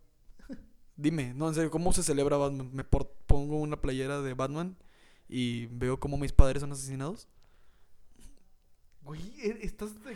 Dime, 0.95 1.33
no, 1.33 1.47
en 1.49 1.55
serio, 1.55 1.71
¿cómo 1.71 1.91
se 1.93 2.03
celebra 2.03 2.35
a 2.37 2.39
Batman? 2.39 2.69
¿Me 2.73 2.83
por- 2.83 3.09
pongo 3.27 3.57
una 3.59 3.81
playera 3.81 4.21
de 4.21 4.33
Batman 4.33 4.77
y 5.27 5.65
veo 5.67 5.99
cómo 5.99 6.17
mis 6.17 6.31
padres 6.31 6.61
son 6.61 6.71
asesinados? 6.71 7.27
Güey, 9.01 9.21
e- 9.41 9.59
estás. 9.65 9.91
No, 9.95 10.11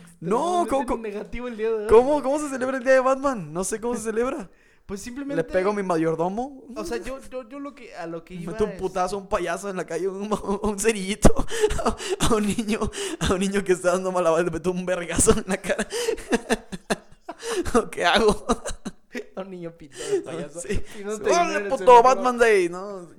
extremadamente 0.63 0.69
¿cómo- 0.69 0.86
cómo- 0.86 1.04
negativo 1.04 1.47
el 1.50 1.58
día 1.58 1.67
de 1.69 1.73
hoy. 1.76 1.88
¿Cómo, 1.89 2.23
¿Cómo 2.23 2.39
se 2.39 2.50
celebra 2.50 2.78
el 2.78 2.84
día 2.84 2.93
de 2.93 3.00
Batman? 3.02 3.52
No 3.52 3.63
sé 3.65 3.82
cómo 3.82 3.95
se 3.95 4.02
celebra. 4.04 4.50
Pues 4.88 5.02
simplemente. 5.02 5.36
¿Le 5.36 5.43
pego 5.43 5.71
a 5.71 5.73
mi 5.73 5.84
mayordomo? 5.84 6.63
O 6.73 6.86
sea, 6.86 6.95
yo, 6.95 7.19
yo, 7.30 7.47
yo 7.50 7.60
lo 7.60 7.76
que, 7.76 7.93
a 7.93 8.08
lo 8.08 8.23
que 8.23 8.36
iba. 8.36 8.54
Meto 8.54 8.63
un 8.63 8.78
putazo 8.78 9.17
a 9.17 9.19
un 9.19 9.28
payaso 9.28 9.69
en 9.69 9.76
la 9.76 9.86
calle, 9.86 10.08
un, 10.08 10.32
un 10.63 10.80
cerillito, 10.80 11.45
a 12.21 12.34
un 12.34 12.47
niño, 12.47 12.80
a 13.19 13.34
un 13.34 13.39
niño 13.39 13.65
que 13.65 13.73
está 13.73 13.91
dando 13.91 14.13
malabares, 14.13 14.45
le 14.45 14.52
meto 14.52 14.71
un 14.71 14.86
vergazo 14.86 15.34
en 15.34 15.43
la 15.45 15.58
cara. 15.58 15.86
¿O 17.76 17.89
¿Qué 17.89 18.06
hago? 18.06 18.47
A 19.36 19.41
un 19.41 19.52
niño 19.52 19.71
pito 19.71 19.97
de 19.97 20.21
payaso. 20.21 20.62
Sí. 20.62 20.82
Y 21.02 21.04
no 21.04 21.19
te 21.19 21.32
¡Órale, 21.32 21.60
puto 21.65 21.80
semáforo. 21.80 22.04
Batman 22.04 22.38
Day! 22.38 22.69
¿no? 22.69 23.10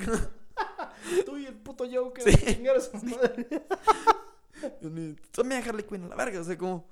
Tú 1.26 1.36
y 1.36 1.44
el 1.44 1.54
puto 1.54 1.84
Joker. 1.92 2.24
Sí. 2.24 2.46
chingar 2.46 2.76
a 2.78 2.80
su 2.80 2.96
madre. 2.96 3.46
También 5.32 5.62
Harley 5.68 5.84
Quinn 5.84 6.04
a 6.04 6.08
la 6.08 6.16
verga, 6.16 6.40
o 6.40 6.44
sea, 6.44 6.56
¿cómo, 6.56 6.88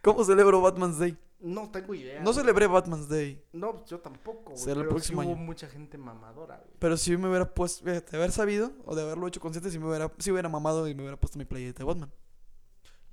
¿cómo 0.00 0.24
celebro 0.24 0.62
Batman's 0.62 0.98
Day? 0.98 1.14
No 1.40 1.70
tengo 1.70 1.94
idea. 1.94 2.18
No 2.20 2.24
güey. 2.32 2.34
celebré 2.34 2.66
Batman's 2.66 3.08
Day, 3.08 3.44
No, 3.52 3.84
yo 3.86 4.00
tampoco. 4.00 4.50
güey, 4.50 4.56
Será 4.58 4.72
el 4.80 4.86
pero 4.86 4.90
próximo 4.90 5.22
sí 5.22 5.28
hubo 5.28 5.36
año. 5.36 5.44
mucha 5.44 5.68
gente 5.68 5.96
mamadora, 5.96 6.56
güey. 6.56 6.70
pero 6.80 6.96
si 6.96 7.16
me 7.16 7.28
hubiera 7.28 7.54
puesto, 7.54 7.84
fíjate, 7.84 8.10
de 8.10 8.16
haber 8.16 8.32
sabido, 8.32 8.72
o 8.84 8.94
de 8.96 9.02
haberlo 9.02 9.28
hecho 9.28 9.40
consciente, 9.40 9.70
si 9.70 9.78
me 9.78 9.86
hubiera, 9.88 10.12
si 10.18 10.32
hubiera 10.32 10.48
mamado 10.48 10.88
y 10.88 10.94
me 10.94 11.02
hubiera 11.02 11.18
puesto 11.18 11.38
mi 11.38 11.44
playeta 11.44 11.78
de 11.78 11.84
Batman, 11.84 12.12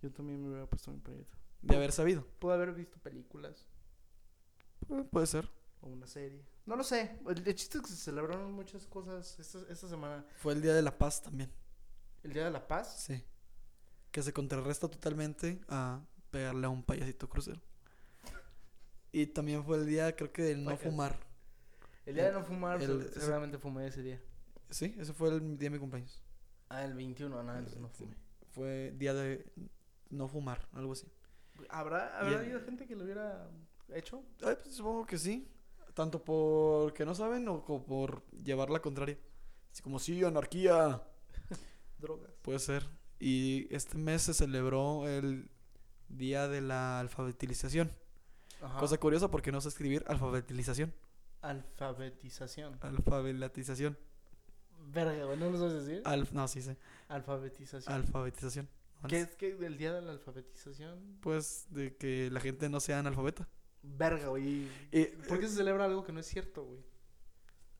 Yo 0.01 0.11
también 0.11 0.41
me 0.41 0.49
hubiera 0.49 0.65
puesto 0.67 0.91
mi 0.91 0.99
proyecto. 0.99 1.37
de 1.61 1.75
haber 1.75 1.91
sabido. 1.91 2.25
Pude 2.39 2.53
haber 2.55 2.73
visto 2.73 2.97
películas 2.99 3.67
Eh, 4.89 5.03
puede 5.11 5.27
ser. 5.27 5.49
o 5.81 5.87
una 5.87 6.07
serie. 6.07 6.43
No 6.65 6.75
lo 6.75 6.83
sé. 6.83 7.19
El, 7.27 7.47
el 7.47 7.55
chiste 7.55 7.77
es 7.77 7.83
que 7.83 7.89
se 7.91 7.95
celebraron 7.97 8.51
muchas 8.53 8.87
cosas 8.87 9.37
esta, 9.39 9.59
esta 9.71 9.87
semana. 9.87 10.25
Fue 10.37 10.53
el 10.53 10.61
Día 10.63 10.73
de 10.73 10.81
la 10.81 10.97
Paz 10.97 11.21
también. 11.21 11.51
El 12.23 12.33
Día 12.33 12.45
de 12.45 12.49
la 12.51 12.67
Paz. 12.67 13.03
Sí. 13.05 13.23
Que 14.11 14.23
se 14.23 14.33
contrarresta 14.33 14.87
totalmente 14.87 15.61
a 15.67 16.01
pegarle 16.31 16.65
a 16.65 16.69
un 16.69 16.81
payasito 16.83 17.29
crucero. 17.29 17.61
Y 19.17 19.27
también 19.27 19.63
fue 19.63 19.77
el 19.77 19.85
día, 19.85 20.13
creo 20.13 20.29
que, 20.33 20.41
del 20.43 20.65
no 20.65 20.75
fumar. 20.75 21.17
El 22.05 22.15
Día 22.15 22.25
de 22.25 22.31
no 22.33 22.43
fumar, 22.43 22.81
El- 22.81 23.01
se- 23.13 23.21
seguramente 23.21 23.57
fumé 23.57 23.87
ese 23.87 24.01
día. 24.01 24.21
Sí, 24.69 24.93
ese 24.99 25.13
fue 25.13 25.29
el 25.29 25.57
día 25.57 25.69
de 25.69 25.75
mi 25.75 25.79
cumpleaños. 25.79 26.21
Ah, 26.67 26.83
el 26.83 26.93
21, 26.95 27.41
no, 27.41 27.61
no 27.61 27.89
fumé. 27.89 28.13
Fue 28.51 28.91
día 28.97 29.13
de 29.13 29.45
no 30.09 30.27
fumar, 30.27 30.67
algo 30.73 30.91
así. 30.91 31.07
¿Habrá, 31.69 32.19
habrá 32.19 32.39
habido 32.39 32.59
gente 32.59 32.85
que 32.85 32.93
lo 32.97 33.05
hubiera 33.05 33.49
hecho? 33.93 34.21
Ay, 34.43 34.57
pues, 34.61 34.75
supongo 34.75 35.05
que 35.05 35.17
sí. 35.17 35.47
Tanto 35.93 36.21
por 36.21 36.93
que 36.93 37.05
no 37.05 37.15
saben 37.15 37.47
o 37.47 37.63
como 37.63 37.85
por 37.85 38.21
llevar 38.43 38.69
la 38.69 38.81
contraria. 38.81 39.17
Así 39.71 39.81
como, 39.81 39.97
sí, 39.97 40.21
anarquía. 40.25 41.01
Drogas. 41.99 42.31
Puede 42.41 42.59
ser. 42.59 42.85
Y 43.17 43.73
este 43.73 43.97
mes 43.97 44.23
se 44.23 44.33
celebró 44.33 45.07
el 45.07 45.49
Día 46.09 46.49
de 46.49 46.59
la 46.59 46.99
Alfabetización. 46.99 47.93
Ajá. 48.65 48.79
Cosa 48.79 48.97
curiosa 48.97 49.29
porque 49.29 49.51
no 49.51 49.61
sé 49.61 49.69
escribir 49.69 50.03
alfabetización. 50.07 50.93
Alfabetización. 51.41 52.77
Alfabetización. 52.81 53.97
Verga, 54.87 55.25
güey, 55.25 55.37
¿no 55.37 55.49
lo 55.49 55.57
sabes 55.57 55.85
decir? 55.85 56.01
Alf 56.05 56.31
no, 56.31 56.47
sí 56.47 56.61
sé. 56.61 56.77
Alfabetización. 57.07 57.93
Alfabetización. 57.93 58.69
¿Qué 59.07 59.21
es 59.21 59.35
que 59.35 59.55
del 59.55 59.77
día 59.77 59.93
de 59.93 60.01
la 60.01 60.11
alfabetización? 60.11 61.17
Pues 61.21 61.67
de 61.69 61.95
que 61.95 62.29
la 62.31 62.39
gente 62.39 62.69
no 62.69 62.79
sea 62.79 62.99
analfabeta. 62.99 63.47
Verga, 63.83 64.29
güey. 64.29 64.67
Y, 64.91 65.05
¿Por 65.27 65.39
qué 65.39 65.47
se 65.47 65.55
celebra 65.55 65.85
algo 65.85 66.03
que 66.03 66.11
no 66.11 66.19
es 66.19 66.25
cierto, 66.25 66.63
güey? 66.65 66.79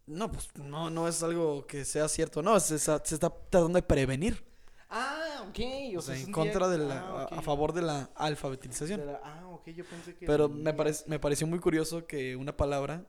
No, 0.05 0.31
pues 0.31 0.49
no, 0.55 0.91
no 0.91 1.07
es 1.07 1.23
algo 1.23 1.65
que 1.65 1.83
sea 1.83 2.07
cierto. 2.07 2.43
No, 2.43 2.59
se, 2.59 2.75
está- 2.75 3.01
se 3.03 3.15
está 3.15 3.29
tratando 3.29 3.77
de 3.77 3.81
prevenir. 3.81 4.43
Ah, 4.89 5.43
ok. 5.49 5.97
O, 5.97 6.01
sea, 6.01 6.15
en 6.15 6.31
contra 6.31 6.67
de 6.67 6.77
la, 6.77 6.99
a- 6.99 7.23
a, 7.25 7.41
favor 7.41 7.73
de 7.73 7.81
la 7.81 8.11
alfabetización. 8.13 9.01
ah, 9.23 9.44
ok, 9.68 9.76
yo 9.76 9.86
pensé 9.86 10.16
que. 10.16 10.26
Pero 10.26 10.49
me, 10.49 10.76
parec- 10.76 11.05
me 11.07 11.20
pareció 11.20 11.47
muy 11.47 11.59
curioso 11.59 12.05
que 12.05 12.36
una 12.36 12.55
palabra 12.55 13.05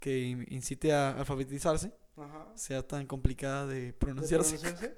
que 0.00 0.20
in- 0.20 0.46
incite 0.50 0.92
a 0.92 1.10
alfabetizarse 1.18 1.92
Ajá. 2.16 2.52
sea 2.54 2.86
tan 2.86 3.06
complicada 3.06 3.66
de 3.66 3.86
¿De 3.86 3.92
pronunciarse. 3.92 4.58
pronunciarse? 4.58 4.96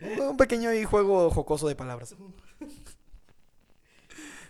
Un 0.30 0.36
pequeño 0.36 0.70
ahí 0.70 0.84
juego 0.84 1.28
jocoso 1.30 1.66
de 1.68 1.74
palabras. 1.76 2.14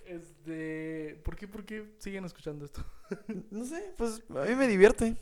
Este. 0.06 1.20
¿Por 1.22 1.36
qué, 1.36 1.46
por 1.48 1.64
qué 1.64 1.94
siguen 1.98 2.24
escuchando 2.24 2.64
esto? 2.64 2.84
No 3.50 3.64
sé, 3.64 3.92
pues 3.96 4.22
a 4.30 4.44
mí 4.44 4.54
me 4.54 4.66
divierte. 4.68 5.16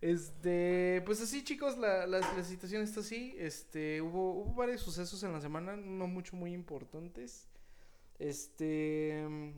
Este, 0.00 1.02
pues 1.06 1.20
así 1.20 1.42
chicos, 1.42 1.76
la, 1.76 2.06
la, 2.06 2.20
la 2.20 2.44
situación 2.44 2.82
está 2.82 3.00
así. 3.00 3.34
Este, 3.38 4.00
hubo, 4.00 4.32
hubo 4.34 4.54
varios 4.54 4.80
sucesos 4.82 5.22
en 5.24 5.32
la 5.32 5.40
semana, 5.40 5.76
no 5.76 6.06
mucho 6.06 6.36
muy 6.36 6.52
importantes. 6.52 7.47
Este, 8.18 9.24
mm, 9.28 9.52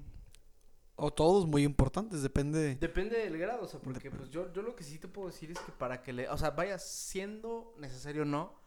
O 0.97 1.11
todos 1.13 1.47
muy 1.47 1.63
importantes, 1.65 2.23
depende. 2.23 2.75
depende 2.77 3.19
del 3.19 3.39
grado, 3.39 3.65
o 3.65 3.69
sea, 3.69 3.81
porque 3.81 4.11
Dep- 4.11 4.17
pues 4.19 4.31
yo, 4.31 4.53
yo 4.53 4.61
lo 4.63 4.77
que 4.77 4.85
sí 4.85 4.99
te 4.99 5.09
puedo 5.09 5.29
decir 5.29 5.51
es 5.51 5.59
que 5.61 5.73
para 5.73 6.03
que 6.03 6.13
le, 6.13 6.29
o 6.29 6.37
sea, 6.37 6.51
vaya 6.51 6.79
siendo 6.79 7.75
necesario 7.79 8.23
o 8.23 8.27
no, 8.27 8.61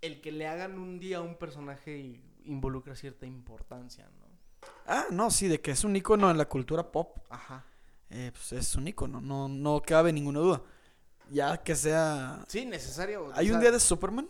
el 0.00 0.20
que 0.20 0.32
le 0.32 0.48
hagan 0.48 0.78
un 0.78 0.98
día 0.98 1.18
a 1.18 1.22
un 1.22 1.36
personaje 1.36 2.20
involucra 2.44 2.94
cierta 2.96 3.24
importancia, 3.26 4.10
¿no? 4.18 4.24
Ah, 4.86 5.06
no, 5.10 5.30
sí, 5.30 5.46
de 5.48 5.60
que 5.60 5.70
es 5.70 5.84
un 5.84 5.94
icono 5.94 6.30
en 6.30 6.38
la 6.38 6.48
cultura 6.48 6.90
pop. 6.90 7.18
Ajá. 7.30 7.64
eh, 8.10 8.30
pues 8.32 8.52
es 8.52 8.74
un 8.76 8.88
icono, 8.88 9.20
no, 9.20 9.48
no 9.48 9.80
cabe 9.80 10.12
ninguna 10.12 10.40
duda. 10.40 10.62
Ya 11.30 11.56
que 11.62 11.74
sea. 11.74 12.44
Sí, 12.48 12.66
necesario. 12.66 13.26
o 13.26 13.32
¿Hay 13.34 13.50
un 13.50 13.60
día 13.60 13.70
de 13.70 13.80
Superman? 13.80 14.28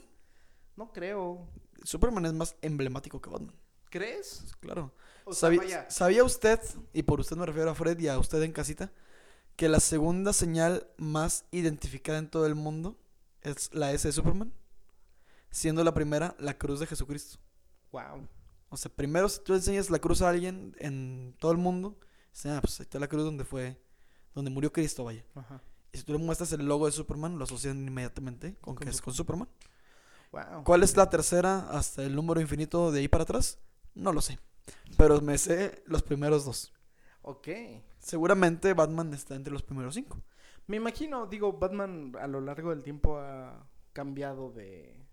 No 0.77 0.93
creo. 0.93 1.49
Superman 1.83 2.27
es 2.27 2.33
más 2.35 2.57
emblemático 2.63 3.21
que 3.21 3.31
Batman. 3.31 3.55
¿Crees? 3.95 4.43
Claro. 4.59 4.93
O 5.25 5.33
sea, 5.33 5.49
¿Sabí- 5.51 5.59
vaya. 5.59 5.89
¿Sabía 5.89 6.25
usted, 6.25 6.59
y 6.93 7.05
por 7.05 7.21
usted 7.21 7.37
me 7.37 7.47
refiero 7.47 7.71
a 7.71 7.77
Fred 7.77 7.97
y 8.01 8.09
a 8.09 8.19
usted 8.19 8.43
en 8.43 8.51
casita, 8.51 8.91
que 9.55 9.69
la 9.69 9.79
segunda 9.79 10.33
señal 10.33 10.89
más 10.97 11.45
identificada 11.53 12.19
en 12.19 12.29
todo 12.29 12.45
el 12.47 12.57
mundo 12.57 12.99
es 13.43 13.73
la 13.73 13.93
S 13.93 14.09
de 14.09 14.11
Superman? 14.11 14.53
Siendo 15.53 15.85
la 15.85 15.95
primera 15.95 16.35
la 16.41 16.59
cruz 16.59 16.81
de 16.81 16.89
Jesucristo. 16.89 17.39
Wow. 17.93 18.27
O 18.69 18.77
sea, 18.77 18.91
primero 18.93 19.29
si 19.29 19.41
tú 19.45 19.55
enseñas 19.55 19.91
la 19.91 20.01
cruz 20.01 20.23
a 20.23 20.31
alguien 20.31 20.75
en 20.81 21.37
todo 21.39 21.53
el 21.53 21.59
mundo, 21.59 21.97
dice, 22.33 22.51
ah, 22.51 22.61
pues 22.61 22.81
ahí 22.81 22.83
está 22.83 22.99
la 22.99 23.07
cruz 23.07 23.23
donde 23.23 23.45
fue, 23.45 23.81
donde 24.35 24.51
murió 24.51 24.73
Cristo, 24.73 25.05
vaya. 25.05 25.25
Ajá. 25.37 25.63
Y 25.93 25.99
si 25.99 26.03
tú 26.03 26.15
le 26.15 26.19
muestras 26.19 26.51
el 26.51 26.67
logo 26.67 26.87
de 26.87 26.91
Superman, 26.91 27.39
lo 27.39 27.45
asocian 27.45 27.87
inmediatamente 27.87 28.57
con, 28.57 28.75
Con 28.75 28.85
que 28.87 28.91
es 28.91 29.01
con 29.01 29.15
Superman. 29.15 29.49
Wow. 30.33 30.65
¿Cuál 30.65 30.83
es 30.83 30.97
la 30.97 31.09
tercera 31.09 31.69
hasta 31.71 32.03
el 32.03 32.17
número 32.17 32.41
infinito 32.41 32.91
de 32.91 32.99
ahí 32.99 33.07
para 33.07 33.23
atrás? 33.23 33.61
No 33.95 34.13
lo 34.13 34.21
sé. 34.21 34.39
Pero 34.97 35.21
me 35.21 35.39
sé 35.39 35.83
los 35.87 36.03
primeros 36.03 36.45
dos. 36.45 36.73
Ok. 37.23 37.49
Seguramente 37.99 38.75
Batman 38.75 39.13
está 39.15 39.35
entre 39.35 39.53
los 39.53 39.63
primeros 39.63 39.95
cinco. 39.95 40.23
Me 40.67 40.77
imagino, 40.77 41.27
digo, 41.27 41.53
Batman 41.55 42.13
a 42.21 42.27
lo 42.27 42.41
largo 42.41 42.71
del 42.71 42.83
tiempo 42.83 43.19
ha 43.19 43.67
cambiado 43.93 44.51
de, 44.51 45.07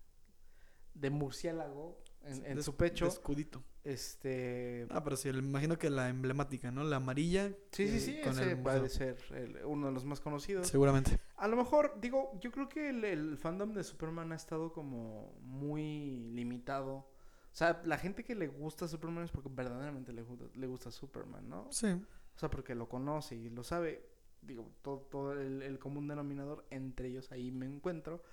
de 0.93 1.09
murciélago 1.09 1.97
en, 2.23 2.45
en 2.45 2.55
De- 2.57 2.63
su 2.63 2.75
pecho. 2.75 3.05
de 3.05 3.11
escudito. 3.11 3.63
Este. 3.84 4.86
Ah, 4.91 5.03
pero 5.03 5.15
sí, 5.17 5.32
me 5.34 5.39
imagino 5.39 5.77
que 5.77 5.89
la 5.89 6.07
emblemática, 6.09 6.69
¿no? 6.71 6.84
La 6.84 6.97
amarilla. 6.97 7.49
Sí, 7.71 7.88
sí, 7.88 7.95
eh, 7.95 7.99
sí, 7.99 8.21
con 8.23 8.34
ese 8.34 8.51
el 8.51 8.59
puede 8.61 8.89
ser 8.89 9.17
el- 9.32 9.65
uno 9.65 9.88
de 9.88 9.93
los 9.93 10.05
más 10.05 10.21
conocidos. 10.21 10.67
Seguramente. 10.67 11.19
A 11.38 11.47
lo 11.47 11.57
mejor, 11.57 11.97
digo, 11.99 12.38
yo 12.39 12.51
creo 12.51 12.69
que 12.69 12.89
el, 12.89 13.03
el 13.03 13.38
fandom 13.38 13.73
de 13.73 13.84
Superman 13.84 14.32
ha 14.32 14.36
estado 14.36 14.71
como 14.71 15.34
muy 15.41 16.11
limitado. 16.34 17.11
O 17.52 17.56
sea, 17.56 17.82
la 17.86 17.97
gente 17.97 18.24
que 18.24 18.34
le 18.36 18.47
gusta 18.47 18.88
Superman 18.88 19.26
es 19.26 19.32
porque 19.32 19.49
verdaderamente 19.52 20.14
le, 20.14 20.22
gusta- 20.22 20.45
le 20.54 20.68
gusta 20.68 20.89
Superman, 20.91 21.49
¿no? 21.49 21.68
Sí. 21.72 21.88
O 21.88 22.39
sea, 22.39 22.49
porque 22.49 22.76
lo 22.76 22.88
conoce 22.88 23.36
y 23.36 23.49
lo 23.49 23.64
sabe. 23.64 24.08
Digo, 24.41 24.72
todo, 24.82 25.02
todo 25.02 25.34
el, 25.34 25.62
el 25.62 25.78
común 25.78 26.08
denominador, 26.08 26.66
entre 26.72 27.10
ellos 27.10 27.32
ahí 27.32 27.52
me 27.52 27.66
encuentro, 27.68 28.24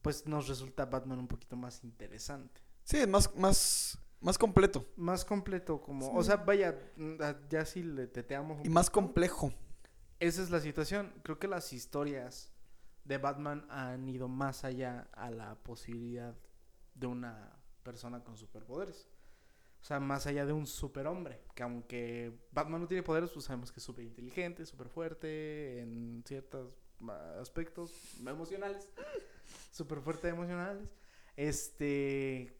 pues 0.00 0.26
nos 0.26 0.48
resulta 0.48 0.86
Batman 0.86 1.18
un 1.20 1.28
poquito 1.28 1.54
más 1.56 1.84
interesante. 1.84 2.60
Sí, 2.82 3.06
más, 3.06 3.32
más, 3.36 3.98
más 4.20 4.38
completo. 4.38 4.84
Más 4.96 5.24
completo, 5.24 5.80
como, 5.80 6.06
Sí. 6.06 6.12
o 6.16 6.22
sea, 6.24 6.36
vaya, 6.36 6.76
mm, 6.96 7.12
ah, 7.20 7.36
ya 7.48 7.64
si 7.64 7.82
le 7.84 8.08
teteamos 8.08 8.58
un 8.58 8.66
Y 8.66 8.70
más 8.70 8.90
complejo. 8.90 9.52
Esa 10.18 10.42
es 10.42 10.50
la 10.50 10.58
situación. 10.60 11.12
Creo 11.22 11.38
que 11.38 11.46
las 11.46 11.72
historias 11.72 12.50
de 13.04 13.18
Batman 13.18 13.64
han 13.68 14.08
ido 14.08 14.26
más 14.28 14.64
allá 14.64 15.08
a 15.12 15.30
la 15.30 15.54
posibilidad 15.62 16.34
de 16.94 17.06
una 17.06 17.56
persona 17.82 18.22
con 18.22 18.36
superpoderes. 18.36 19.08
O 19.82 19.84
sea, 19.84 19.98
más 19.98 20.26
allá 20.26 20.46
de 20.46 20.52
un 20.52 20.66
superhombre. 20.66 21.40
Que 21.54 21.64
aunque 21.64 22.32
Batman 22.52 22.82
no 22.82 22.86
tiene 22.86 23.02
poderes, 23.02 23.30
pues 23.30 23.46
sabemos 23.46 23.72
que 23.72 23.80
es 23.80 23.84
súper 23.84 24.04
inteligente, 24.04 24.64
súper 24.64 24.88
fuerte 24.88 25.80
en 25.80 26.22
ciertos 26.24 26.76
aspectos 27.40 27.92
emocionales. 28.20 28.88
Súper 29.72 30.00
fuerte 30.00 30.28
emocionales. 30.28 30.88
Este. 31.36 32.56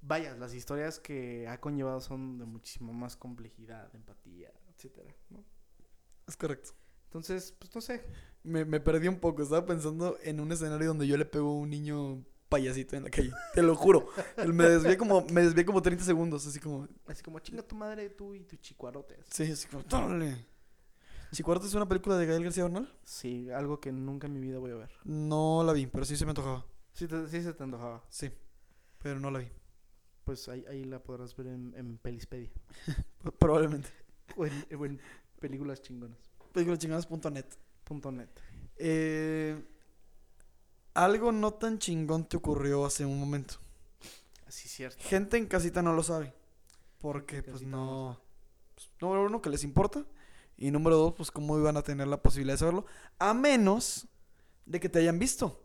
Vaya, 0.00 0.34
las 0.34 0.54
historias 0.54 0.98
que 0.98 1.46
ha 1.46 1.60
conllevado 1.60 2.00
son 2.00 2.38
de 2.38 2.44
muchísimo 2.44 2.92
más 2.92 3.16
complejidad, 3.16 3.94
empatía, 3.94 4.52
etcétera, 4.74 5.14
¿no? 5.30 5.44
Es 6.26 6.36
correcto. 6.36 6.70
Entonces, 7.04 7.54
pues 7.58 7.72
no 7.74 7.80
sé. 7.80 8.02
Me, 8.42 8.64
me 8.64 8.80
perdí 8.80 9.06
un 9.08 9.20
poco. 9.20 9.42
Estaba 9.42 9.66
pensando 9.66 10.16
en 10.22 10.40
un 10.40 10.50
escenario 10.50 10.88
donde 10.88 11.06
yo 11.06 11.16
le 11.16 11.26
pego 11.26 11.50
a 11.50 11.54
un 11.54 11.70
niño 11.70 12.24
payasito 12.52 12.96
en 12.96 13.04
la 13.04 13.10
calle. 13.10 13.32
Te 13.54 13.62
lo 13.62 13.74
juro. 13.74 14.08
Me 14.46 14.68
desvié 14.68 14.96
como, 14.96 15.26
me 15.32 15.42
desvié 15.42 15.64
como 15.64 15.82
30 15.82 16.04
segundos. 16.04 16.46
Así 16.46 16.60
como. 16.60 16.86
Así 17.06 17.22
como 17.22 17.38
chinga 17.40 17.62
tu 17.62 17.74
madre 17.74 18.10
tú 18.10 18.34
y 18.34 18.44
tu 18.44 18.56
chicuarote. 18.56 19.18
Sí, 19.30 19.50
así 19.50 19.66
como. 19.68 19.82
¡Dale! 19.84 20.46
¿Chicuarto 21.32 21.66
es 21.66 21.72
una 21.74 21.88
película 21.88 22.16
de 22.18 22.26
Gael 22.26 22.44
García 22.44 22.64
Bernal? 22.64 22.92
Sí, 23.04 23.50
algo 23.50 23.80
que 23.80 23.90
nunca 23.90 24.26
en 24.26 24.34
mi 24.34 24.40
vida 24.40 24.58
voy 24.58 24.70
a 24.72 24.74
ver. 24.74 24.90
No 25.04 25.62
la 25.64 25.72
vi, 25.72 25.86
pero 25.86 26.04
sí 26.04 26.14
se 26.16 26.26
me 26.26 26.30
antojaba. 26.32 26.66
Sí, 26.92 27.08
te- 27.08 27.26
sí 27.28 27.42
se 27.42 27.54
te 27.54 27.62
antojaba. 27.64 28.04
Sí. 28.10 28.30
Pero 29.02 29.18
no 29.18 29.30
la 29.30 29.38
vi. 29.38 29.48
Pues 30.24 30.46
ahí, 30.48 30.64
ahí 30.68 30.84
la 30.84 31.02
podrás 31.02 31.34
ver 31.34 31.46
en, 31.48 31.74
en 31.76 31.96
Pelispedia. 31.98 32.50
Probablemente. 33.38 33.88
O 34.36 34.44
en, 34.46 34.52
o 34.78 34.84
en 34.86 35.00
películas 35.40 35.80
chingonas. 35.80 36.18
Películaschingonas.net. 36.52 37.46
Punto 37.84 38.12
net. 38.12 38.28
Eh, 38.76 39.58
algo 40.94 41.32
no 41.32 41.54
tan 41.54 41.78
chingón 41.78 42.28
te 42.28 42.36
ocurrió 42.36 42.84
hace 42.84 43.04
un 43.04 43.18
momento. 43.18 43.54
Así 44.46 44.68
cierto. 44.68 45.02
Gente 45.02 45.36
en 45.36 45.46
casita 45.46 45.82
no 45.82 45.92
lo 45.94 46.02
sabe. 46.02 46.32
Porque, 46.98 47.42
pues 47.42 47.62
no 47.62 48.20
pues, 48.74 48.90
número 49.00 49.26
uno, 49.26 49.42
que 49.42 49.50
les 49.50 49.64
importa. 49.64 50.04
Y 50.56 50.70
número 50.70 50.96
dos, 50.96 51.14
pues 51.14 51.30
cómo 51.30 51.58
iban 51.58 51.76
a 51.76 51.82
tener 51.82 52.06
la 52.06 52.22
posibilidad 52.22 52.54
de 52.54 52.58
saberlo. 52.58 52.86
A 53.18 53.34
menos 53.34 54.06
de 54.66 54.80
que 54.80 54.88
te 54.88 55.00
hayan 55.00 55.18
visto. 55.18 55.64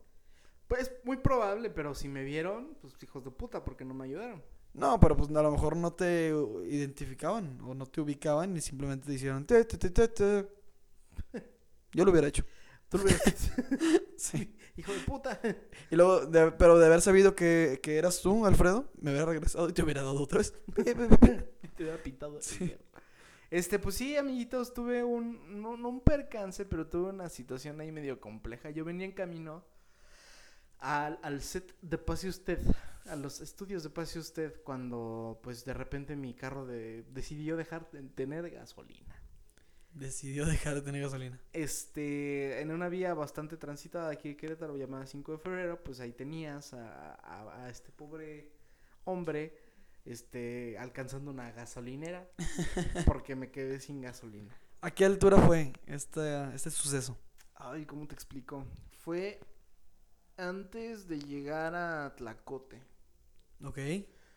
Pues 0.67 0.91
muy 1.03 1.17
probable, 1.17 1.69
pero 1.69 1.93
si 1.93 2.07
me 2.07 2.23
vieron, 2.23 2.75
pues 2.82 2.93
hijos 3.01 3.23
de 3.23 3.32
puta, 3.32 3.63
porque 3.63 3.86
no 3.86 3.93
me 3.93 4.05
ayudaron. 4.05 4.43
No, 4.73 4.99
pero 4.99 5.15
pues 5.15 5.30
a 5.30 5.41
lo 5.41 5.51
mejor 5.51 5.75
no 5.75 5.93
te 5.93 6.34
identificaban 6.65 7.59
o 7.61 7.73
no 7.73 7.86
te 7.86 8.01
ubicaban 8.01 8.55
y 8.55 8.61
simplemente 8.61 9.07
te 9.07 9.13
hicieron. 9.13 9.45
"Te, 9.45 9.63
te, 9.65 9.78
te, 9.78 9.89
te, 9.89 10.07
te". 10.07 10.47
Yo 11.93 12.05
lo 12.05 12.11
hubiera 12.11 12.28
hecho. 12.28 12.43
Tú 12.89 12.97
lo 12.97 13.03
hubieras- 13.03 13.51
Sí. 14.17 14.53
Hijo 14.77 14.93
de 14.93 14.99
puta. 14.99 15.39
Y 15.89 15.95
luego, 15.95 16.25
de- 16.25 16.51
pero 16.51 16.77
de 16.77 16.85
haber 16.85 17.01
sabido 17.01 17.35
que, 17.35 17.79
que 17.81 17.97
eras 17.97 18.21
tú, 18.21 18.45
Alfredo, 18.45 18.91
me 19.01 19.11
hubiera 19.11 19.25
regresado 19.25 19.67
y 19.69 19.73
te 19.73 19.81
hubiera 19.83 20.03
dado 20.03 20.21
otra 20.21 20.38
vez. 20.39 20.53
Y 20.77 21.67
te 21.77 21.83
hubiera 21.83 22.01
pintado. 22.01 22.41
Sí. 22.41 22.75
Este, 23.49 23.79
pues 23.79 23.95
sí, 23.95 24.17
amiguitos, 24.17 24.73
tuve 24.73 25.03
un, 25.03 25.61
no, 25.61 25.77
no 25.77 25.89
un 25.89 26.01
percance, 26.01 26.65
pero 26.65 26.88
tuve 26.88 27.09
una 27.11 27.29
situación 27.29 27.79
ahí 27.81 27.91
medio 27.91 28.19
compleja. 28.19 28.69
Yo 28.71 28.83
venía 28.85 29.05
en 29.05 29.13
camino 29.13 29.63
al, 30.79 31.19
al 31.23 31.41
set 31.41 31.75
de 31.81 31.97
Pase 31.97 32.29
Usted 32.29 32.59
a 33.05 33.15
los 33.15 33.39
estudios 33.39 33.83
de 33.83 33.89
Pase 33.89 34.19
Usted 34.19 34.61
cuando 34.63 35.39
pues 35.41 35.63
de 35.65 35.73
repente 35.73 36.15
mi 36.15 36.33
carro 36.33 36.65
de, 36.65 37.03
decidió 37.13 37.55
dejar 37.57 37.89
de 37.91 38.01
tener 38.03 38.49
gasolina. 38.49 39.16
Decidió 39.98 40.45
dejar 40.45 40.76
de 40.76 40.82
tener 40.82 41.02
gasolina. 41.02 41.39
Este, 41.54 42.62
en 42.62 42.72
una 42.72 42.88
vía 42.88 43.14
bastante 43.16 43.58
transitada 43.58 44.12
aquí 44.12 44.30
de 44.30 44.38
Querétaro 44.38 44.78
llamada 44.78 45.08
5 45.08 45.32
de 45.34 45.38
febrero, 45.39 45.84
pues 45.84 46.00
ahí 46.00 46.12
tenías 46.14 46.74
a, 46.74 47.16
a- 47.16 47.64
a 47.66 47.70
este 47.70 47.91
pobre 47.91 48.52
hombre, 49.06 49.58
este, 50.06 50.78
alcanzando 50.78 51.32
una 51.32 51.52
gasolinera 51.52 52.30
porque 53.06 53.36
me 53.36 53.50
quedé 53.50 53.80
sin 53.80 54.02
gasolina. 54.02 54.56
¿A 54.82 54.91
qué 54.91 55.06
altura 55.06 55.38
fue 55.41 55.74
este, 55.88 56.54
este 56.54 56.70
suceso? 56.70 57.18
Ay, 57.56 57.86
¿cómo 57.88 58.08
te 58.08 58.14
explico? 58.14 58.66
Fue 59.00 59.39
antes 60.38 61.08
de 61.08 61.20
llegar 61.20 61.74
a 61.74 62.14
Tlacote. 62.16 62.84
Ok. 63.64 63.80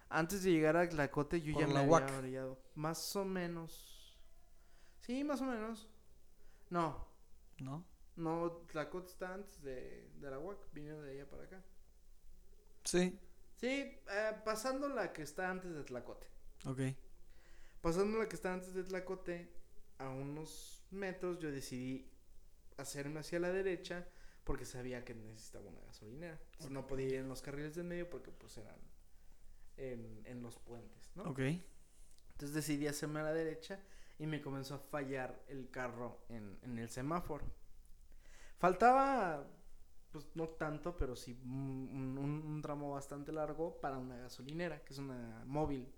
Antes 0.08 0.42
de 0.42 0.52
llegar 0.52 0.76
a 0.78 0.88
Tlacote 0.88 1.42
yo 1.42 1.52
Por 1.52 1.62
ya 1.62 1.68
me 1.68 1.78
había 1.80 1.90
Huac. 1.90 2.10
orillado. 2.18 2.58
Más 2.74 3.14
o 3.16 3.24
menos. 3.26 3.98
Sí, 5.00 5.24
más 5.24 5.40
o 5.40 5.44
menos. 5.44 5.88
No, 6.70 7.08
¿No? 7.58 7.84
no, 8.16 8.52
Tlacote 8.70 9.08
está 9.10 9.34
antes 9.34 9.60
de, 9.62 10.08
de 10.20 10.30
la 10.30 10.38
UAC, 10.38 10.58
viniendo 10.72 11.02
de 11.02 11.12
allá 11.12 11.28
para 11.28 11.44
acá. 11.44 11.62
Sí. 12.84 13.18
Sí, 13.56 13.66
eh, 14.10 14.32
pasando 14.44 14.88
la 14.88 15.12
que 15.12 15.22
está 15.22 15.50
antes 15.50 15.74
de 15.74 15.84
Tlacote. 15.84 16.26
Ok. 16.66 16.80
Pasando 17.80 18.18
la 18.18 18.28
que 18.28 18.36
está 18.36 18.52
antes 18.54 18.74
de 18.74 18.84
Tlacote, 18.84 19.52
a 19.98 20.08
unos 20.08 20.82
metros 20.90 21.38
yo 21.38 21.50
decidí 21.50 22.10
hacerme 22.78 23.20
hacia 23.20 23.38
la 23.38 23.52
derecha 23.52 24.06
porque 24.44 24.64
sabía 24.64 25.04
que 25.04 25.14
necesitaba 25.14 25.68
una 25.68 25.80
gasolinera. 25.82 26.38
Entonces, 26.52 26.70
No 26.70 26.86
podía 26.86 27.06
ir 27.08 27.14
en 27.16 27.28
los 27.28 27.42
carriles 27.42 27.74
del 27.74 27.84
medio 27.84 28.08
porque 28.08 28.30
pues 28.30 28.56
eran 28.56 28.76
en, 29.76 30.22
en 30.24 30.42
los 30.42 30.58
puentes, 30.58 31.10
¿no? 31.14 31.24
Ok. 31.24 31.40
Entonces 31.40 32.54
decidí 32.54 32.86
hacerme 32.86 33.20
a 33.20 33.24
la 33.24 33.32
derecha 33.34 33.78
y 34.20 34.26
me 34.28 34.40
comenzó 34.40 34.76
a 34.76 34.78
fallar 34.78 35.42
el 35.48 35.68
carro 35.70 36.20
en, 36.28 36.56
en 36.62 36.78
el 36.78 36.88
semáforo. 36.88 37.44
Faltaba, 38.58 39.46
pues 40.12 40.28
no 40.34 40.48
tanto, 40.48 40.96
pero 40.96 41.16
sí 41.16 41.40
un, 41.44 42.18
un- 42.18 42.44
un 42.46 42.62
tramo 42.62 42.92
bastante 42.92 43.32
largo 43.32 43.80
para 43.80 43.98
una 43.98 44.16
gasolinera, 44.18 44.84
que 44.84 44.92
es 44.92 44.98
una 44.98 45.42
móvil, 45.46 45.88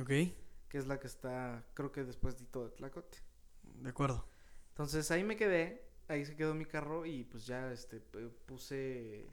Ok. 0.00 0.08
que 0.08 0.78
es 0.78 0.86
la 0.86 0.98
que 1.00 1.06
está, 1.08 1.64
creo 1.74 1.92
que 1.92 2.04
después 2.04 2.38
de 2.38 2.46
todo 2.46 2.70
Tlacote. 2.72 3.18
De 3.62 3.90
acuerdo. 3.90 4.28
Entonces 4.70 5.10
ahí 5.10 5.24
me 5.24 5.36
quedé, 5.36 5.90
ahí 6.08 6.24
se 6.24 6.36
quedó 6.36 6.54
mi 6.54 6.64
carro 6.64 7.04
y 7.06 7.24
pues 7.24 7.46
ya 7.46 7.72
este 7.72 8.00
puse 8.00 9.28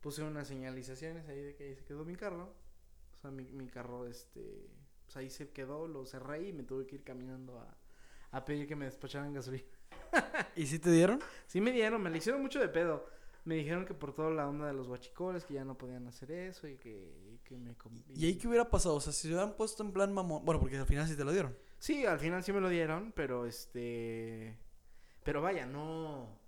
puse 0.00 0.22
unas 0.22 0.46
señalizaciones 0.48 1.26
ahí 1.28 1.40
de 1.42 1.54
que 1.56 1.64
ahí 1.64 1.74
se 1.74 1.84
quedó 1.84 2.04
mi 2.04 2.14
carro. 2.16 2.54
O 3.14 3.18
sea, 3.20 3.30
mi, 3.30 3.44
mi 3.52 3.66
carro 3.68 4.06
este 4.06 4.70
pues 5.06 5.16
ahí 5.16 5.30
se 5.30 5.48
quedó, 5.50 5.88
lo 5.88 6.04
cerré 6.04 6.48
y 6.48 6.52
me 6.52 6.62
tuve 6.62 6.86
que 6.86 6.96
ir 6.96 7.04
caminando 7.04 7.58
a, 7.58 7.76
a 8.32 8.44
pedir 8.44 8.66
que 8.66 8.76
me 8.76 8.84
despacharan 8.84 9.32
gasolina. 9.32 9.64
¿Y 10.56 10.66
si 10.66 10.78
te 10.78 10.90
dieron? 10.90 11.20
Sí 11.46 11.60
me 11.60 11.72
dieron, 11.72 12.02
me 12.02 12.10
le 12.10 12.18
hicieron 12.18 12.42
mucho 12.42 12.60
de 12.60 12.68
pedo. 12.68 13.06
Me 13.44 13.54
dijeron 13.54 13.84
que 13.86 13.94
por 13.94 14.12
toda 14.12 14.30
la 14.30 14.48
onda 14.48 14.66
de 14.66 14.72
los 14.72 14.88
guachicoles 14.88 15.44
que 15.44 15.54
ya 15.54 15.64
no 15.64 15.78
podían 15.78 16.08
hacer 16.08 16.32
eso 16.32 16.66
y 16.66 16.76
que, 16.76 16.90
y 17.32 17.38
que 17.44 17.56
me 17.56 17.76
¿Y 18.16 18.26
ahí 18.26 18.36
qué 18.36 18.48
hubiera 18.48 18.68
pasado? 18.68 18.96
O 18.96 19.00
sea, 19.00 19.12
si 19.12 19.22
se 19.22 19.28
hubieran 19.28 19.54
puesto 19.54 19.84
en 19.84 19.92
plan 19.92 20.12
mamón. 20.12 20.44
Bueno, 20.44 20.60
porque 20.60 20.76
al 20.76 20.86
final 20.86 21.06
sí 21.06 21.16
te 21.16 21.24
lo 21.24 21.30
dieron. 21.30 21.56
Sí, 21.78 22.04
al 22.04 22.18
final 22.18 22.42
sí 22.42 22.52
me 22.52 22.60
lo 22.60 22.68
dieron, 22.68 23.12
pero 23.12 23.46
este. 23.46 24.58
Pero 25.22 25.42
vaya, 25.42 25.64
no. 25.64 26.40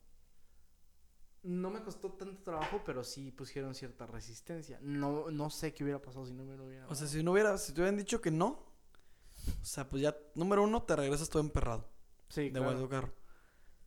No 1.43 1.71
me 1.71 1.83
costó 1.83 2.11
tanto 2.13 2.43
trabajo, 2.43 2.83
pero 2.85 3.05
sí 3.05 3.31
pusieron 3.31 3.75
cierta 3.75 4.07
resistencia. 4.07 4.79
No, 4.83 5.31
no 5.31 5.51
sé 5.51 5.73
qué 5.73 5.85
hubiera 5.85 6.03
pasado 6.03 6.27
si 6.27 6.33
no 6.35 6.45
me 6.45 6.57
lo 6.57 6.67
hubieran 6.67 6.89
O 6.91 6.95
sea, 6.95 7.07
si 7.07 7.23
no 7.23 7.33
hubiera, 7.33 7.57
si 7.59 7.73
te 7.73 7.81
hubieran 7.81 7.97
dicho 7.97 8.21
que 8.21 8.31
no. 8.31 8.67
O 9.63 9.65
sea, 9.65 9.89
pues 9.89 10.03
ya, 10.03 10.17
número 10.35 10.63
uno, 10.65 10.83
te 10.83 10.97
regresas 10.97 11.29
todo 11.29 11.41
emperrado. 11.41 11.89
Sí, 12.29 12.51
de 12.51 12.61
vuelta 12.61 12.71
claro. 12.71 12.79
a 12.79 12.83
tu 12.83 12.89
carro. 12.89 13.15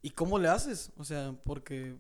¿Y 0.02 0.12
cómo 0.12 0.40
le 0.40 0.48
haces? 0.48 0.92
O 0.98 1.04
sea, 1.04 1.36
porque. 1.44 1.98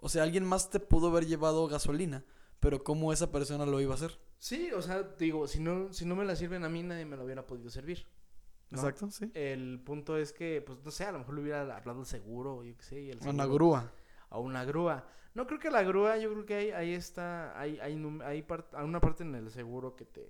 O 0.00 0.08
sea, 0.08 0.22
alguien 0.22 0.44
más 0.44 0.70
te 0.70 0.80
pudo 0.80 1.08
haber 1.08 1.26
llevado 1.26 1.66
gasolina. 1.68 2.24
Pero 2.60 2.82
¿cómo 2.82 3.12
esa 3.12 3.30
persona 3.30 3.64
lo 3.64 3.80
iba 3.80 3.92
a 3.92 3.96
hacer? 3.96 4.18
Sí, 4.38 4.70
o 4.72 4.82
sea, 4.82 5.02
digo, 5.18 5.46
si 5.46 5.60
no, 5.60 5.92
si 5.92 6.04
no 6.04 6.16
me 6.16 6.24
la 6.24 6.34
sirven 6.36 6.64
a 6.64 6.68
mí, 6.68 6.82
nadie 6.82 7.04
me 7.04 7.16
lo 7.16 7.24
hubiera 7.24 7.46
podido 7.46 7.70
servir. 7.70 8.04
¿no? 8.70 8.78
Exacto, 8.78 9.10
sí. 9.10 9.30
El 9.34 9.80
punto 9.84 10.16
es 10.18 10.32
que, 10.32 10.62
pues, 10.66 10.78
no 10.84 10.90
sé, 10.90 11.04
a 11.04 11.12
lo 11.12 11.20
mejor 11.20 11.34
le 11.36 11.42
hubiera 11.42 11.76
hablado 11.76 12.00
al 12.00 12.06
seguro, 12.06 12.64
yo 12.64 12.76
qué 12.76 12.82
sé. 12.82 13.00
Y 13.00 13.10
el 13.10 13.18
Una 13.18 13.44
seguro- 13.44 13.54
grúa. 13.54 13.92
A 14.30 14.38
una 14.38 14.64
grúa. 14.64 15.06
No 15.34 15.46
creo 15.46 15.58
que 15.60 15.70
la 15.70 15.82
grúa, 15.82 16.16
yo 16.18 16.30
creo 16.32 16.46
que 16.46 16.54
ahí, 16.54 16.70
ahí 16.72 16.94
está, 16.94 17.58
hay, 17.58 17.78
hay, 17.80 17.94
hay 18.24 18.42
part- 18.42 18.72
hay 18.74 18.84
una 18.84 19.00
parte 19.00 19.22
en 19.22 19.34
el 19.34 19.50
seguro 19.50 19.94
que 19.96 20.04
te, 20.04 20.26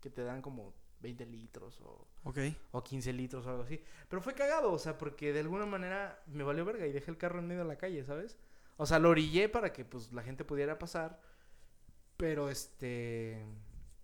que 0.00 0.10
te 0.10 0.22
dan 0.22 0.42
como 0.42 0.74
20 1.00 1.26
litros 1.26 1.80
o, 1.80 2.06
Ok. 2.24 2.38
o 2.70 2.82
15 2.84 3.12
litros 3.12 3.44
o 3.46 3.50
algo 3.50 3.62
así. 3.64 3.82
Pero 4.08 4.22
fue 4.22 4.34
cagado, 4.34 4.72
o 4.72 4.78
sea, 4.78 4.96
porque 4.98 5.32
de 5.32 5.40
alguna 5.40 5.66
manera 5.66 6.22
me 6.26 6.44
valió 6.44 6.64
verga 6.64 6.86
y 6.86 6.92
dejé 6.92 7.10
el 7.10 7.18
carro 7.18 7.40
en 7.40 7.48
medio 7.48 7.62
de 7.62 7.68
la 7.68 7.76
calle, 7.78 8.04
¿sabes? 8.04 8.38
O 8.76 8.86
sea, 8.86 8.98
lo 8.98 9.10
orillé 9.10 9.48
para 9.48 9.72
que 9.72 9.84
pues 9.84 10.12
la 10.12 10.22
gente 10.22 10.44
pudiera 10.44 10.78
pasar, 10.78 11.20
pero 12.16 12.48
este, 12.48 13.44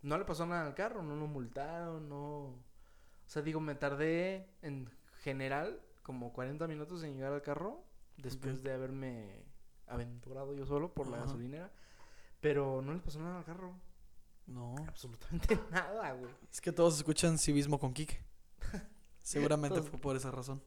no 0.02 0.18
le 0.18 0.24
pasó 0.24 0.46
nada 0.46 0.66
al 0.66 0.74
carro, 0.74 1.02
no 1.02 1.14
lo 1.16 1.26
multaron, 1.26 2.08
no... 2.08 2.46
O 2.46 3.30
sea, 3.30 3.42
digo, 3.42 3.60
me 3.60 3.74
tardé 3.74 4.48
en 4.62 4.90
general 5.22 5.80
como 6.02 6.32
40 6.32 6.66
minutos 6.66 7.02
en 7.04 7.14
llegar 7.14 7.32
al 7.32 7.42
carro 7.42 7.84
después 8.18 8.62
de 8.62 8.72
haberme 8.72 9.42
aventurado 9.86 10.54
yo 10.54 10.66
solo 10.66 10.92
por 10.92 11.08
la 11.08 11.16
Ajá. 11.16 11.26
gasolinera. 11.26 11.72
Pero 12.40 12.82
no 12.82 12.92
le 12.92 13.00
pasó 13.00 13.18
nada 13.18 13.38
al 13.38 13.44
carro. 13.44 13.74
No. 14.46 14.74
Absolutamente 14.86 15.58
nada, 15.70 16.12
güey. 16.12 16.30
Es 16.52 16.60
que 16.60 16.70
todos 16.72 16.96
escuchan 16.96 17.38
civismo 17.38 17.78
con 17.78 17.92
Kike. 17.92 18.18
Seguramente 19.22 19.82
fue 19.82 19.98
por 19.98 20.16
esa 20.16 20.30
razón. 20.30 20.62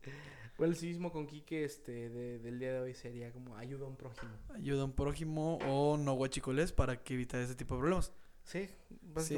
Fue 0.53 0.67
el 0.67 0.75
civismo 0.75 1.11
con 1.11 1.25
Quique 1.25 1.63
este, 1.63 2.09
de- 2.09 2.39
del 2.39 2.59
día 2.59 2.73
de 2.73 2.79
hoy 2.81 2.93
sería 2.93 3.31
como 3.31 3.55
ayuda 3.57 3.85
a 3.85 3.87
un 3.87 3.95
prójimo. 3.95 4.31
Ayuda 4.53 4.81
a 4.81 4.85
un 4.85 4.91
prójimo 4.91 5.57
o 5.67 5.97
no 5.97 6.13
guachicoles 6.13 6.71
para 6.73 7.01
que 7.01 7.13
evitar 7.15 7.41
ese 7.41 7.55
tipo 7.55 7.73
de 7.75 7.79
problemas. 7.79 8.11
Sí, 8.43 8.69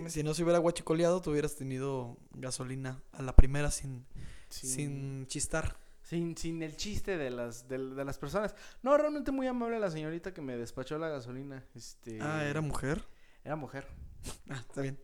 Si, 0.09 0.23
no 0.23 0.33
se 0.33 0.43
hubiera 0.43 0.59
guachicoleado, 0.59 1.21
tú 1.21 1.31
hubieras 1.31 1.55
tenido 1.55 2.17
gasolina 2.31 3.01
a 3.11 3.21
la 3.21 3.35
primera 3.35 3.69
sin, 3.69 4.05
sin, 4.49 4.69
sin 4.69 5.27
chistar. 5.27 5.77
Sin, 6.03 6.37
sin 6.37 6.61
el 6.61 6.75
chiste 6.77 7.17
de 7.17 7.31
las, 7.31 7.67
de, 7.67 7.77
de 7.77 8.05
las 8.05 8.17
personas. 8.19 8.55
No, 8.83 8.95
realmente 8.97 9.31
muy 9.31 9.47
amable 9.47 9.79
la 9.79 9.89
señorita 9.89 10.33
que 10.33 10.41
me 10.41 10.55
despachó 10.57 10.97
la 10.99 11.09
gasolina. 11.09 11.65
Este, 11.73 12.19
Ah, 12.21 12.45
¿era 12.45 12.61
mujer? 12.61 13.03
Era 13.43 13.55
mujer. 13.55 13.87
Ah, 14.49 14.59
está 14.61 14.81
bien. 14.81 14.97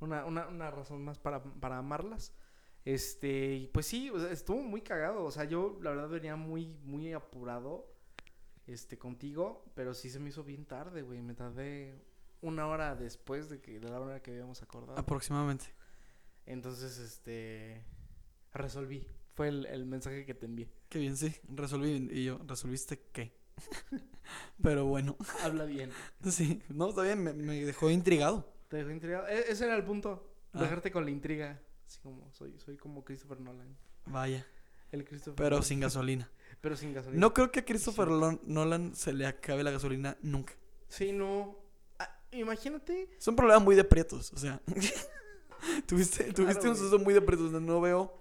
Una, 0.00 0.24
una, 0.24 0.48
una 0.48 0.70
razón 0.70 1.04
más 1.04 1.18
para, 1.18 1.42
para 1.42 1.78
amarlas. 1.78 2.32
Este, 2.84 3.54
y 3.54 3.66
pues 3.68 3.86
sí, 3.86 4.10
o 4.10 4.18
sea, 4.18 4.30
estuvo 4.30 4.60
muy 4.62 4.80
cagado. 4.80 5.24
O 5.24 5.30
sea, 5.30 5.44
yo 5.44 5.78
la 5.82 5.90
verdad 5.90 6.08
venía 6.08 6.36
muy, 6.36 6.66
muy 6.84 7.12
apurado. 7.12 7.92
Este, 8.66 8.98
contigo. 8.98 9.64
Pero 9.74 9.94
sí 9.94 10.10
se 10.10 10.18
me 10.18 10.30
hizo 10.30 10.42
bien 10.42 10.64
tarde, 10.66 11.02
güey. 11.02 11.22
Me 11.22 11.34
tardé 11.34 12.02
una 12.40 12.66
hora 12.66 12.94
después 12.96 13.48
de 13.48 13.60
que, 13.60 13.78
de 13.78 13.88
la 13.88 14.00
hora 14.00 14.22
que 14.22 14.32
habíamos 14.32 14.62
acordado. 14.62 14.98
Aproximadamente. 14.98 15.66
Entonces, 16.44 16.98
este, 16.98 17.82
resolví. 18.52 19.06
Fue 19.36 19.48
el, 19.48 19.66
el 19.66 19.84
mensaje 19.86 20.24
que 20.24 20.34
te 20.34 20.46
envié. 20.46 20.68
Qué 20.88 20.98
bien, 20.98 21.16
sí. 21.16 21.34
Resolví. 21.48 22.08
Y 22.10 22.24
yo, 22.24 22.40
¿resolviste 22.46 23.02
qué? 23.12 23.32
Pero 24.62 24.86
bueno, 24.86 25.16
Habla 25.42 25.64
bien. 25.64 25.90
sí. 26.30 26.62
No, 26.70 26.88
está 26.88 27.02
bien. 27.02 27.22
Me, 27.22 27.32
me 27.32 27.64
dejó 27.64 27.90
intrigado. 27.90 28.50
Te 28.68 28.78
dejó 28.78 28.90
intrigado. 28.90 29.28
E- 29.28 29.50
ese 29.50 29.66
era 29.66 29.76
el 29.76 29.84
punto. 29.84 30.32
Ah. 30.52 30.62
Dejarte 30.62 30.90
con 30.90 31.04
la 31.04 31.10
intriga. 31.10 31.60
Así 31.86 32.00
como 32.00 32.32
soy, 32.32 32.58
soy 32.58 32.76
como 32.76 33.04
Christopher 33.04 33.40
Nolan. 33.40 33.76
Vaya. 34.06 34.44
El 34.90 35.04
Christopher 35.04 35.36
Pero 35.36 35.50
Nolan. 35.50 35.62
sin 35.64 35.80
gasolina. 35.80 36.30
Pero 36.62 36.76
sin 36.76 36.94
gasolina. 36.94 37.20
No 37.20 37.34
creo 37.34 37.52
que 37.52 37.60
a 37.60 37.64
Christopher 37.64 38.08
Nolan 38.08 38.94
se 38.96 39.12
le 39.12 39.26
acabe 39.26 39.62
la 39.62 39.70
gasolina 39.70 40.16
nunca. 40.22 40.54
Sí, 40.88 41.12
no. 41.12 41.58
Ah, 41.98 42.08
imagínate. 42.32 43.10
Es 43.18 43.28
un 43.28 43.36
problema 43.36 43.58
muy 43.60 43.76
de 43.76 43.84
prietos, 43.84 44.32
o 44.32 44.38
sea. 44.38 44.60
tuviste 45.86 46.18
Claro, 46.24 46.34
tuviste 46.34 46.68
un 46.68 46.76
suceso 46.76 46.98
muy 46.98 47.12
de 47.12 47.20
prietos. 47.20 47.52
No 47.52 47.80
veo 47.80 48.20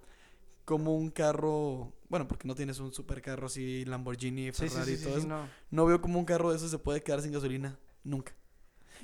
como 0.66 0.95
un 0.95 1.09
carro. 1.11 1.93
Bueno, 2.09 2.28
porque 2.28 2.47
no 2.47 2.55
tienes 2.55 2.80
un 2.80 2.91
supercarro 2.93 3.47
así, 3.47 3.86
Lamborghini, 3.86 4.51
sí, 4.51 4.68
Ferrari 4.68 4.91
sí, 4.91 4.93
y 4.93 4.97
sí, 4.97 5.03
todo 5.05 5.18
eso. 5.18 5.28
no. 5.28 5.47
No 5.72 5.86
veo 5.86 6.01
como 6.01 6.20
un 6.20 6.26
carro 6.26 6.49
de 6.51 6.57
eso 6.57 6.68
se 6.68 6.78
puede 6.80 7.01
quedar 7.01 7.22
sin 7.22 7.32
gasolina 7.32 7.80
nunca. 8.03 8.34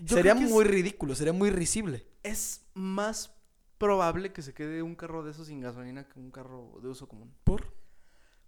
Yo 0.03 0.15
sería 0.17 0.35
muy 0.35 0.63
es- 0.65 0.71
ridículo, 0.71 1.15
sería 1.15 1.33
muy 1.33 1.49
risible. 1.51 2.05
Es 2.23 2.65
más 2.73 3.33
probable 3.77 4.31
que 4.31 4.41
se 4.41 4.53
quede 4.53 4.81
un 4.83 4.95
carro 4.95 5.23
de 5.23 5.31
esos 5.31 5.47
sin 5.47 5.59
gasolina 5.61 6.07
que 6.07 6.19
un 6.19 6.31
carro 6.31 6.79
de 6.81 6.87
uso 6.89 7.07
común. 7.07 7.33
¿Por? 7.43 7.73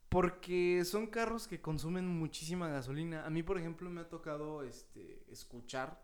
Porque 0.09 0.83
son 0.85 1.07
carros 1.07 1.47
que 1.47 1.59
consumen 1.59 2.07
muchísima 2.07 2.67
gasolina. 2.67 3.25
A 3.25 3.29
mí, 3.31 3.41
por 3.41 3.57
ejemplo, 3.57 3.89
me 3.89 4.01
ha 4.01 4.09
tocado 4.09 4.61
este 4.63 5.23
escuchar 5.31 6.03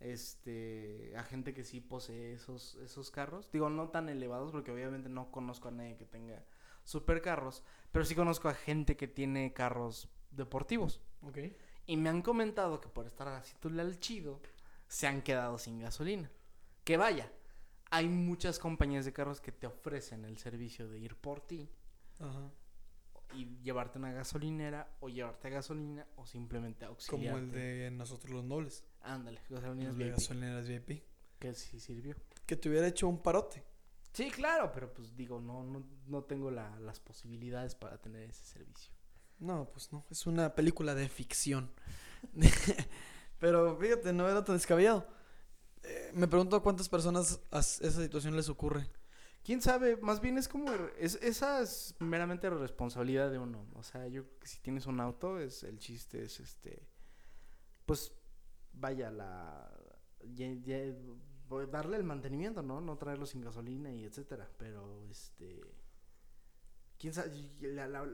este 0.00 1.12
a 1.16 1.22
gente 1.22 1.54
que 1.54 1.64
sí 1.64 1.80
posee 1.80 2.34
esos 2.34 2.76
esos 2.76 3.10
carros. 3.10 3.50
Digo, 3.52 3.70
no 3.70 3.90
tan 3.90 4.08
elevados 4.08 4.50
porque 4.52 4.72
obviamente 4.72 5.08
no 5.08 5.30
conozco 5.30 5.68
a 5.68 5.72
nadie 5.72 5.96
que 5.96 6.06
tenga 6.06 6.44
supercarros, 6.84 7.62
pero 7.92 8.04
sí 8.04 8.14
conozco 8.14 8.48
a 8.48 8.54
gente 8.54 8.96
que 8.96 9.08
tiene 9.08 9.52
carros 9.52 10.08
deportivos. 10.30 11.00
Ok. 11.22 11.38
Y 11.86 11.96
me 11.96 12.08
han 12.08 12.22
comentado 12.22 12.80
que 12.80 12.88
por 12.88 13.06
estar 13.06 13.28
haciéndole 13.28 13.82
al 13.82 14.00
chido, 14.00 14.40
se 14.88 15.06
han 15.06 15.22
quedado 15.22 15.58
sin 15.58 15.80
gasolina. 15.80 16.30
Que 16.84 16.96
vaya, 16.96 17.30
hay 17.90 18.08
muchas 18.08 18.58
compañías 18.58 19.04
de 19.04 19.12
carros 19.12 19.40
que 19.40 19.52
te 19.52 19.66
ofrecen 19.66 20.24
el 20.24 20.38
servicio 20.38 20.88
de 20.88 20.98
ir 20.98 21.16
por 21.16 21.40
ti 21.40 21.68
Ajá. 22.20 22.50
Y 23.34 23.46
llevarte 23.62 23.98
a 23.98 24.00
una 24.00 24.12
gasolinera 24.12 24.96
o 25.00 25.08
llevarte 25.08 25.48
a 25.48 25.50
gasolina 25.50 26.06
o 26.16 26.26
simplemente 26.26 26.84
Como 26.86 26.92
auxiliarte. 26.92 27.40
el 27.40 27.50
de 27.52 27.90
nosotros 27.92 28.32
los 28.32 28.44
nobles. 28.44 28.84
Ándale, 29.02 29.40
de 29.48 29.90
VIP, 29.92 30.10
gasolineras 30.10 30.68
VIP. 30.68 31.02
que 31.38 31.54
sí 31.54 31.80
sirvió. 31.80 32.16
Que 32.46 32.56
te 32.56 32.68
hubiera 32.68 32.86
hecho 32.86 33.08
un 33.08 33.22
parote. 33.22 33.64
Sí, 34.12 34.30
claro, 34.30 34.72
pero 34.72 34.92
pues 34.92 35.14
digo, 35.16 35.40
no, 35.40 35.62
no, 35.62 35.84
no 36.06 36.24
tengo 36.24 36.50
la- 36.50 36.78
las 36.80 36.98
posibilidades 37.00 37.74
para 37.76 37.98
tener 37.98 38.28
ese 38.28 38.44
servicio. 38.44 38.92
No, 39.38 39.70
pues 39.72 39.92
no. 39.92 40.04
Es 40.10 40.26
una 40.26 40.54
película 40.54 40.94
de 40.94 41.08
ficción. 41.08 41.70
Pero 43.38 43.76
fíjate, 43.78 44.12
no 44.12 44.28
era 44.28 44.44
tan 44.44 44.56
descabellado. 44.56 45.06
Eh, 45.82 46.10
me 46.14 46.28
pregunto 46.28 46.56
a 46.56 46.62
cuántas 46.62 46.88
personas 46.88 47.40
a 47.50 47.60
esa 47.60 47.90
situación 48.02 48.36
les 48.36 48.48
ocurre. 48.50 48.86
¿Quién 49.42 49.62
sabe? 49.62 49.96
Más 49.96 50.20
bien 50.20 50.36
es 50.38 50.48
como... 50.48 50.70
Es, 50.98 51.14
esa 51.16 51.60
es 51.62 51.94
meramente 51.98 52.48
responsabilidad 52.50 53.30
de 53.30 53.38
uno. 53.38 53.66
O 53.74 53.82
sea, 53.82 54.06
yo 54.08 54.24
creo 54.24 54.38
que 54.40 54.46
si 54.46 54.60
tienes 54.60 54.86
un 54.86 55.00
auto, 55.00 55.38
es 55.40 55.62
el 55.62 55.78
chiste 55.78 56.22
es 56.24 56.40
este... 56.40 56.86
Pues 57.86 58.12
vaya, 58.72 59.10
la... 59.10 59.70
ya- 60.34 60.52
ya- 60.62 60.94
voy- 61.48 61.66
darle 61.66 61.96
el 61.96 62.04
mantenimiento, 62.04 62.62
¿no? 62.62 62.80
No 62.80 62.96
traerlo 62.98 63.26
sin 63.26 63.40
gasolina 63.40 63.90
y 63.92 64.04
etcétera. 64.04 64.48
Pero, 64.58 65.06
este... 65.10 65.60
¿Quién 66.98 67.14
sabe? 67.14 67.30
La- 67.62 67.88
la- 67.88 68.06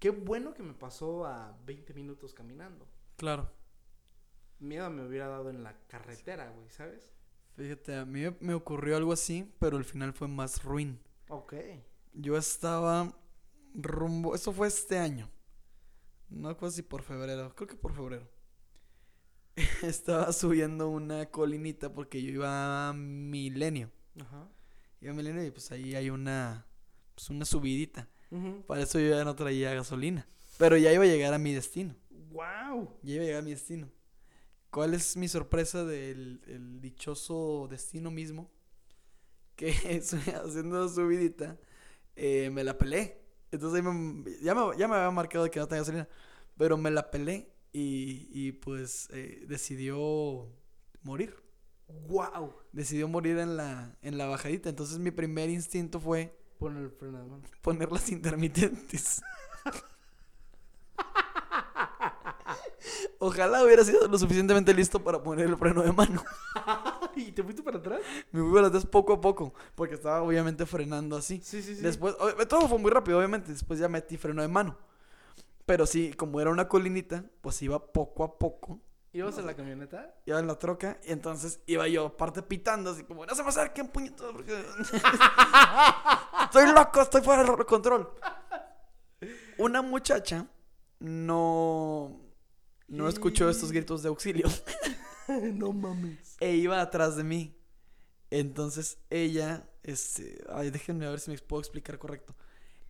qué 0.00 0.10
bueno 0.10 0.52
que 0.54 0.64
me 0.64 0.74
pasó 0.74 1.24
a 1.24 1.56
20 1.64 1.94
minutos 1.94 2.34
caminando. 2.34 2.88
Claro. 3.16 3.48
Miedo 4.58 4.90
me 4.90 5.06
hubiera 5.06 5.28
dado 5.28 5.50
en 5.50 5.62
la 5.62 5.76
carretera, 5.86 6.50
güey, 6.50 6.68
¿sabes? 6.68 7.12
Fíjate, 7.56 7.96
a 7.96 8.04
mí 8.04 8.22
me 8.40 8.54
ocurrió 8.54 8.96
algo 8.96 9.12
así, 9.12 9.52
pero 9.58 9.76
el 9.76 9.84
final 9.84 10.12
fue 10.12 10.28
más 10.28 10.62
ruin. 10.64 10.98
Ok. 11.28 11.54
Yo 12.14 12.36
estaba 12.36 13.14
rumbo. 13.74 14.34
Eso 14.34 14.52
fue 14.52 14.68
este 14.68 14.98
año. 14.98 15.30
No 16.28 16.48
recuerdo 16.48 16.74
si 16.74 16.82
por 16.82 17.02
febrero. 17.02 17.54
Creo 17.54 17.68
que 17.68 17.76
por 17.76 17.94
febrero. 17.94 18.28
estaba 19.82 20.32
subiendo 20.32 20.88
una 20.88 21.26
colinita 21.26 21.92
porque 21.92 22.22
yo 22.22 22.30
iba 22.30 22.88
a 22.88 22.92
Milenio. 22.92 23.90
Ajá. 24.20 24.48
Iba 25.00 25.12
a 25.12 25.14
Milenio 25.14 25.44
y 25.44 25.50
pues 25.50 25.70
ahí 25.72 25.94
hay 25.94 26.10
una. 26.10 26.66
Pues 27.14 27.28
una 27.28 27.44
subidita. 27.44 28.08
Ujú. 28.30 28.62
Para 28.66 28.82
eso 28.82 28.98
yo 28.98 29.10
ya 29.10 29.24
no 29.24 29.36
traía 29.36 29.74
gasolina. 29.74 30.26
Pero 30.58 30.76
ya 30.76 30.92
iba 30.92 31.04
a 31.04 31.06
llegar 31.06 31.34
a 31.34 31.38
mi 31.38 31.52
destino. 31.52 31.94
¡Wow! 32.30 32.98
Ya 33.02 33.14
iba 33.14 33.24
a 33.24 33.26
llegar 33.26 33.42
a 33.42 33.44
mi 33.44 33.50
destino. 33.50 33.90
¿Cuál 34.72 34.94
es 34.94 35.16
mi 35.16 35.28
sorpresa 35.28 35.84
del 35.84 36.42
el 36.48 36.80
dichoso 36.80 37.68
destino 37.70 38.10
mismo? 38.10 38.50
Que 39.56 39.70
haciendo 40.44 40.88
subidita, 40.88 41.58
eh, 42.16 42.50
me 42.50 42.64
la 42.64 42.78
pelé. 42.78 43.20
Entonces 43.50 43.82
me- 43.82 44.24
ya, 44.42 44.54
me, 44.54 44.76
ya 44.78 44.88
me 44.88 44.96
había 44.96 45.10
marcado 45.10 45.50
que 45.50 45.60
no 45.60 45.68
tenía 45.68 45.82
gasolina. 45.82 46.08
Pero 46.56 46.76
me 46.76 46.90
la 46.90 47.10
pelé 47.10 47.52
y, 47.72 48.28
y 48.32 48.52
pues 48.52 49.08
eh, 49.12 49.44
decidió 49.48 50.48
morir. 51.02 51.36
¡Wow! 52.08 52.54
Decidió 52.72 53.08
morir 53.08 53.38
en 53.38 53.56
la, 53.56 53.96
en 54.02 54.18
la 54.18 54.26
bajadita. 54.26 54.70
Entonces 54.70 54.98
mi 54.98 55.10
primer 55.10 55.50
instinto 55.50 56.00
fue 56.00 56.38
Pon 56.58 56.76
el 56.76 56.90
freno 56.90 57.18
de 57.18 57.24
mano. 57.28 57.42
poner 57.60 57.90
las 57.92 58.10
intermitentes. 58.10 59.22
Ojalá 63.24 63.62
hubiera 63.62 63.84
sido 63.84 64.08
lo 64.08 64.18
suficientemente 64.18 64.74
listo 64.74 64.98
para 65.04 65.22
poner 65.22 65.46
el 65.46 65.56
freno 65.56 65.82
de 65.82 65.92
mano. 65.92 66.24
¿Y 67.14 67.30
te 67.30 67.44
fuiste 67.44 67.62
para 67.62 67.78
atrás? 67.78 68.00
Me 68.32 68.42
fui 68.42 68.52
para 68.52 68.66
atrás 68.66 68.84
poco 68.84 69.12
a 69.12 69.20
poco, 69.20 69.54
porque 69.76 69.94
estaba 69.94 70.22
obviamente 70.22 70.66
frenando 70.66 71.16
así. 71.16 71.40
Sí, 71.40 71.62
sí, 71.62 71.76
sí. 71.76 71.82
Después, 71.82 72.16
ob- 72.18 72.48
todo 72.48 72.66
fue 72.66 72.78
muy 72.78 72.90
rápido, 72.90 73.18
obviamente. 73.18 73.52
Después 73.52 73.78
ya 73.78 73.88
metí 73.88 74.16
freno 74.16 74.42
de 74.42 74.48
mano. 74.48 74.76
Pero 75.66 75.86
sí, 75.86 76.12
como 76.14 76.40
era 76.40 76.50
una 76.50 76.66
colinita, 76.66 77.24
pues 77.42 77.62
iba 77.62 77.92
poco 77.92 78.24
a 78.24 78.36
poco. 78.40 78.80
¿Ibas 79.12 79.38
en 79.38 79.46
la 79.46 79.54
camioneta? 79.54 80.16
Iba 80.26 80.40
en 80.40 80.48
la 80.48 80.58
troca 80.58 80.98
y 81.04 81.12
entonces 81.12 81.60
iba 81.66 81.86
yo 81.86 82.06
aparte 82.06 82.42
pitando, 82.42 82.90
así 82.90 83.04
como, 83.04 83.24
no 83.24 83.34
se 83.36 83.44
me 83.44 83.50
acerquen, 83.50 83.86
puñetos, 83.86 84.32
porque... 84.32 84.52
estoy 86.44 86.72
loco, 86.72 87.02
estoy 87.02 87.22
fuera 87.22 87.44
de 87.44 87.64
control. 87.66 88.10
Una 89.58 89.80
muchacha 89.80 90.46
no... 90.98 92.21
No 92.88 93.08
escuchó 93.08 93.48
estos 93.48 93.72
gritos 93.72 94.02
de 94.02 94.08
auxilio 94.08 94.48
no 95.54 95.72
mames. 95.72 96.36
e 96.40 96.56
iba 96.56 96.80
atrás 96.80 97.16
de 97.16 97.24
mí. 97.24 97.56
Entonces 98.30 98.98
ella, 99.10 99.68
este, 99.82 100.42
ay, 100.50 100.70
déjenme 100.70 101.06
a 101.06 101.10
ver 101.10 101.20
si 101.20 101.30
me 101.30 101.38
puedo 101.38 101.60
explicar 101.60 101.98
correcto. 101.98 102.34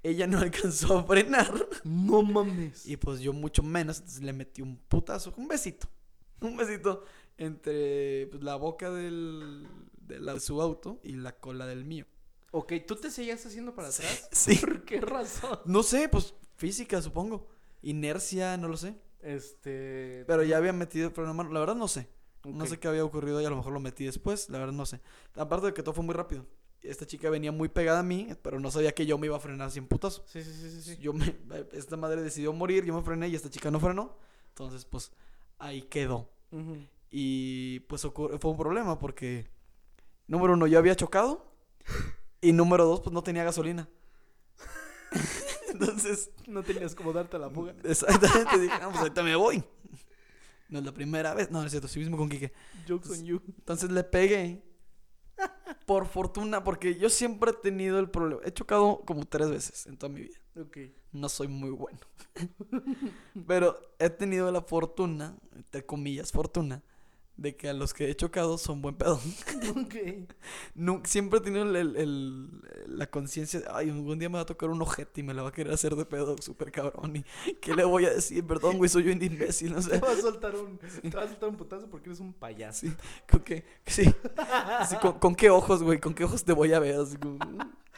Ella 0.02 0.26
no 0.26 0.38
alcanzó 0.40 0.98
a 0.98 1.04
frenar 1.04 1.52
No 1.84 2.22
mames. 2.22 2.86
y 2.86 2.96
pues 2.96 3.20
yo 3.20 3.32
mucho 3.32 3.62
menos, 3.62 3.98
entonces 3.98 4.22
le 4.22 4.32
metí 4.32 4.62
un 4.62 4.76
putazo, 4.76 5.32
un 5.36 5.46
besito, 5.48 5.88
un 6.40 6.56
besito 6.56 7.04
entre 7.38 8.26
pues, 8.28 8.42
la 8.42 8.56
boca 8.56 8.90
del, 8.90 9.66
de, 10.00 10.20
la- 10.20 10.34
de 10.34 10.40
su 10.40 10.60
auto 10.60 11.00
y 11.02 11.12
la 11.14 11.32
cola 11.38 11.66
del 11.66 11.84
mío. 11.84 12.06
Ok, 12.50 12.72
¿tú 12.86 12.96
te 12.96 13.10
seguías 13.10 13.44
haciendo 13.46 13.74
para 13.74 13.88
atrás? 13.88 14.28
Sí. 14.32 14.56
¿Por 14.56 14.84
qué 14.84 15.00
razón? 15.00 15.58
No 15.64 15.82
sé, 15.82 16.08
pues 16.08 16.34
física 16.56 17.00
supongo, 17.00 17.48
inercia, 17.80 18.56
no 18.58 18.68
lo 18.68 18.76
sé. 18.76 18.94
Este... 19.22 20.24
Pero 20.26 20.42
ya 20.42 20.56
había 20.58 20.72
metido 20.72 21.08
el 21.08 21.14
freno 21.14 21.30
de 21.30 21.34
mano, 21.36 21.50
la 21.52 21.60
verdad 21.60 21.74
no 21.76 21.88
sé. 21.88 22.08
No 22.44 22.66
sé 22.66 22.78
qué 22.80 22.88
había 22.88 23.04
ocurrido 23.04 23.40
y 23.40 23.44
a 23.44 23.50
lo 23.50 23.56
mejor 23.56 23.72
lo 23.72 23.78
metí 23.80 24.04
después, 24.04 24.50
la 24.50 24.58
verdad 24.58 24.72
no 24.74 24.84
sé. 24.84 25.00
Aparte 25.36 25.66
de 25.66 25.74
que 25.74 25.82
todo 25.82 25.94
fue 25.94 26.02
muy 26.04 26.14
rápido. 26.14 26.44
Esta 26.82 27.06
chica 27.06 27.30
venía 27.30 27.52
muy 27.52 27.68
pegada 27.68 28.00
a 28.00 28.02
mí, 28.02 28.28
pero 28.42 28.58
no 28.58 28.68
sabía 28.72 28.92
que 28.92 29.06
yo 29.06 29.16
me 29.16 29.26
iba 29.28 29.36
a 29.36 29.40
frenar 29.40 29.70
sin 29.70 29.86
putazo. 29.86 30.24
Sí, 30.26 30.42
sí, 30.42 30.52
sí, 30.52 30.70
sí. 30.70 30.82
sí. 30.82 30.96
Yo 31.00 31.12
me, 31.12 31.36
esta 31.72 31.96
madre 31.96 32.20
decidió 32.20 32.52
morir, 32.52 32.84
yo 32.84 32.92
me 32.94 33.02
frené 33.02 33.28
y 33.28 33.36
esta 33.36 33.48
chica 33.48 33.70
no 33.70 33.78
frenó. 33.78 34.16
Entonces, 34.48 34.84
pues, 34.84 35.12
ahí 35.58 35.82
quedó. 35.82 36.28
Y 37.12 37.80
pues 37.80 38.04
ocur- 38.04 38.36
fue 38.40 38.50
un 38.50 38.56
problema 38.56 38.98
porque, 38.98 39.46
número 40.26 40.54
uno, 40.54 40.66
yo 40.66 40.78
había 40.78 40.96
chocado. 40.96 41.46
Y 42.44 42.52
número 42.52 42.84
dos, 42.84 43.00
pues 43.00 43.14
no 43.14 43.22
tenía 43.22 43.44
gasolina. 43.44 43.88
Entonces, 45.82 46.30
No 46.46 46.62
tenías 46.62 46.94
como 46.94 47.12
darte 47.12 47.38
la 47.38 47.50
fuga. 47.50 47.74
exactamente, 47.84 48.58
dije, 48.58 48.74
"Ah, 48.80 48.88
pues 48.88 48.98
ahorita 48.98 49.22
me 49.22 49.36
voy. 49.36 49.62
No 50.68 50.78
es 50.78 50.84
la 50.84 50.92
primera 50.92 51.34
vez. 51.34 51.50
No, 51.50 51.60
no 51.60 51.66
es 51.66 51.70
cierto, 51.70 51.86
sí 51.88 51.98
mismo 51.98 52.16
con 52.16 52.28
Kike. 52.30 52.52
Jokes 52.88 53.10
on 53.10 53.24
you. 53.24 53.42
Entonces 53.58 53.90
le 53.90 54.02
pegué. 54.04 54.62
Por 55.86 56.06
fortuna, 56.06 56.62
porque 56.62 56.94
yo 56.94 57.10
siempre 57.10 57.50
he 57.50 57.54
tenido 57.54 57.98
el 57.98 58.08
problema. 58.08 58.40
He 58.44 58.52
chocado 58.52 59.02
como 59.04 59.26
tres 59.26 59.50
veces 59.50 59.86
en 59.86 59.96
toda 59.98 60.12
mi 60.12 60.22
vida. 60.22 60.38
Ok. 60.58 60.78
No 61.10 61.28
soy 61.28 61.48
muy 61.48 61.70
bueno. 61.70 61.98
Pero 63.46 63.78
he 63.98 64.08
tenido 64.10 64.50
la 64.52 64.62
fortuna, 64.62 65.36
entre 65.54 65.84
comillas, 65.84 66.30
fortuna, 66.32 66.82
de 67.42 67.56
que 67.56 67.68
a 67.68 67.72
los 67.72 67.92
que 67.92 68.08
he 68.08 68.14
chocado 68.14 68.56
son 68.58 68.80
buen 68.80 68.94
pedo. 68.94 69.20
Ok. 69.76 69.94
Nu- 70.74 71.02
siempre 71.04 71.38
he 71.38 71.42
tenido 71.42 71.64
el- 71.64 71.76
el- 71.76 71.96
el- 71.96 72.48
la 72.98 73.08
conciencia 73.10 73.60
de, 73.60 73.66
ay, 73.70 73.90
algún 73.90 74.18
día 74.18 74.28
me 74.28 74.36
va 74.36 74.42
a 74.42 74.46
tocar 74.46 74.70
un 74.70 74.80
ojete 74.82 75.20
y 75.20 75.24
me 75.24 75.34
lo 75.34 75.42
va 75.42 75.48
a 75.50 75.52
querer 75.52 75.72
hacer 75.72 75.94
de 75.96 76.04
pedo 76.04 76.36
súper 76.40 76.70
cabrón. 76.72 77.16
¿Y 77.46 77.54
qué 77.54 77.74
le 77.74 77.84
voy 77.84 78.06
a 78.06 78.10
decir? 78.10 78.46
Perdón, 78.46 78.78
güey, 78.78 78.88
soy 78.88 79.04
yo 79.04 79.12
un 79.12 79.22
imbécil, 79.22 79.72
no 79.72 79.76
Te 79.80 79.82
sé. 79.82 79.98
vas 79.98 80.18
a 80.18 80.20
soltar 80.22 80.54
un... 80.56 80.78
Te 81.02 81.10
vas 81.10 81.26
a 81.26 81.28
soltar 81.28 81.48
un 81.48 81.56
putazo 81.56 81.88
porque 81.88 82.08
eres 82.10 82.20
un 82.20 82.32
payaso. 82.32 82.86
Sí, 82.86 82.92
¿con 83.30 83.40
qué? 83.40 83.64
Sí. 83.86 84.04
¿con, 85.00 85.18
con 85.18 85.34
qué 85.34 85.50
ojos, 85.50 85.82
güey? 85.82 85.98
¿Con 86.00 86.14
qué 86.14 86.24
ojos 86.24 86.44
te 86.44 86.52
voy 86.52 86.72
a 86.72 86.78
ver? 86.78 86.96
Así 87.00 87.16
como, 87.16 87.38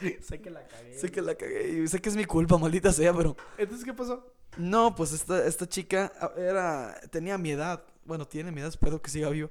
sé 0.20 0.40
que 0.40 0.50
la 0.50 0.66
cagué. 0.66 0.98
sé 0.98 1.10
que 1.10 1.22
la 1.22 1.34
cagué 1.34 1.82
y 1.82 1.88
sé 1.88 2.00
que 2.00 2.08
es 2.08 2.16
mi 2.16 2.24
culpa, 2.24 2.56
maldita 2.58 2.92
sea, 2.92 3.12
pero... 3.14 3.36
Entonces, 3.58 3.84
¿qué 3.84 3.92
pasó? 3.92 4.32
No, 4.56 4.94
pues 4.94 5.12
esta, 5.12 5.44
esta 5.46 5.68
chica 5.68 6.12
era, 6.36 7.00
tenía 7.10 7.36
mi 7.38 7.50
edad. 7.50 7.82
Bueno, 8.04 8.26
tiene 8.26 8.52
mi 8.52 8.60
edad, 8.60 8.70
espero 8.70 9.00
que 9.00 9.10
siga 9.10 9.30
vivo. 9.30 9.50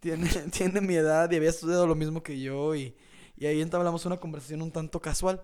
Tiene, 0.00 0.28
tiene 0.52 0.80
mi 0.80 0.94
edad 0.94 1.30
y 1.30 1.36
había 1.36 1.50
estudiado 1.50 1.86
lo 1.86 1.94
mismo 1.94 2.22
que 2.22 2.40
yo 2.40 2.74
y, 2.74 2.94
y 3.36 3.46
ahí 3.46 3.60
entablamos 3.60 4.04
una 4.06 4.18
conversación 4.18 4.62
un 4.62 4.72
tanto 4.72 5.00
casual. 5.00 5.42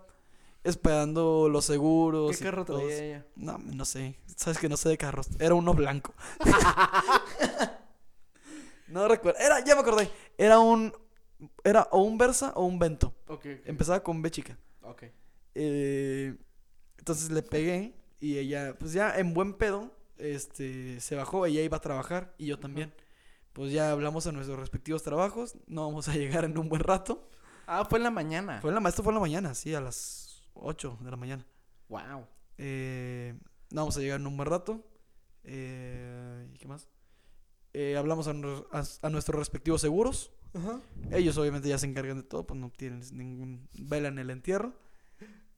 Esperando 0.65 1.49
los 1.49 1.65
seguros. 1.65 2.37
¿Qué 2.37 2.45
carro 2.45 2.65
traía 2.65 3.05
ella? 3.05 3.27
No, 3.37 3.59
no 3.59 3.85
sé. 3.85 4.19
Sabes 4.37 4.59
que 4.59 4.69
no 4.69 4.77
sé 4.77 4.89
de 4.89 4.99
carros. 4.99 5.29
Era 5.39 5.55
uno 5.55 5.73
blanco. 5.73 6.13
no 8.89 9.07
recuerdo. 9.07 9.39
Era, 9.39 9.65
ya 9.65 9.77
me 9.77 9.83
acordé. 9.83 10.11
Era 10.37 10.59
un, 10.59 10.93
era 11.63 11.89
o 11.93 12.03
un 12.03 12.19
Versa 12.19 12.53
o 12.57 12.65
un 12.65 12.79
Vento. 12.79 13.15
Ok, 13.29 13.47
ok. 13.47 13.67
Empezaba 13.67 14.03
con 14.03 14.21
B 14.21 14.31
chica. 14.33 14.59
Ok. 14.83 15.05
Eh, 15.55 16.37
entonces 16.99 17.31
le 17.31 17.43
pegué 17.43 17.95
y 18.21 18.39
ella, 18.39 18.75
pues 18.79 18.93
ya 18.93 19.17
en 19.17 19.35
buen 19.35 19.55
pedo, 19.55 19.93
este, 20.19 21.01
se 21.01 21.15
bajó, 21.17 21.47
ella 21.47 21.63
iba 21.63 21.77
a 21.77 21.81
trabajar 21.81 22.35
y 22.39 22.47
yo 22.47 22.59
también. 22.59 22.93
Pues 23.53 23.73
ya 23.73 23.91
hablamos 23.91 24.27
a 24.27 24.33
nuestros 24.33 24.59
respectivos 24.59 25.03
trabajos, 25.03 25.57
no 25.67 25.87
vamos 25.87 26.09
a 26.09 26.13
llegar 26.17 26.45
en 26.45 26.57
un 26.59 26.69
buen 26.69 26.83
rato. 26.83 27.29
Ah, 27.67 27.85
fue 27.89 27.99
en 27.99 28.05
la 28.05 28.11
mañana. 28.11 28.61
Fue 28.61 28.71
en 28.75 28.83
la, 28.83 28.89
esto 28.89 29.03
fue 29.03 29.13
en 29.13 29.17
la 29.17 29.21
mañana, 29.21 29.55
sí, 29.55 29.75
a 29.75 29.81
las 29.81 30.43
8 30.55 30.99
de 31.03 31.11
la 31.11 31.17
mañana. 31.17 31.47
Wow. 31.89 32.27
Eh, 32.57 33.35
no 33.71 33.83
vamos 33.83 33.97
a 33.97 34.01
llegar 34.01 34.21
en 34.21 34.27
un 34.27 34.37
buen 34.37 34.49
rato. 34.49 34.85
Eh, 35.45 36.49
¿Y 36.55 36.59
qué 36.59 36.69
más? 36.69 36.89
eh, 37.75 37.97
hablamos 37.97 38.27
a, 38.29 38.33
nuestros- 38.33 39.01
a- 39.03 39.07
a 39.07 39.11
nuestros 39.11 39.39
respectivos 39.39 39.81
seguros. 39.81 40.33
Ellos 41.13 41.37
obviamente 41.39 41.69
ya 41.69 41.79
se 41.79 41.87
encargan 41.87 42.17
de 42.17 42.23
todo, 42.23 42.47
pues 42.47 42.59
no 42.59 42.71
tienen 42.71 43.03
ningún 43.13 43.69
vela 43.75 44.09
en 44.09 44.19
el 44.19 44.31
entierro. 44.31 44.73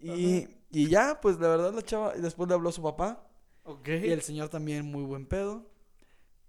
Y, 0.00 0.48
y 0.70 0.88
ya, 0.88 1.20
pues 1.22 1.38
la 1.38 1.48
verdad 1.48 1.72
la 1.72 1.82
chava, 1.82 2.12
después 2.14 2.48
le 2.48 2.54
habló 2.54 2.68
a 2.70 2.72
su 2.72 2.82
papá 2.82 3.29
Ok. 3.64 3.88
y 3.88 4.10
el 4.10 4.22
señor 4.22 4.48
también 4.48 4.86
muy 4.86 5.04
buen 5.04 5.26
pedo. 5.26 5.70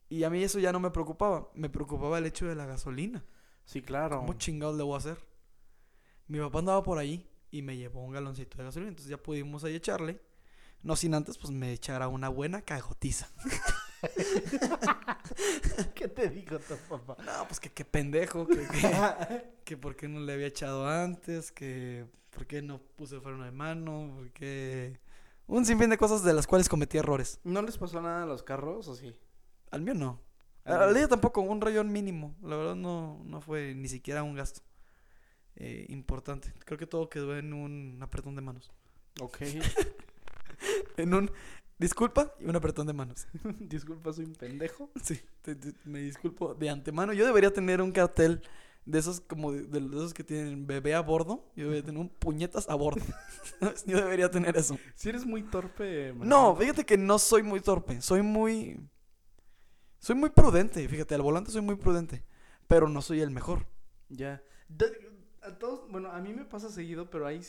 Y 0.10 0.24
a 0.24 0.30
mí 0.30 0.44
eso 0.44 0.60
ya 0.60 0.74
no 0.74 0.80
me 0.80 0.92
preocupaba, 0.92 1.50
me 1.54 1.70
preocupaba 1.70 2.18
el 2.18 2.26
hecho 2.26 2.46
de 2.46 2.56
la 2.56 2.66
gasolina. 2.66 3.24
Sí, 3.64 3.82
claro. 3.82 4.20
¿Cómo 4.20 4.34
chingados 4.34 4.76
le 4.76 4.84
voy 4.84 4.96
a 4.96 4.98
hacer? 4.98 5.18
Mi 6.28 6.40
papá 6.40 6.60
andaba 6.60 6.84
por 6.84 6.98
ahí 6.98 7.30
y 7.50 7.62
me 7.62 7.78
llevó 7.78 8.04
un 8.04 8.12
galoncito 8.12 8.58
de 8.58 8.66
gasolina, 8.66 8.90
entonces 8.90 9.10
ya 9.10 9.18
pudimos 9.18 9.64
ahí 9.64 9.76
echarle. 9.76 10.20
No 10.84 10.96
sin 10.96 11.14
antes, 11.14 11.38
pues 11.38 11.52
me 11.52 11.72
echara 11.72 12.08
una 12.08 12.28
buena 12.28 12.62
cagotiza. 12.64 13.30
¿Qué 15.96 16.08
te 16.08 16.30
dijo 16.30 16.58
tu 16.60 16.76
papá? 16.90 17.18
No, 17.24 17.48
pues 17.48 17.60
que 17.60 17.70
qué 17.70 17.86
pendejo, 17.86 18.48
que, 18.48 18.68
que, 18.68 19.44
que 19.64 19.78
por 19.78 19.96
qué 19.96 20.08
no 20.08 20.20
le 20.20 20.34
había 20.34 20.48
echado 20.48 20.88
antes, 20.88 21.52
que 21.52 22.06
por 22.32 22.48
qué 22.48 22.62
no 22.62 22.80
puse 22.80 23.20
freno 23.20 23.44
de 23.44 23.52
mano, 23.52 24.12
por 24.16 24.32
qué... 24.32 25.00
Un 25.52 25.66
sinfín 25.66 25.90
de 25.90 25.98
cosas 25.98 26.24
de 26.24 26.34
las 26.34 26.48
cuales 26.48 26.70
cometí 26.70 26.98
errores. 26.98 27.40
¿No 27.44 27.62
les 27.62 27.78
pasó 27.78 28.02
nada 28.02 28.24
a 28.24 28.26
los 28.26 28.42
carros 28.42 28.88
o 28.88 28.96
sí? 28.96 29.14
Al 29.70 29.82
mío 29.82 29.94
no. 29.94 30.22
Al 30.64 30.94
mío. 30.94 31.10
tampoco, 31.10 31.42
un 31.42 31.60
rayón 31.60 31.92
mínimo. 31.92 32.36
La 32.42 32.56
verdad 32.56 32.76
no, 32.76 33.22
no 33.26 33.42
fue 33.42 33.74
ni 33.76 33.90
siquiera 33.90 34.24
un 34.24 34.34
gasto 34.36 34.62
eh, 35.58 35.86
importante. 35.90 36.54
Creo 36.66 36.78
que 36.78 36.88
todo 36.88 37.10
quedó 37.10 37.38
en 37.38 37.52
un 37.54 37.98
apretón 38.02 38.36
de 38.36 38.42
manos. 38.42 38.72
Ok. 39.20 39.38
En 40.98 41.14
un 41.14 41.32
disculpa 41.80 42.34
y 42.40 42.46
un 42.46 42.56
apretón 42.56 42.86
de 42.86 42.94
manos. 42.94 43.28
Disculpa, 43.60 44.14
soy 44.14 44.26
un 44.26 44.36
pendejo. 44.36 44.92
Sí, 45.04 45.20
te- 45.42 45.56
te- 45.56 45.74
me 45.86 46.00
disculpo 46.00 46.54
de 46.54 46.70
antemano. 46.70 47.14
Yo 47.14 47.26
debería 47.26 47.52
tener 47.52 47.82
un 47.82 47.92
cartel 47.92 48.42
de 48.86 49.00
esos 49.00 49.22
como 49.22 49.52
de, 49.52 49.64
de 49.64 49.80
esos 49.80 50.14
que 50.14 50.24
tienen 50.24 50.66
bebé 50.68 50.96
a 50.96 51.02
bordo. 51.02 51.46
Yo 51.56 51.66
debería 51.66 51.86
tener 51.86 52.02
un 52.02 52.10
puñetas 52.10 52.70
a 52.70 52.76
bordo. 52.76 53.02
Yo 53.86 53.98
debería 53.98 54.30
tener 54.30 54.58
eso. 54.58 54.78
Si 54.96 55.10
eres 55.10 55.26
muy 55.26 55.44
torpe, 55.44 56.14
No, 56.18 56.56
fíjate 56.56 56.86
que 56.86 56.98
no 56.98 57.20
soy 57.20 57.44
muy 57.44 57.62
torpe. 57.62 58.02
Soy 58.02 58.22
muy. 58.22 58.80
Soy 60.00 60.16
muy 60.16 60.30
prudente. 60.30 60.88
Fíjate, 60.88 61.16
al 61.16 61.22
volante 61.22 61.52
soy 61.52 61.62
muy 61.62 61.76
prudente. 61.76 62.24
Pero 62.68 62.90
no 62.90 63.02
soy 63.02 63.22
el 63.22 63.32
mejor. 63.32 63.68
Ya. 64.10 64.42
De- 64.68 65.12
a 65.44 65.58
todos, 65.58 65.90
bueno, 65.90 66.12
a 66.12 66.20
mí 66.22 66.34
me 66.34 66.46
pasa 66.46 66.70
seguido, 66.70 67.10
pero 67.10 67.26
hay, 67.26 67.42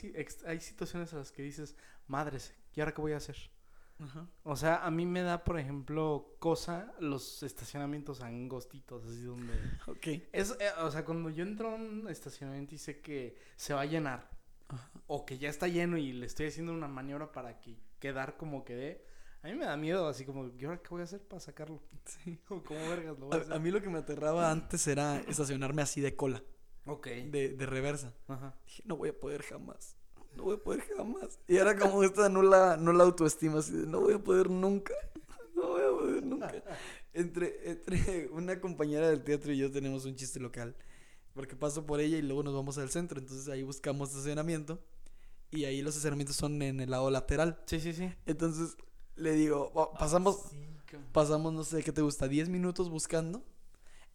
hay 0.46 0.60
situaciones 0.60 1.12
a 1.12 1.18
las 1.18 1.30
que 1.30 1.42
dices, 1.42 1.76
madres, 2.06 2.54
¿y 2.74 2.80
ahora 2.80 2.94
qué 2.94 3.02
voy 3.02 3.12
a 3.12 3.18
hacer? 3.18 3.36
O 4.42 4.56
sea, 4.56 4.84
a 4.84 4.90
mí 4.90 5.06
me 5.06 5.22
da, 5.22 5.44
por 5.44 5.58
ejemplo, 5.60 6.34
cosa 6.40 6.92
los 6.98 7.42
estacionamientos 7.44 8.20
angostitos, 8.20 9.04
así 9.04 9.22
donde... 9.22 9.54
Ok. 9.86 10.06
Es, 10.32 10.56
eh, 10.58 10.70
o 10.80 10.90
sea, 10.90 11.04
cuando 11.04 11.30
yo 11.30 11.44
entro 11.44 11.70
a 11.70 11.74
un 11.76 12.08
estacionamiento 12.08 12.74
y 12.74 12.78
sé 12.78 13.00
que 13.00 13.36
se 13.56 13.74
va 13.74 13.82
a 13.82 13.86
llenar, 13.86 14.28
o 15.06 15.24
que 15.24 15.38
ya 15.38 15.48
está 15.50 15.68
lleno 15.68 15.98
y 15.98 16.12
le 16.12 16.26
estoy 16.26 16.46
haciendo 16.46 16.72
una 16.72 16.88
maniobra 16.88 17.30
para 17.30 17.60
que 17.60 17.76
quedar 18.00 18.36
como 18.36 18.64
quedé, 18.64 19.04
a 19.42 19.48
mí 19.48 19.54
me 19.54 19.66
da 19.66 19.76
miedo, 19.76 20.08
así 20.08 20.24
como, 20.24 20.48
¿y 20.48 20.64
ahora 20.64 20.78
qué 20.82 20.88
voy 20.90 21.00
a 21.02 21.04
hacer 21.04 21.20
para 21.22 21.40
sacarlo? 21.40 21.80
Sí. 22.04 22.40
O 22.48 22.62
¿Cómo 22.62 22.80
vergas 22.88 23.18
lo 23.18 23.26
voy 23.26 23.36
a 23.38 23.40
hacer? 23.40 23.52
A, 23.52 23.56
a 23.56 23.58
mí 23.60 23.70
lo 23.70 23.80
que 23.82 23.88
me 23.90 23.98
aterraba 23.98 24.50
antes 24.50 24.86
era 24.88 25.20
estacionarme 25.20 25.82
así 25.82 26.00
de 26.00 26.16
cola, 26.16 26.42
Ok. 26.86 27.06
de, 27.06 27.50
de 27.50 27.66
reversa. 27.66 28.14
Ajá. 28.28 28.56
Dije, 28.66 28.82
no 28.86 28.96
voy 28.96 29.10
a 29.10 29.18
poder 29.18 29.42
jamás. 29.42 29.96
No 30.36 30.44
voy 30.44 30.56
a 30.56 30.58
poder 30.58 30.80
jamás. 30.96 31.38
Y 31.46 31.56
era 31.56 31.76
como 31.78 32.02
esta 32.02 32.28
nula, 32.28 32.76
nula 32.76 33.04
autoestima, 33.04 33.58
así 33.58 33.72
de 33.72 33.86
no 33.86 34.00
voy 34.00 34.14
a 34.14 34.18
poder 34.18 34.50
nunca. 34.50 34.94
No 35.54 35.68
voy 35.68 35.82
a 35.82 35.90
poder 35.90 36.24
nunca. 36.24 36.64
Entre, 37.12 37.70
entre 37.70 38.28
una 38.30 38.58
compañera 38.58 39.10
del 39.10 39.22
teatro 39.22 39.52
y 39.52 39.58
yo 39.58 39.70
tenemos 39.70 40.06
un 40.06 40.16
chiste 40.16 40.40
local. 40.40 40.74
Porque 41.34 41.54
paso 41.54 41.84
por 41.84 42.00
ella 42.00 42.16
y 42.16 42.22
luego 42.22 42.42
nos 42.42 42.54
vamos 42.54 42.78
al 42.78 42.90
centro. 42.90 43.20
Entonces 43.20 43.48
ahí 43.48 43.62
buscamos 43.62 44.08
estacionamiento. 44.10 44.80
Y 45.50 45.66
ahí 45.66 45.82
los 45.82 45.94
estacionamientos 45.94 46.36
son 46.36 46.60
en 46.62 46.80
el 46.80 46.90
lado 46.90 47.10
lateral. 47.10 47.60
Sí, 47.66 47.80
sí, 47.80 47.92
sí. 47.92 48.10
Entonces 48.24 48.76
le 49.14 49.32
digo, 49.32 49.70
"Oh, 49.74 49.92
pasamos, 49.92 50.38
pasamos, 51.12 51.52
no 51.52 51.64
sé, 51.64 51.82
¿qué 51.84 51.92
te 51.92 52.00
gusta? 52.00 52.26
10 52.26 52.48
minutos 52.48 52.88
buscando. 52.88 53.44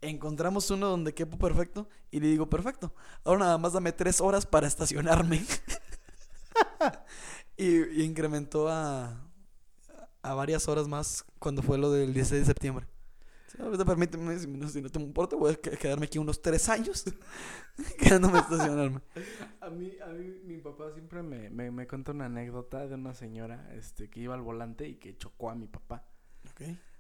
Encontramos 0.02 0.70
uno 0.72 0.90
donde 0.90 1.14
quepo 1.14 1.38
perfecto. 1.38 1.88
Y 2.12 2.20
le 2.20 2.28
digo, 2.28 2.50
perfecto. 2.50 2.94
Ahora 3.24 3.46
nada 3.46 3.58
más 3.58 3.74
dame 3.74 3.92
3 3.92 4.22
horas 4.22 4.46
para 4.46 4.68
estacionarme. 4.68 5.46
y, 7.58 8.02
y 8.02 8.04
incrementó 8.04 8.68
a, 8.70 9.22
a 10.22 10.34
varias 10.34 10.68
horas 10.68 10.88
más 10.88 11.26
cuando 11.40 11.62
fue 11.62 11.78
lo 11.78 11.92
del 11.92 12.14
16 12.14 12.42
de 12.42 12.46
septiembre. 12.46 12.88
Si 14.40 14.48
no, 14.48 14.68
si 14.70 14.82
no 14.82 14.90
te 14.90 15.00
importa, 15.00 15.36
voy 15.36 15.54
a 15.54 15.56
que- 15.56 15.72
quedarme 15.78 16.06
aquí 16.06 16.18
unos 16.20 16.42
3 16.42 16.68
años 16.70 17.06
quedándome 17.98 18.40
estacionarme. 18.40 19.02
A 19.62 19.70
mí, 19.70 19.94
a 20.04 20.08
mí, 20.08 20.42
mi 20.44 20.58
papá 20.58 20.92
siempre 20.94 21.24
me, 21.24 21.50
me, 21.50 21.72
me 21.72 21.88
cuenta 21.88 22.12
una 22.12 22.26
anécdota 22.26 22.88
de 22.88 22.96
una 22.96 23.14
señora 23.14 23.74
este, 23.74 24.10
que 24.10 24.20
iba 24.20 24.36
al 24.36 24.42
volante 24.42 24.88
y 24.88 24.96
que 24.96 25.18
chocó 25.18 25.50
a 25.50 25.56
mi 25.56 25.68
papá. 25.68 26.06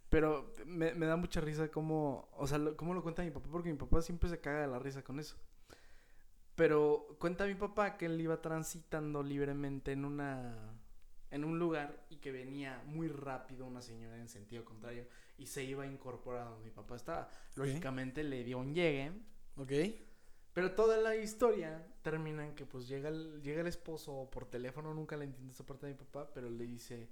Pero 0.10 0.54
me, 0.66 0.94
me 0.94 1.06
da 1.06 1.18
mucha 1.18 1.42
risa 1.42 1.68
cómo, 1.70 2.30
o 2.38 2.48
sea, 2.48 2.58
lo- 2.58 2.78
cómo 2.78 2.94
lo 2.94 3.04
cuenta 3.04 3.24
mi 3.24 3.32
papá, 3.32 3.50
porque 3.52 3.70
mi 3.72 3.78
papá 3.78 4.02
siempre 4.02 4.30
se 4.30 4.40
caga 4.40 4.62
de 4.62 4.68
la 4.68 4.80
risa 4.80 5.04
con 5.04 5.20
eso. 5.20 5.36
Pero 6.58 7.16
cuenta 7.20 7.46
mi 7.46 7.54
papá 7.54 7.98
que 7.98 8.08
él 8.08 8.20
iba 8.20 8.42
transitando 8.42 9.22
libremente 9.22 9.92
en 9.92 10.06
una 10.06 10.74
en 11.30 11.44
un 11.44 11.60
lugar 11.60 12.04
y 12.10 12.18
que 12.18 12.32
venía 12.32 12.82
muy 12.88 13.10
rápido 13.10 13.66
una 13.68 13.82
señora 13.82 14.18
en 14.18 14.28
sentido 14.28 14.66
contrario 14.66 15.06
y 15.38 15.46
se 15.46 15.64
iba 15.64 15.84
a 15.84 15.88
incorporar 15.88 16.50
donde 16.50 16.66
mi 16.66 16.72
papá 16.72 16.96
estaba. 16.96 17.30
Lógicamente 17.56 18.24
le 18.24 18.44
dio 18.44 18.58
un 18.58 18.74
llegue, 18.74 19.12
Ok. 19.56 19.72
pero 20.54 20.72
toda 20.72 20.98
la 20.98 21.16
historia 21.16 21.86
termina 22.02 22.44
en 22.44 22.56
que 22.56 22.66
pues 22.66 22.88
llega 22.88 23.10
el, 23.10 23.40
llega 23.44 23.62
el 23.62 23.68
esposo 23.68 24.28
por 24.32 24.50
teléfono, 24.50 24.96
nunca 24.96 25.16
le 25.16 25.26
entiendo 25.26 25.54
esa 25.54 25.64
parte 25.66 25.86
de 25.86 25.92
mi 25.94 26.00
papá, 26.00 26.32
pero 26.34 26.50
le 26.50 26.66
dice, 26.66 27.08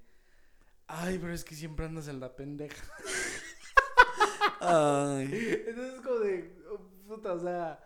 ay, 0.87 1.19
pero 1.19 1.33
es 1.33 1.43
que 1.43 1.53
siempre 1.53 1.85
andas 1.85 2.07
en 2.07 2.19
la 2.19 2.35
pendeja. 2.35 2.83
Ay. 4.61 5.27
Entonces 5.67 6.01
como 6.01 6.19
de, 6.19 6.57
oh, 6.71 6.79
puta, 7.07 7.33
o 7.33 7.39
sea, 7.39 7.79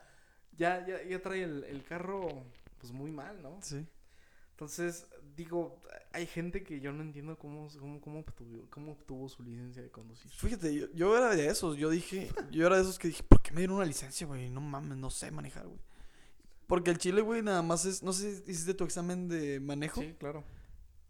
ya, 0.60 0.86
ya, 0.86 1.03
ya 1.03 1.22
trae 1.22 1.43
el, 1.43 1.64
el 1.64 1.84
carro 1.84 2.28
pues 2.80 2.93
muy 2.93 3.12
mal, 3.12 3.41
¿no? 3.41 3.60
Sí. 3.62 3.86
Entonces, 4.51 5.07
digo, 5.36 5.82
hay 6.12 6.28
gente 6.28 6.64
que 6.64 6.82
yo 6.82 6.91
no 6.91 7.01
entiendo 7.01 7.38
cómo, 7.38 7.70
cómo, 7.80 8.01
cómo, 8.01 8.20
obtuvo, 8.20 8.68
cómo 8.70 8.91
obtuvo 8.91 9.30
su 9.30 9.41
licencia 9.43 9.82
de 9.82 9.89
conducir. 9.89 10.30
Fíjate, 10.32 10.76
yo, 10.76 10.88
yo 10.93 11.18
era 11.18 11.36
de 11.36 11.47
esos. 11.47 11.78
Yo 11.78 11.89
dije, 11.89 12.30
yo 12.51 12.68
era 12.68 12.76
de 12.76 12.82
esos 12.82 12.99
que 12.99 13.07
dije, 13.07 13.24
¿por 13.24 13.41
qué 13.41 13.51
me 13.51 13.60
dieron 13.62 13.78
una 13.78 13.86
licencia, 13.86 14.28
güey? 14.28 14.49
No 14.49 14.62
mames, 14.62 14.97
no 14.97 15.10
sé 15.10 15.32
manejar, 15.32 15.68
güey. 15.68 15.80
Porque 16.68 16.91
el 16.91 16.97
chile, 16.99 17.22
güey, 17.22 17.41
nada 17.41 17.62
más 17.64 17.86
es. 17.86 18.03
No 18.03 18.14
sé 18.14 18.38
si 18.43 18.51
hiciste 18.51 18.74
tu 18.74 18.84
examen 18.84 19.28
de 19.28 19.60
manejo. 19.60 20.01
Sí, 20.01 20.14
claro. 20.20 20.43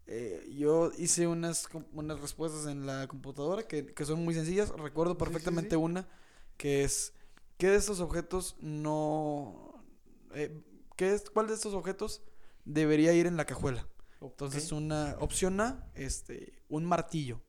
Eh, 0.06 0.48
yo 0.58 0.90
hice 0.98 1.26
unas, 1.26 1.68
unas 1.92 2.20
respuestas 2.20 2.66
en 2.66 2.86
la 2.86 3.06
computadora 3.08 3.62
que, 3.66 3.86
que 3.86 4.04
son 4.04 4.24
muy 4.24 4.34
sencillas. 4.34 4.70
Recuerdo 4.70 5.16
Sí, 5.18 5.18
sí, 5.18 5.24
perfectamente 5.24 5.70
sí. 5.70 5.76
una 5.76 6.08
que 6.56 6.84
es: 6.84 7.12
¿qué 7.60 7.68
de 7.68 7.76
estos 7.76 8.00
objetos 8.00 8.56
no. 8.60 9.84
eh, 10.32 10.58
¿qué 10.96 11.12
es, 11.14 11.28
¿Cuál 11.30 11.46
de 11.48 11.54
estos 11.54 11.74
objetos 11.74 12.22
debería 12.64 13.12
ir 13.12 13.26
en 13.26 13.36
la 13.36 13.44
cajuela? 13.44 13.86
Entonces, 14.22 14.72
una 14.72 15.16
opción 15.20 15.60
A, 15.60 15.90
este, 15.94 16.62
un 16.68 16.84
martillo. 16.86 17.40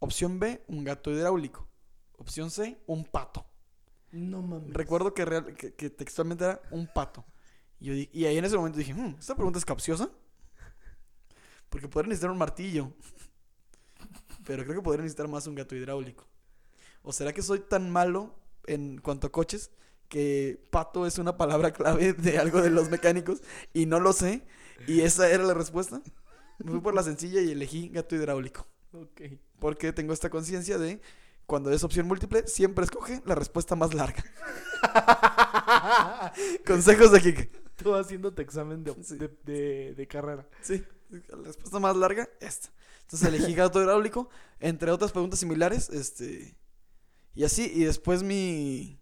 Opción 0.00 0.40
B, 0.40 0.64
un 0.66 0.82
gato 0.84 1.10
hidráulico. 1.10 1.68
Opción 2.16 2.50
C, 2.50 2.82
un 2.86 3.04
pato. 3.04 3.46
No 4.10 4.42
mames. 4.42 4.72
Recuerdo 4.72 5.14
que, 5.14 5.24
real- 5.24 5.54
que, 5.54 5.74
que 5.74 5.90
textualmente 5.90 6.44
era 6.44 6.62
un 6.70 6.86
pato. 6.86 7.24
Y, 7.80 7.86
yo 7.86 7.94
di- 7.94 8.10
y 8.12 8.24
ahí 8.26 8.36
en 8.38 8.44
ese 8.44 8.56
momento 8.56 8.78
dije, 8.78 8.94
"Hmm, 8.94 9.16
esta 9.18 9.34
pregunta 9.34 9.58
es 9.58 9.64
capciosa. 9.64 10.10
Porque 11.68 11.88
podría 11.88 12.08
necesitar 12.08 12.30
un 12.30 12.38
martillo. 12.38 12.92
Pero 14.44 14.64
creo 14.64 14.76
que 14.76 14.82
podría 14.82 15.02
necesitar 15.02 15.28
más 15.28 15.46
un 15.46 15.54
gato 15.54 15.74
hidráulico. 15.76 16.26
¿O 17.02 17.12
será 17.12 17.32
que 17.32 17.42
soy 17.42 17.60
tan 17.60 17.90
malo 17.90 18.34
en 18.66 18.98
cuanto 18.98 19.26
a 19.28 19.32
coches 19.32 19.70
que 20.08 20.60
pato 20.70 21.06
es 21.06 21.18
una 21.18 21.36
palabra 21.36 21.72
clave 21.72 22.12
de 22.12 22.38
algo 22.38 22.60
de 22.60 22.70
los 22.70 22.90
mecánicos 22.90 23.40
y 23.72 23.86
no 23.86 23.98
lo 24.00 24.12
sé? 24.12 24.46
Y 24.86 25.00
esa 25.02 25.28
era 25.30 25.44
la 25.44 25.54
respuesta. 25.54 26.02
Me 26.58 26.70
fui 26.70 26.80
por 26.80 26.94
la 26.94 27.02
sencilla 27.02 27.40
y 27.40 27.50
elegí 27.52 27.88
gato 27.88 28.14
hidráulico. 28.14 28.66
Ok. 28.92 29.22
Porque 29.58 29.92
tengo 29.92 30.12
esta 30.12 30.28
conciencia 30.30 30.76
de 30.78 31.00
cuando 31.46 31.70
es 31.72 31.82
opción 31.84 32.06
múltiple, 32.06 32.46
siempre 32.46 32.84
escoge 32.84 33.22
la 33.24 33.34
respuesta 33.34 33.74
más 33.74 33.94
larga. 33.94 34.22
Consejos 36.66 37.12
de 37.12 37.20
Kike. 37.20 37.50
Tú 37.76 37.94
haciéndote 37.94 38.42
examen 38.42 38.84
de, 38.84 38.94
Sí. 39.02 39.16
de, 39.16 39.28
de, 39.44 39.94
de 39.94 40.06
carrera. 40.06 40.46
Sí, 40.60 40.84
la 41.10 41.36
respuesta 41.44 41.78
más 41.80 41.96
larga, 41.96 42.28
esta. 42.40 42.68
Entonces 43.02 43.28
elegí 43.28 43.54
gato 43.54 43.82
hidráulico, 43.82 44.28
entre 44.60 44.90
otras 44.90 45.12
preguntas 45.12 45.38
similares, 45.40 45.90
este... 45.90 46.54
Y 47.34 47.44
así, 47.44 47.70
y 47.74 47.84
después 47.84 48.22
mi, 48.22 49.00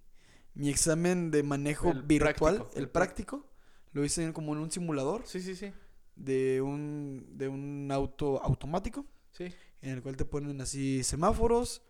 mi 0.55 0.68
examen 0.68 1.31
de 1.31 1.43
manejo 1.43 1.91
El 1.91 2.03
virtual, 2.03 2.57
práctico, 2.57 2.70
el 2.76 2.83
el 2.85 2.89
práctico, 2.89 3.47
lo 3.93 4.05
hice 4.05 4.24
en- 4.24 4.33
como 4.33 4.53
en 4.53 4.61
un 4.61 4.70
simulador 4.70 5.22
Sí, 5.26 5.41
sí, 5.41 5.57
sí. 5.57 5.72
de 6.16 6.61
un, 6.62 7.26
de 7.33 7.49
un 7.49 7.89
auto 7.93 8.43
automático. 8.43 9.07
Sí. 9.33 9.53
en 9.83 9.91
el 9.93 10.03
cual 10.03 10.16
te 10.16 10.24
ponen 10.26 10.61
así 10.61 11.03
semáforos, 11.05 11.83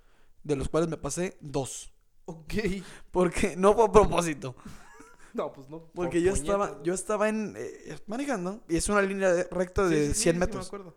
de 0.44 0.54
los 0.56 0.68
cuales 0.68 0.88
me 0.88 0.96
pasé 0.96 1.36
dos. 1.40 1.92
Ok. 2.26 2.54
Porque 3.10 3.56
no 3.56 3.74
fue 3.74 3.84
a 3.86 3.92
propósito. 3.92 4.54
No, 5.32 5.52
pues 5.52 5.68
no. 5.70 5.84
Porque 5.94 6.18
por 6.18 6.26
yo 6.26 6.32
estaba, 6.32 6.82
yo 6.82 6.92
estaba 6.92 7.28
en 7.28 7.54
eh, 7.56 7.96
manejando 8.08 8.64
y 8.68 8.74
es 8.76 8.88
una 8.88 9.00
línea 9.00 9.32
de- 9.32 9.44
recta 9.44 9.86
de 9.86 10.08
sí, 10.08 10.14
sí, 10.14 10.22
100 10.22 10.34
sí, 10.34 10.40
metros. 10.40 10.64
me 10.64 10.66
acuerdo. 10.66 10.96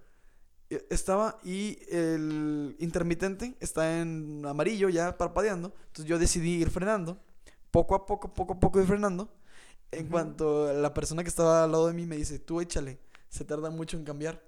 Eh, 0.75 0.85
Estaba 0.89 1.39
y 1.43 1.79
el 1.89 2.75
intermitente 2.79 3.55
está 3.59 3.99
en 4.01 4.45
amarillo 4.45 4.89
ya 4.89 5.17
parpadeando. 5.17 5.73
Entonces 5.87 6.05
yo 6.05 6.19
decidí 6.19 6.55
ir 6.61 6.69
frenando. 6.69 7.17
Poco 7.71 7.95
a 7.95 8.05
poco, 8.05 8.33
poco 8.33 8.53
a 8.53 8.59
poco 8.59 8.79
ir 8.79 8.87
frenando. 8.87 9.33
En 9.91 10.07
cuanto 10.07 10.71
la 10.73 10.93
persona 10.93 11.23
que 11.23 11.29
estaba 11.29 11.63
al 11.63 11.71
lado 11.71 11.87
de 11.87 11.93
mí 11.93 12.05
me 12.07 12.15
dice, 12.17 12.39
tú 12.39 12.61
échale, 12.61 12.99
se 13.29 13.45
tarda 13.45 13.69
mucho 13.69 13.97
en 13.97 14.03
cambiar. 14.03 14.43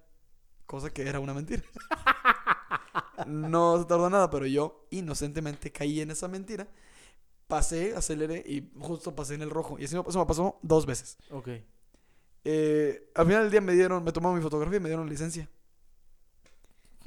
Cosa 0.65 0.89
que 0.91 1.07
era 1.07 1.19
una 1.19 1.33
mentira. 1.33 1.61
no 3.27 3.77
se 3.79 3.85
tardó 3.85 4.09
nada, 4.09 4.29
pero 4.29 4.45
yo 4.45 4.87
inocentemente 4.89 5.71
caí 5.71 6.01
en 6.01 6.11
esa 6.11 6.27
mentira. 6.27 6.67
Pasé, 7.47 7.95
aceleré 7.95 8.43
y 8.47 8.71
justo 8.79 9.15
pasé 9.15 9.35
en 9.35 9.43
el 9.43 9.51
rojo. 9.51 9.77
Y 9.79 9.85
así 9.85 9.95
me- 9.95 10.01
eso 10.07 10.19
me 10.19 10.25
pasó 10.25 10.57
dos 10.63 10.85
veces. 10.85 11.17
Ok. 11.29 11.49
Eh, 12.43 13.11
al 13.15 13.25
final 13.25 13.43
del 13.43 13.51
día 13.51 13.61
me 13.61 13.73
dieron, 13.73 14.03
me 14.03 14.11
tomaron 14.11 14.37
mi 14.37 14.43
fotografía 14.43 14.77
y 14.77 14.81
me 14.81 14.89
dieron 14.89 15.07
licencia. 15.09 15.49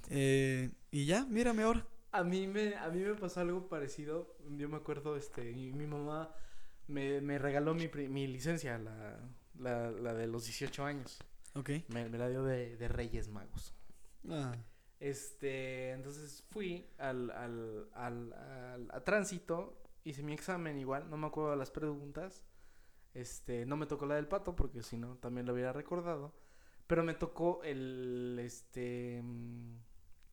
Eh, 0.08 0.70
y 0.90 1.06
ya, 1.06 1.24
mírame 1.26 1.62
ahora. 1.62 1.86
A 2.10 2.24
mí 2.24 2.46
me, 2.46 2.74
a 2.76 2.88
mí 2.90 3.00
me 3.00 3.14
pasó 3.14 3.40
algo 3.40 3.68
parecido. 3.68 4.36
Yo 4.56 4.68
me 4.68 4.76
acuerdo, 4.76 5.16
este, 5.16 5.52
mi, 5.52 5.72
mi 5.72 5.86
mamá 5.86 6.34
me, 6.86 7.20
me 7.20 7.38
regaló 7.38 7.74
mi, 7.74 7.88
mi 8.08 8.26
licencia, 8.26 8.78
la, 8.78 9.18
la, 9.58 9.90
la 9.90 10.14
de 10.14 10.26
los 10.26 10.44
18 10.46 10.84
años. 10.84 11.18
Ok. 11.54 11.70
Me, 11.88 12.08
me 12.08 12.18
la 12.18 12.28
dio 12.28 12.42
de, 12.44 12.76
de 12.76 12.88
Reyes 12.88 13.28
Magos. 13.28 13.74
Ah, 14.30 14.54
Este, 15.00 15.90
entonces 15.92 16.42
fui 16.50 16.90
al, 16.98 17.30
al, 17.30 17.88
al, 17.94 18.32
al- 18.32 18.88
a 18.92 19.00
tránsito, 19.04 19.80
hice 20.04 20.22
mi 20.22 20.32
examen 20.32 20.78
igual, 20.78 21.08
no 21.10 21.16
me 21.16 21.26
acuerdo 21.28 21.50
de 21.52 21.56
las 21.56 21.70
preguntas. 21.70 22.44
Este, 23.14 23.66
no 23.66 23.76
me 23.76 23.86
tocó 23.86 24.06
la 24.06 24.16
del 24.16 24.28
pato 24.28 24.56
porque 24.56 24.82
si 24.82 24.96
no 24.96 25.16
también 25.18 25.46
lo 25.46 25.54
hubiera 25.54 25.72
recordado. 25.72 26.34
Pero 26.86 27.04
me 27.04 27.14
tocó 27.14 27.62
el, 27.64 28.38
este, 28.42 29.22
mm, 29.22 29.76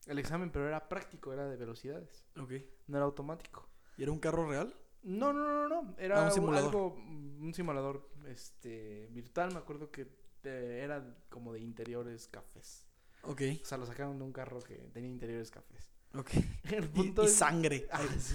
el 0.06 0.18
examen, 0.18 0.50
pero 0.50 0.66
era 0.68 0.88
práctico, 0.88 1.32
era 1.32 1.46
de 1.48 1.56
velocidades, 1.56 2.24
ok. 2.38 2.52
no 2.88 2.96
era 2.96 3.04
automático. 3.06 3.68
¿Y 3.98 4.02
era 4.02 4.12
un 4.12 4.18
carro 4.18 4.48
real? 4.48 4.74
No, 5.02 5.32
no, 5.32 5.44
no, 5.44 5.68
no, 5.68 5.94
era 5.98 6.22
Ah, 6.22 6.24
un 6.26 6.32
simulador. 6.32 6.64
algo, 6.66 6.94
un 6.96 7.52
simulador, 7.54 8.08
este, 8.26 9.08
virtual. 9.12 9.52
Me 9.52 9.58
acuerdo 9.58 9.90
que 9.90 10.08
eh, 10.44 10.80
era 10.82 11.16
como 11.28 11.52
de 11.52 11.60
interiores 11.60 12.28
cafés. 12.28 12.86
Ok, 13.22 13.42
O 13.62 13.64
sea, 13.64 13.78
lo 13.78 13.86
sacaron 13.86 14.18
de 14.18 14.24
un 14.24 14.32
carro 14.32 14.60
que 14.60 14.74
tenía 14.92 15.08
interiores 15.10 15.50
cafés. 15.50 15.92
ok. 16.14 16.30
El 16.72 16.84
Y, 16.84 16.88
punto 16.88 17.22
y 17.22 17.26
es- 17.26 17.34
sangre. 17.34 17.86
Ah, 17.92 18.02
sí. 18.18 18.34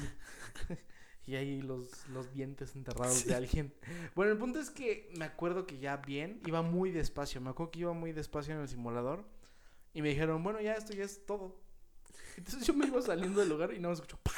y 1.26 1.36
ahí 1.36 1.62
los, 1.62 2.08
los 2.10 2.32
dientes 2.34 2.76
enterrados 2.76 3.16
Sí. 3.20 3.30
de 3.30 3.36
alguien. 3.36 3.74
Bueno, 4.16 4.32
el 4.32 4.38
punto 4.38 4.60
es 4.60 4.70
que 4.70 5.10
me 5.18 5.26
acuerdo 5.26 5.66
que 5.68 5.78
ya 5.80 5.98
bien, 5.98 6.42
iba 6.46 6.62
muy 6.62 6.92
despacio. 6.92 7.40
Me 7.42 7.50
acuerdo 7.52 7.72
que 7.72 7.80
iba 7.80 7.94
muy 7.94 8.12
despacio 8.12 8.54
en 8.56 8.62
el 8.62 8.68
simulador. 8.68 9.26
Y 9.94 10.02
me 10.02 10.10
dijeron, 10.10 10.42
bueno, 10.44 10.62
ya 10.62 10.74
esto 10.74 10.94
ya 10.94 11.04
es 11.04 11.26
todo. 11.26 11.60
Entonces 12.38 12.66
yo 12.66 12.74
me 12.74 12.88
iba 12.88 13.02
saliendo 13.02 13.40
del 13.42 13.50
lugar 13.50 13.74
y 13.74 13.80
no 13.80 13.90
me 13.90 13.94
escuchó. 13.96 14.18
¡pah! 14.24 14.32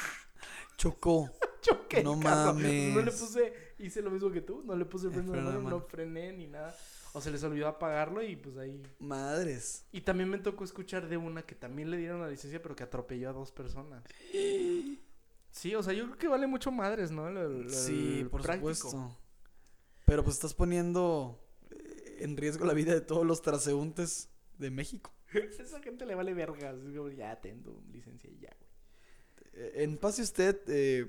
Chocó. 0.76 1.30
Choqué 1.62 2.02
No 2.02 2.18
carro. 2.20 2.54
No 2.54 2.60
le 2.60 2.92
mames. 2.94 3.14
puse, 3.20 3.52
hice 3.78 4.02
lo 4.02 4.10
mismo 4.10 4.30
que 4.30 4.40
tú. 4.40 4.62
No 4.64 4.74
le 4.76 4.84
puse 4.84 5.06
el 5.06 5.12
freno 5.12 5.32
de 5.32 5.40
mano, 5.40 5.60
no 5.60 5.80
frené 5.80 6.32
ni 6.32 6.46
nada. 6.46 6.76
O 7.12 7.20
se 7.20 7.30
les 7.30 7.42
olvidó 7.44 7.68
apagarlo 7.68 8.22
y 8.22 8.34
pues 8.34 8.56
ahí. 8.56 8.82
Madres. 8.98 9.84
Y 9.92 10.00
también 10.00 10.28
me 10.28 10.38
tocó 10.38 10.64
escuchar 10.64 11.08
de 11.08 11.16
una 11.16 11.42
que 11.42 11.54
también 11.54 11.90
le 11.90 11.96
dieron 11.96 12.20
la 12.20 12.28
licencia, 12.28 12.60
pero 12.60 12.74
que 12.74 12.82
atropelló 12.82 13.30
a 13.30 13.32
dos 13.32 13.52
personas. 13.52 14.02
Sí, 15.50 15.72
o 15.76 15.84
sea, 15.84 15.92
yo 15.92 16.06
creo 16.06 16.18
que 16.18 16.26
vale 16.26 16.48
mucho 16.48 16.72
madres, 16.72 17.12
¿no? 17.12 17.30
Lo- 17.30 17.48
lo- 17.48 17.70
Sí, 17.70 18.22
lo 18.24 18.30
por 18.30 18.42
práctico. 18.42 18.74
supuesto. 18.74 19.16
Pero 20.04 20.24
pues 20.24 20.34
estás 20.34 20.52
poniendo 20.52 21.40
eh, 21.70 22.16
en 22.22 22.36
riesgo 22.36 22.64
la 22.64 22.74
vida 22.74 22.92
de 22.92 23.00
todos 23.00 23.24
los 23.24 23.40
transeúntes 23.40 24.30
de 24.58 24.72
México. 24.72 25.12
Esa 25.60 25.80
gente 25.82 26.06
le 26.06 26.14
vale 26.14 26.34
vergas. 26.34 26.76
Ya 27.16 27.40
tengo 27.40 27.82
licencia 27.92 28.30
y 28.30 28.38
ya, 28.38 28.54
güey. 28.58 28.70
Eh, 29.54 29.82
En 29.84 29.96
pase 29.98 30.22
usted, 30.22 30.60
eh, 30.68 31.06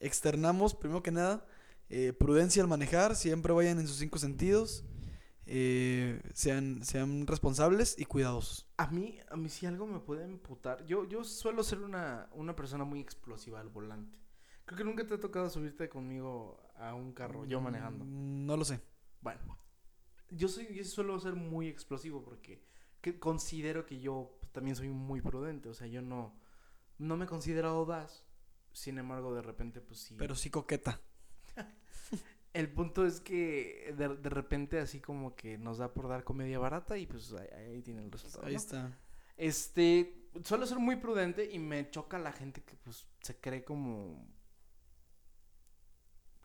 externamos, 0.00 0.74
primero 0.74 1.02
que 1.02 1.10
nada, 1.10 1.46
eh, 1.88 2.12
prudencia 2.12 2.62
al 2.62 2.68
manejar, 2.68 3.16
siempre 3.16 3.52
vayan 3.52 3.78
en 3.78 3.86
sus 3.88 3.96
cinco 3.98 4.18
sentidos, 4.18 4.84
eh, 5.46 6.20
sean, 6.34 6.82
sean 6.84 7.26
responsables 7.26 7.96
y 7.98 8.04
cuidadosos. 8.04 8.66
A 8.76 8.88
mí, 8.90 9.18
a 9.28 9.36
mí 9.36 9.48
si 9.48 9.66
algo 9.66 9.86
me 9.86 10.00
puede 10.00 10.24
emputar. 10.24 10.84
Yo, 10.86 11.08
yo 11.08 11.24
suelo 11.24 11.62
ser 11.62 11.80
una, 11.80 12.28
una 12.32 12.56
persona 12.56 12.84
muy 12.84 13.00
explosiva 13.00 13.60
al 13.60 13.68
volante. 13.68 14.18
Creo 14.64 14.78
que 14.78 14.84
nunca 14.84 15.06
te 15.06 15.14
ha 15.14 15.20
tocado 15.20 15.50
subirte 15.50 15.88
conmigo 15.88 16.58
a 16.76 16.94
un 16.94 17.12
carro, 17.12 17.44
yo 17.44 17.60
manejando. 17.60 18.04
Mm, 18.04 18.46
No 18.46 18.56
lo 18.56 18.64
sé. 18.64 18.80
Bueno, 19.20 19.40
yo 20.30 20.48
soy, 20.48 20.74
yo 20.74 20.84
suelo 20.84 21.18
ser 21.20 21.34
muy 21.34 21.68
explosivo 21.68 22.22
porque 22.22 22.62
que 23.04 23.18
considero 23.18 23.84
que 23.84 24.00
yo 24.00 24.38
también 24.52 24.76
soy 24.76 24.88
muy 24.88 25.20
prudente. 25.20 25.68
O 25.68 25.74
sea, 25.74 25.86
yo 25.86 26.00
no, 26.00 26.34
no 26.96 27.18
me 27.18 27.26
considero 27.26 27.68
audaz. 27.68 28.24
Sin 28.72 28.96
embargo, 28.96 29.34
de 29.34 29.42
repente, 29.42 29.82
pues 29.82 30.00
sí. 30.00 30.14
Pero 30.18 30.34
sí 30.34 30.48
coqueta. 30.48 31.02
El 32.54 32.72
punto 32.72 33.04
es 33.04 33.20
que 33.20 33.94
de, 33.98 34.16
de 34.16 34.30
repente 34.30 34.78
así 34.78 35.00
como 35.00 35.36
que 35.36 35.58
nos 35.58 35.78
da 35.78 35.92
por 35.92 36.08
dar 36.08 36.24
comedia 36.24 36.58
barata 36.58 36.96
y 36.96 37.06
pues 37.06 37.32
ahí, 37.34 37.48
ahí 37.48 37.82
tiene 37.82 38.00
el 38.00 38.10
resultado. 38.10 38.46
Ahí 38.46 38.54
¿no? 38.54 38.58
está. 38.58 38.98
Este, 39.36 40.30
suelo 40.42 40.64
ser 40.66 40.78
muy 40.78 40.96
prudente 40.96 41.52
y 41.52 41.58
me 41.58 41.90
choca 41.90 42.18
la 42.18 42.32
gente 42.32 42.62
que 42.62 42.76
pues 42.76 43.06
se 43.20 43.36
cree 43.38 43.64
como 43.64 44.26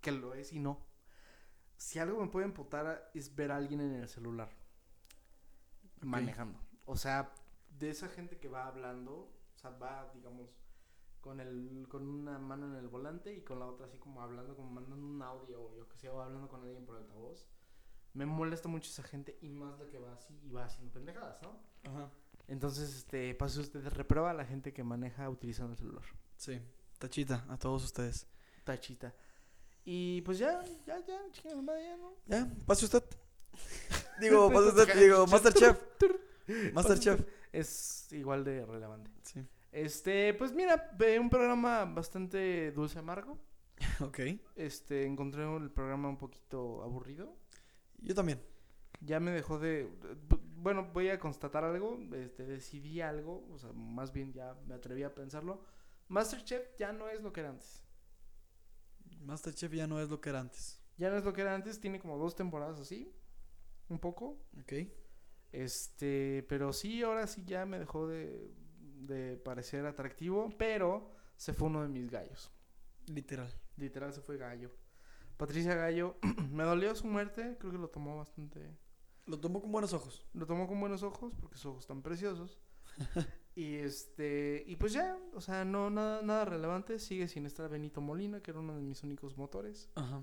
que 0.01 0.11
lo 0.11 0.33
es 0.33 0.51
y 0.51 0.59
no. 0.59 0.85
Si 1.77 1.99
algo 1.99 2.19
me 2.19 2.29
puede 2.29 2.47
emputar 2.47 3.11
es 3.13 3.33
ver 3.33 3.51
a 3.51 3.55
alguien 3.55 3.79
en 3.79 3.93
el 3.93 4.09
celular 4.09 4.58
manejando. 6.01 6.59
O 6.85 6.95
sea, 6.95 7.33
de 7.77 7.89
esa 7.89 8.07
gente 8.09 8.37
que 8.37 8.47
va 8.47 8.67
hablando, 8.67 9.31
o 9.55 9.57
sea, 9.57 9.71
va, 9.71 10.11
digamos, 10.13 10.49
con 11.21 11.39
el 11.39 11.85
con 11.89 12.07
una 12.07 12.39
mano 12.39 12.67
en 12.67 12.75
el 12.75 12.87
volante 12.87 13.33
y 13.33 13.41
con 13.41 13.59
la 13.59 13.65
otra 13.65 13.85
así 13.87 13.97
como 13.97 14.21
hablando, 14.21 14.55
como 14.55 14.69
mandando 14.69 15.05
un 15.05 15.21
audio 15.21 15.61
o 15.61 15.75
yo 15.75 15.87
que 15.87 15.97
sé, 15.97 16.09
o 16.09 16.21
hablando 16.21 16.47
con 16.47 16.61
alguien 16.63 16.85
por 16.85 16.97
altavoz. 16.97 17.45
Me 18.13 18.25
molesta 18.25 18.67
mucho 18.67 18.89
esa 18.89 19.03
gente 19.03 19.37
y 19.41 19.49
más 19.49 19.77
la 19.79 19.87
que 19.87 19.99
va 19.99 20.13
así 20.13 20.39
y 20.43 20.49
va 20.49 20.65
haciendo 20.65 20.91
pendejadas, 20.91 21.41
¿no? 21.43 21.59
Ajá. 21.83 22.11
Entonces, 22.47 22.95
este, 22.95 23.35
pase 23.35 23.59
usted 23.59 23.85
reprueba 23.89 24.31
a 24.31 24.33
la 24.33 24.43
gente 24.43 24.73
que 24.73 24.83
maneja 24.83 25.29
utilizando 25.29 25.73
el 25.73 25.77
celular. 25.77 26.03
Sí. 26.35 26.59
Tachita 26.97 27.45
a 27.47 27.57
todos 27.57 27.83
ustedes. 27.83 28.25
Tachita. 28.63 29.13
Y 29.85 30.21
pues 30.21 30.39
ya, 30.39 30.63
ya, 30.85 30.99
ya, 31.05 31.19
chinga 31.31 31.51
su 31.51 31.61
madre, 31.61 31.83
ya, 31.83 31.97
¿no? 31.97 32.13
Ya, 32.25 32.51
pase 32.65 32.85
usted. 32.85 33.03
digo, 34.19 34.49
pase 34.53 34.69
usted, 34.69 34.99
digo, 34.99 35.27
Masterchef. 35.27 35.79
Masterchef. 36.73 37.21
Es 37.51 38.11
igual 38.11 38.43
de 38.43 38.65
relevante. 38.65 39.11
Sí. 39.23 39.45
Este, 39.71 40.33
pues 40.33 40.51
mira, 40.51 40.91
ve 40.97 41.19
un 41.19 41.29
programa 41.29 41.85
bastante 41.85 42.71
dulce 42.71 42.99
amargo. 42.99 43.37
Ok. 44.01 44.19
Este, 44.55 45.05
encontré 45.05 45.43
el 45.55 45.71
programa 45.71 46.09
un 46.09 46.17
poquito 46.17 46.83
aburrido. 46.83 47.35
Yo 47.99 48.13
también. 48.13 48.41
Ya 49.01 49.19
me 49.19 49.31
dejó 49.31 49.57
de. 49.57 49.89
Bueno, 50.57 50.89
voy 50.93 51.09
a 51.09 51.19
constatar 51.19 51.63
algo. 51.63 51.97
Este, 52.13 52.45
decidí 52.45 53.01
algo. 53.01 53.47
O 53.53 53.57
sea, 53.57 53.71
más 53.73 54.11
bien 54.11 54.33
ya 54.33 54.55
me 54.67 54.75
atreví 54.75 55.03
a 55.03 55.15
pensarlo. 55.15 55.63
Masterchef 56.09 56.77
ya 56.77 56.91
no 56.91 57.07
es 57.09 57.21
lo 57.21 57.31
que 57.31 57.39
era 57.39 57.49
antes. 57.49 57.83
Masterchef 59.21 59.73
ya 59.73 59.87
no 59.87 59.99
es 60.01 60.09
lo 60.09 60.19
que 60.19 60.29
era 60.29 60.41
antes. 60.41 60.81
Ya 60.97 61.09
no 61.09 61.17
es 61.17 61.23
lo 61.23 61.31
que 61.33 61.41
era 61.41 61.55
antes. 61.55 61.79
Tiene 61.79 61.99
como 61.99 62.17
dos 62.17 62.35
temporadas 62.35 62.79
así. 62.79 63.13
Un 63.89 63.99
poco. 63.99 64.37
Ok. 64.61 64.73
Este, 65.51 66.45
pero 66.47 66.73
sí, 66.73 67.01
ahora 67.01 67.27
sí 67.27 67.43
ya 67.45 67.65
me 67.65 67.79
dejó 67.79 68.07
de, 68.07 68.53
de 69.01 69.37
parecer 69.37 69.85
atractivo. 69.85 70.49
Pero 70.57 71.11
se 71.35 71.53
fue 71.53 71.67
uno 71.67 71.81
de 71.81 71.89
mis 71.89 72.09
gallos. 72.09 72.51
Literal. 73.07 73.51
Literal 73.77 74.13
se 74.13 74.21
fue 74.21 74.37
gallo. 74.37 74.71
Patricia 75.39 75.73
Gallo, 75.73 76.17
me 76.51 76.65
dolió 76.65 76.93
su 76.95 77.07
muerte. 77.07 77.55
Creo 77.57 77.71
que 77.71 77.77
lo 77.77 77.89
tomó 77.89 78.17
bastante. 78.17 78.77
Lo 79.25 79.39
tomó 79.39 79.61
con 79.61 79.71
buenos 79.71 79.93
ojos. 79.93 80.27
Lo 80.33 80.45
tomó 80.45 80.67
con 80.67 80.81
buenos 80.81 81.01
ojos 81.01 81.33
porque 81.39 81.55
sus 81.55 81.67
ojos 81.67 81.87
tan 81.87 82.01
preciosos. 82.01 82.59
y 83.55 83.75
este, 83.75 84.65
y 84.67 84.75
pues 84.75 84.91
ya, 84.91 85.17
o 85.33 85.39
sea, 85.39 85.63
no 85.63 85.89
nada, 85.89 86.21
nada 86.23 86.43
relevante. 86.43 86.99
Sigue 86.99 87.29
sin 87.29 87.45
estar 87.45 87.69
Benito 87.69 88.01
Molina, 88.01 88.41
que 88.41 88.51
era 88.51 88.59
uno 88.59 88.75
de 88.75 88.81
mis 88.81 89.01
únicos 89.01 89.37
motores. 89.37 89.89
Ajá. 89.95 90.21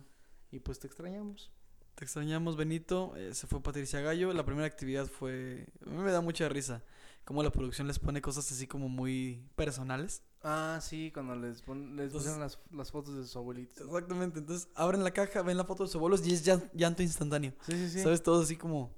Y 0.51 0.59
pues 0.59 0.79
te 0.81 0.87
extrañamos. 0.87 1.51
Te 1.97 2.05
extrañamos, 2.05 2.57
Benito. 2.57 3.15
Eh, 3.17 3.35
se 3.35 3.47
fue 3.47 3.61
Patricia 3.63 4.01
Gallo. 4.01 4.33
La 4.33 4.45
primera 4.45 4.67
actividad 4.67 5.07
fue. 5.07 5.67
A 5.85 5.91
mí 5.91 5.97
me 5.97 6.13
da 6.13 6.21
mucha 6.21 6.49
risa. 6.49 6.83
Como 7.25 7.43
la 7.43 7.51
producción 7.51 7.89
les 7.89 7.99
pone 7.99 8.23
cosas 8.23 8.51
así 8.53 8.67
como 8.69 8.89
muy 8.89 9.43
personales. 9.57 10.23
Ah, 10.43 10.79
sí, 10.81 11.11
cuando 11.13 11.35
les, 11.35 11.61
pon- 11.63 11.97
les 11.97 12.07
Entonces- 12.07 12.13
pusieron 12.31 12.41
las, 12.41 12.61
las 12.73 12.93
fotos 12.93 13.17
de 13.17 13.23
sus 13.25 13.35
abuelitos. 13.35 13.85
Exactamente. 13.85 14.39
Entonces 14.39 14.69
abren 14.77 15.03
la 15.03 15.11
caja, 15.11 15.43
ven 15.43 15.57
la 15.57 15.65
foto 15.65 15.83
de 15.83 15.89
sus 15.89 15.97
abuelos 15.97 16.25
y 16.25 16.33
es 16.33 16.47
llan- 16.47 16.71
llanto 16.73 17.03
instantáneo. 17.03 17.53
Sí, 17.63 17.73
sí, 17.73 17.89
sí. 17.91 18.01
¿Sabes? 18.03 18.23
Todo 18.23 18.43
así 18.43 18.57
como 18.57 18.95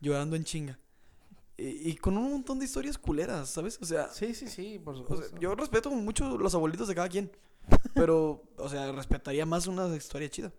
llorando 0.00 0.36
en 0.36 0.44
chinga. 0.44 0.78
Y, 1.56 1.90
y 1.90 1.96
con 1.96 2.18
un 2.18 2.30
montón 2.32 2.58
de 2.58 2.64
historias 2.66 2.98
culeras, 2.98 3.48
¿sabes? 3.48 3.78
O 3.80 3.84
sea, 3.86 4.08
Sí, 4.08 4.34
sí, 4.34 4.48
sí, 4.48 4.78
por 4.78 4.94
o 4.94 4.96
sea, 4.98 5.06
supuesto. 5.06 5.38
yo 5.38 5.54
respeto 5.54 5.90
mucho 5.90 6.36
los 6.36 6.54
abuelitos 6.54 6.88
de 6.88 6.94
cada 6.94 7.08
quien. 7.08 7.30
Pero, 7.94 8.42
o 8.58 8.68
sea, 8.68 8.90
respetaría 8.92 9.46
más 9.46 9.66
una 9.68 9.94
historia 9.96 10.28
chida. 10.28 10.52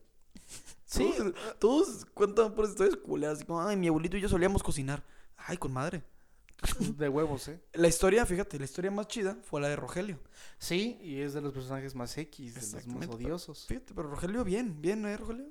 Sí, 0.85 1.13
Todos, 1.17 1.33
todos 1.59 2.05
cuentan 2.13 2.53
por 2.53 2.65
historias 2.65 2.97
culeras. 2.97 3.37
Así 3.37 3.45
como, 3.45 3.61
ay, 3.61 3.77
mi 3.77 3.87
abuelito 3.87 4.17
y 4.17 4.21
yo 4.21 4.27
solíamos 4.29 4.61
cocinar. 4.61 5.03
Ay, 5.37 5.57
con 5.57 5.71
madre. 5.71 6.03
de 6.79 7.09
huevos, 7.09 7.47
¿eh? 7.47 7.59
La 7.73 7.87
historia, 7.87 8.25
fíjate, 8.25 8.59
la 8.59 8.65
historia 8.65 8.91
más 8.91 9.07
chida 9.07 9.37
fue 9.43 9.61
la 9.61 9.69
de 9.69 9.75
Rogelio. 9.77 10.19
Sí, 10.59 10.99
y 11.01 11.21
es 11.21 11.33
de 11.33 11.41
los 11.41 11.53
personajes 11.53 11.95
más 11.95 12.15
X, 12.17 12.53
de 12.55 12.61
los 12.61 12.87
más 12.87 12.97
pero- 12.99 13.13
odiosos. 13.13 13.65
Fíjate, 13.67 13.93
pero 13.95 14.09
Rogelio, 14.09 14.43
bien, 14.43 14.79
bien, 14.81 15.05
¿eh, 15.05 15.17
Rogelio? 15.17 15.47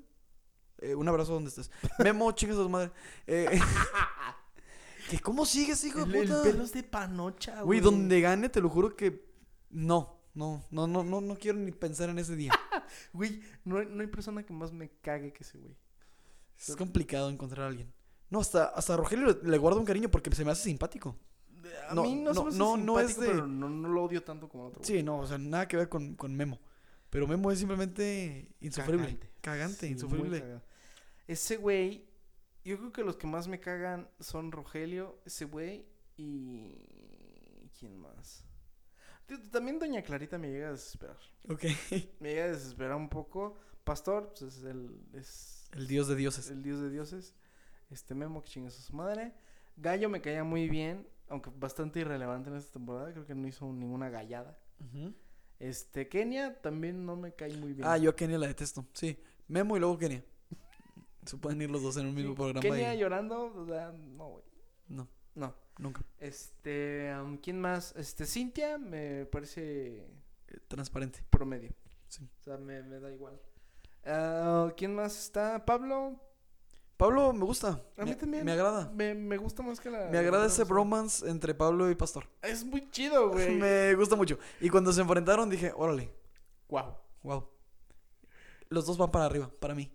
Eh, 0.79 0.95
un 0.95 1.09
abrazo 1.09 1.33
donde 1.35 1.49
estés. 1.49 1.71
Memo, 1.99 2.31
chingas 2.33 2.59
a 2.59 2.63
tu 2.63 2.69
madre. 2.69 2.93
Eh, 3.27 3.61
¿que 5.11 5.19
¿Cómo 5.21 5.45
sigues, 5.47 5.83
hijo 5.85 6.05
El, 6.05 6.13
de 6.13 6.21
el 6.21 6.29
puta? 6.29 6.43
pelo 6.43 6.63
es 6.65 6.73
de 6.73 6.83
panocha, 6.85 7.63
Güey, 7.63 7.65
güey. 7.65 7.81
donde 7.81 8.21
gane, 8.21 8.49
te 8.49 8.61
lo 8.61 8.69
juro 8.69 8.95
que. 8.95 9.29
No, 9.71 10.20
no, 10.35 10.65
no, 10.71 10.87
no, 10.87 11.03
no, 11.05 11.21
no 11.21 11.37
quiero 11.37 11.59
ni 11.59 11.73
pensar 11.73 12.09
en 12.11 12.19
ese 12.19 12.37
día. 12.37 12.53
Güey, 13.13 13.41
no 13.65 13.79
hay, 13.79 13.87
no 13.87 14.01
hay 14.01 14.09
persona 14.09 14.43
que 14.45 14.53
más 14.53 14.73
me 14.73 14.89
cague 15.01 15.33
que 15.33 15.45
ese 15.45 15.59
güey. 15.59 15.77
Es 16.59 16.75
complicado 16.77 17.31
encontrar 17.31 17.67
a 17.67 17.69
alguien. 17.69 17.93
No, 18.31 18.41
hasta, 18.41 18.67
hasta 18.67 18.95
a 18.95 18.97
Rogelio 18.97 19.27
le, 19.27 19.49
le 19.51 19.59
guardo 19.59 19.79
un 19.79 19.87
cariño 19.87 20.11
porque 20.11 20.31
se 20.35 20.45
me 20.45 20.51
hace 20.51 20.65
simpático. 20.65 21.17
A 21.89 21.95
No, 21.95 22.03
mí 22.03 22.17
no, 22.17 22.33
no, 22.33 22.35
se 22.35 22.43
me 22.43 22.49
hace 22.49 22.59
no, 22.59 22.77
no 22.77 22.99
es 23.01 23.17
de- 23.19 23.27
pero 23.29 23.47
no, 23.47 23.69
no 23.69 23.89
lo 23.89 24.05
odio 24.05 24.23
tanto 24.25 24.49
como 24.49 24.67
otro. 24.67 24.81
güey. 24.81 24.87
Sí, 24.99 25.03
no, 25.03 25.19
o 25.21 25.27
sea, 25.27 25.39
nada 25.39 25.69
que 25.69 25.77
ver 25.77 25.89
con, 25.89 26.15
con 26.17 26.35
Memo. 26.35 26.59
Pero 27.11 27.27
Memo 27.27 27.51
es 27.53 27.59
simplemente 27.61 28.53
insufrible. 28.61 29.05
Cagante. 29.07 29.31
Cagante, 29.41 29.87
Sí, 29.87 29.93
insufrible. 29.93 30.61
Ese 31.29 31.57
güey, 31.57 32.09
yo 32.65 32.77
creo 32.79 32.93
que 32.93 33.05
los 33.05 33.17
que 33.17 33.27
más 33.27 33.47
me 33.49 33.61
cagan 33.61 34.09
son 34.21 34.51
Rogelio, 34.53 35.21
ese 35.25 35.45
güey 35.45 35.87
y... 36.17 37.69
¿Quién 37.79 37.97
más? 37.99 38.45
También 39.51 39.79
Doña 39.79 40.03
Clarita 40.03 40.39
me 40.39 40.49
llega 40.51 40.69
a 40.69 40.73
desesperar. 40.73 41.17
Ok. 41.49 41.65
Me 42.21 42.31
llega 42.31 42.45
a 42.45 42.49
desesperar 42.49 42.95
un 42.97 43.09
poco. 43.09 43.57
Pastor, 43.85 44.29
pues 44.39 44.43
es 44.57 44.65
el, 44.65 44.91
es 45.15 45.69
El 45.73 45.87
dios 45.87 46.09
de 46.09 46.17
dioses. 46.17 46.51
el 46.51 46.63
dios 46.63 46.81
de 46.81 46.91
dioses. 46.91 47.35
Este 47.91 48.15
Memo, 48.15 48.43
que 48.43 48.51
chingas 48.51 48.79
a 48.79 48.83
su 48.83 48.95
madre. 48.95 49.33
Gallo 49.77 50.09
me 50.09 50.21
caía 50.21 50.45
muy 50.45 50.69
bien, 50.69 51.07
aunque 51.29 51.51
bastante 51.57 52.01
irrelevante 52.01 52.51
en 52.51 52.57
esta 52.57 52.73
temporada. 52.75 53.13
Creo 53.13 53.27
que 53.27 53.35
no 53.35 53.49
hizo 53.49 53.73
ninguna 53.73 54.11
gallada. 54.11 54.59
Este, 55.59 56.09
Kenia 56.09 56.61
también 56.61 57.05
no 57.05 57.17
me 57.17 57.35
cae 57.35 57.55
muy 57.57 57.73
bien. 57.73 57.87
Ah, 57.87 57.99
yo 57.99 58.11
a 58.11 58.17
Kenia 58.17 58.39
la 58.39 58.47
detesto. 58.47 58.87
Sí. 58.93 59.19
Memo 59.49 59.77
y 59.77 59.81
luego 59.81 59.99
Kenia. 59.99 60.25
Se 61.27 61.37
pueden 61.37 61.61
ir 61.61 61.71
los 61.71 61.83
dos 61.83 61.97
en 61.99 62.07
un 62.07 62.15
mismo 62.15 62.31
Sí, 62.33 62.37
programa. 62.37 62.61
Kenia 62.63 62.95
y- 62.95 62.99
llorando, 62.99 63.45
o 63.55 63.67
sea, 63.67 63.93
no, 63.93 64.29
güey. 64.31 64.45
No, 64.89 65.07
No. 65.35 65.55
nunca. 65.79 66.03
Este, 66.19 67.13
um, 67.23 67.37
¿quién 67.39 67.61
más? 67.61 67.95
Este, 67.97 68.27
Cintia 68.27 68.79
me 68.79 69.25
parece 69.27 70.07
Eh, 70.49 70.59
transparente. 70.69 71.25
promedio. 71.31 71.73
Sí. 72.09 72.29
O 72.41 72.43
sea, 72.43 72.57
me, 72.59 72.83
me 72.83 72.99
da 73.01 73.11
igual. 73.13 73.41
Ah, 74.05 74.73
¿Quién 74.77 74.95
más 74.95 75.19
está? 75.19 75.65
Pablo. 75.65 76.19
Pablo 76.97 77.33
me 77.33 77.45
gusta. 77.45 77.81
A 77.97 78.05
me, 78.05 78.11
mí 78.11 78.15
también. 78.17 78.45
Me 78.45 78.53
agrada. 78.53 78.91
Me, 78.95 79.15
me 79.15 79.37
gusta 79.39 79.63
más 79.63 79.81
que 79.81 79.89
la. 79.91 80.09
Me 80.11 80.19
agrada 80.19 80.47
ese 80.47 80.65
bromance 80.65 81.27
entre 81.29 81.55
Pablo 81.55 81.91
y 81.91 81.95
Pastor. 81.95 82.27
Es 82.43 82.63
muy 82.65 82.91
chido, 82.91 83.31
güey. 83.31 83.55
Me 83.59 83.95
gusta 83.95 84.17
mucho. 84.17 84.39
Y 84.61 84.69
cuando 84.69 84.93
se 84.93 85.01
enfrentaron 85.01 85.49
dije, 85.49 85.73
órale, 85.75 86.13
Wow. 86.69 86.97
wow. 87.23 87.49
Los 88.69 88.85
dos 88.87 88.99
van 88.99 89.11
para 89.11 89.25
arriba, 89.27 89.51
para 89.61 89.75
mí. 89.75 89.91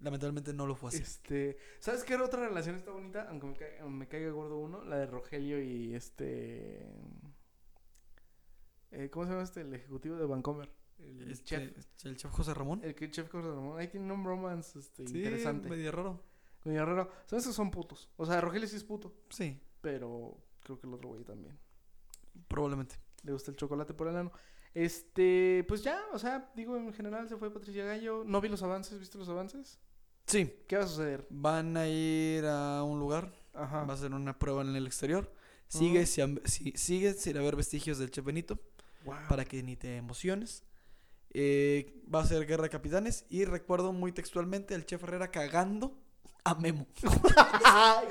Lamentablemente 0.00 0.52
no 0.52 0.66
lo 0.66 0.74
fue 0.74 0.88
así. 0.90 0.98
Este, 1.02 1.56
¿sabes 1.78 2.02
qué 2.04 2.16
otra 2.16 2.48
relación 2.48 2.76
está 2.76 2.90
bonita? 2.90 3.26
Aunque 3.30 3.46
me, 3.46 3.54
caiga, 3.56 3.86
me 3.86 4.08
caiga 4.08 4.30
gordo 4.30 4.58
uno, 4.58 4.84
la 4.84 4.96
de 4.98 5.06
Rogelio 5.06 5.62
y 5.62 5.94
este. 5.94 6.86
eh, 8.90 9.08
¿Cómo 9.10 9.26
se 9.26 9.32
llama 9.32 9.42
este? 9.44 9.60
El 9.62 9.74
ejecutivo 9.74 10.16
de 10.16 10.26
Vancomer. 10.26 10.70
El 10.98 11.30
Este, 11.30 11.44
chef. 11.44 12.04
El 12.04 12.16
chef 12.16 12.30
José 12.30 12.54
Ramón. 12.54 12.80
El 12.82 12.94
chef 13.10 13.30
José 13.30 13.48
Ramón. 13.48 13.78
Ahí 13.78 13.88
tiene 13.88 14.10
un 14.12 14.24
romance 14.24 14.78
este, 14.78 15.06
sí, 15.06 15.18
interesante. 15.18 15.68
medio 15.68 15.92
raro. 15.92 16.20
Medio 16.64 16.84
raro. 16.84 17.10
¿Sabes 17.26 17.46
que 17.46 17.52
son 17.52 17.70
putos? 17.70 18.10
O 18.16 18.26
sea, 18.26 18.40
Rogelio 18.40 18.66
sí 18.68 18.76
es 18.76 18.84
puto. 18.84 19.12
Sí, 19.30 19.60
Pero 19.82 20.36
creo 20.64 20.80
que 20.80 20.86
el 20.86 20.94
otro 20.94 21.10
güey 21.10 21.22
también. 21.24 21.56
probablemente. 22.48 22.96
Le 23.22 23.32
gusta 23.32 23.50
el 23.50 23.56
chocolate 23.56 23.94
por 23.94 24.08
el 24.08 24.16
ano. 24.16 24.32
Este, 24.76 25.64
pues 25.68 25.82
ya, 25.82 25.98
o 26.12 26.18
sea, 26.18 26.50
digo, 26.54 26.76
en 26.76 26.92
general 26.92 27.26
se 27.30 27.38
fue 27.38 27.50
Patricia 27.50 27.82
Gallo. 27.86 28.24
No 28.26 28.42
vi 28.42 28.50
los 28.50 28.62
avances, 28.62 28.98
¿viste 29.00 29.16
los 29.16 29.26
avances? 29.30 29.78
Sí, 30.26 30.52
¿Qué 30.68 30.76
va 30.76 30.84
a 30.84 30.86
suceder? 30.86 31.26
van 31.30 31.78
a 31.78 31.88
ir 31.88 32.44
a 32.44 32.82
un 32.82 32.98
lugar, 33.00 33.32
Ajá. 33.54 33.84
va 33.84 33.94
a 33.94 33.96
ser 33.96 34.12
una 34.12 34.38
prueba 34.38 34.60
en 34.60 34.76
el 34.76 34.86
exterior. 34.86 35.32
Sigue, 35.66 36.04
sin, 36.04 36.42
si- 36.44 36.72
sigue 36.76 37.14
sin 37.14 37.38
haber 37.38 37.56
vestigios 37.56 37.96
del 37.98 38.10
chef 38.10 38.24
Benito, 38.26 38.58
Wow. 39.06 39.16
para 39.30 39.46
que 39.46 39.62
ni 39.62 39.76
te 39.76 39.96
emociones. 39.96 40.62
Eh, 41.32 42.02
va 42.14 42.20
a 42.20 42.26
ser 42.26 42.46
guerra 42.46 42.64
de 42.64 42.68
capitanes 42.70 43.24
y 43.30 43.46
recuerdo 43.46 43.94
muy 43.94 44.12
textualmente 44.12 44.74
al 44.74 44.84
chef 44.84 45.02
Herrera 45.04 45.30
cagando 45.30 45.96
a 46.44 46.54
Memo, 46.54 46.86
Ay, 47.64 48.06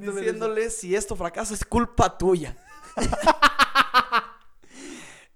me 0.00 0.10
diciéndole 0.12 0.68
si 0.70 0.96
esto 0.96 1.14
fracasa 1.14 1.54
es 1.54 1.64
culpa 1.64 2.18
tuya. 2.18 2.56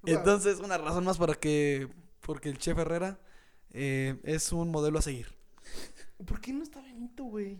Wow. 0.03 0.15
Entonces, 0.15 0.59
una 0.61 0.79
razón 0.79 1.05
más 1.05 1.19
para 1.19 1.35
que, 1.35 1.89
porque 2.21 2.49
el 2.49 2.59
chef 2.59 2.79
Herrera 2.79 3.21
eh, 3.71 4.21
es 4.25 4.53
un 4.53 4.71
modelo 4.71 4.99
a 4.99 5.03
seguir. 5.03 5.29
¿Por 6.27 6.41
qué 6.41 6.53
no 6.53 6.63
está 6.63 6.81
Benito, 6.81 7.25
güey? 7.25 7.59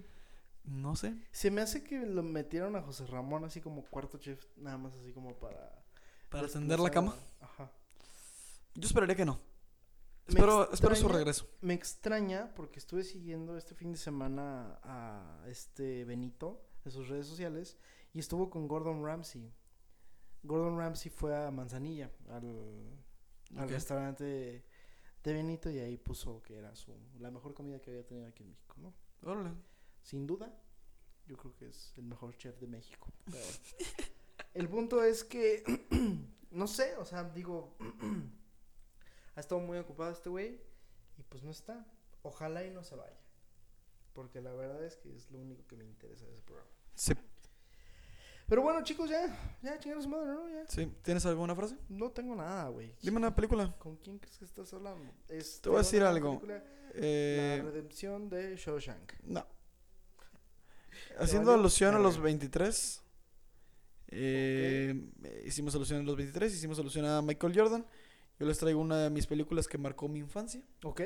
No 0.65 0.95
sé. 0.95 1.15
Se 1.33 1.51
me 1.51 1.61
hace 1.61 1.83
que 1.83 2.07
lo 2.07 2.23
metieron 2.23 2.77
a 2.77 2.83
José 2.83 3.07
Ramón 3.07 3.45
así 3.45 3.61
como 3.61 3.85
cuarto 3.85 4.19
chef, 4.19 4.45
nada 4.57 4.79
más 4.79 4.95
así 4.95 5.13
como 5.13 5.35
para... 5.39 5.83
Para 6.31 6.49
tender 6.49 6.81
la 6.81 6.91
cama. 6.91 7.15
Ajá. 7.41 7.71
Yo 8.75 8.87
esperaría 8.87 9.17
que 9.17 9.25
no. 9.25 9.39
Espero, 10.27 10.73
espero 10.73 10.95
su 10.95 11.09
regreso. 11.09 11.47
Me 11.61 11.75
extraña 11.75 12.55
porque 12.55 12.79
estuve 12.79 13.05
siguiendo 13.05 13.57
este 13.57 13.75
fin 13.75 13.93
de 13.93 13.99
semana 13.99 14.79
a 14.83 15.45
este 15.49 16.05
Benito 16.05 16.65
en 16.85 16.93
sus 16.93 17.09
redes 17.09 17.27
sociales 17.27 17.77
y 18.15 18.21
estuvo 18.21 18.49
con 18.49 18.69
Gordon 18.69 19.05
Ramsay. 19.05 19.53
Gordon 20.43 20.77
Ramsay 20.77 21.11
fue 21.11 21.37
a 21.37 21.51
Manzanilla, 21.51 22.11
al, 22.31 22.99
restaurante 23.69 24.25
de, 24.25 24.65
de 25.23 25.33
Benito 25.33 25.71
y 25.71 25.79
ahí 25.79 25.97
puso 25.97 26.43
que 26.43 26.57
era 26.57 26.75
su, 26.75 26.93
la 27.21 27.31
mejor 27.31 27.55
comida 27.55 27.81
que 27.81 27.91
había 27.91 28.07
tenido 28.07 28.27
aquí 28.27 28.43
en 28.43 28.51
México, 28.51 28.77
¿no? 28.79 28.93
Órale. 29.23 29.53
Sin 30.03 30.27
duda, 30.27 30.53
yo 31.27 31.37
creo 31.37 31.55
que 31.55 31.69
es 31.69 31.93
el 31.97 32.05
mejor 32.05 32.37
chef 32.37 32.59
de 32.59 32.67
México. 32.67 33.13
pero 33.25 33.45
el 34.55 34.69
punto 34.69 35.03
es 35.03 35.25
que, 35.25 35.63
no 36.51 36.67
sé, 36.67 36.97
o 36.97 37.05
sea, 37.05 37.25
digo, 37.25 37.77
ha 39.37 39.41
estado 39.41 39.61
muy 39.61 39.79
ocupado 39.79 40.11
este 40.11 40.29
güey 40.29 40.61
y 41.19 41.23
pues 41.23 41.43
no 41.43 41.51
está. 41.51 41.87
Ojalá 42.23 42.65
y 42.65 42.71
no 42.71 42.85
se 42.85 42.95
vaya. 42.97 43.19
Porque 44.13 44.41
la 44.41 44.53
verdad 44.53 44.85
es 44.85 44.97
que 44.97 45.15
es 45.15 45.31
lo 45.31 45.39
único 45.39 45.67
que 45.67 45.77
me 45.77 45.85
interesa 45.85 46.27
de 46.27 46.33
ese 46.33 46.43
programa. 46.43 46.71
Sí. 46.95 47.15
Pero 48.53 48.61
bueno, 48.61 48.85
chicos, 48.85 49.09
ya, 49.09 49.35
ya, 49.63 49.79
chingados 49.79 50.07
madre, 50.07 50.27
¿no? 50.35 50.47
Ya. 50.47 50.67
sí. 50.69 50.87
¿Tienes 51.01 51.25
alguna 51.25 51.55
frase? 51.57 51.75
No 51.89 52.11
tengo 52.11 52.35
nada, 52.37 52.69
güey. 52.69 52.95
Dime 53.01 53.17
una 53.17 53.35
película. 53.35 53.75
¿Con 53.79 53.97
quién 53.97 54.19
crees 54.19 54.37
que 54.37 54.45
estás 54.45 54.71
hablando? 54.75 55.11
Este, 55.31 55.63
Te 55.63 55.69
voy 55.71 55.77
a 55.77 55.79
decir 55.83 56.03
algo. 56.03 56.33
película, 56.39 56.63
Eh, 56.93 57.63
La 57.65 57.71
redención 57.71 58.29
de 58.29 58.55
Shawshank. 58.57 59.15
no. 59.23 59.47
Haciendo 61.19 61.55
alusión 61.55 61.95
a 61.95 61.99
los 61.99 62.17
verga. 62.17 62.25
23. 62.25 63.03
eh, 64.09 65.03
Hicimos 65.47 65.75
alusión 65.75 66.01
a 66.01 66.03
los 66.03 66.17
23. 66.17 66.53
Hicimos 66.53 66.79
alusión 66.79 67.07
a 67.07 67.23
Michael 67.23 67.55
Jordan. 67.59 67.87
Yo 68.39 68.47
les 68.47 68.59
traigo 68.59 68.83
una 68.83 68.99
de 68.99 69.09
mis 69.09 69.27
películas 69.27 69.67
que 69.67 69.79
marcó 69.79 70.09
mi 70.09 70.19
infancia. 70.19 70.61
¿Ok? 70.85 71.01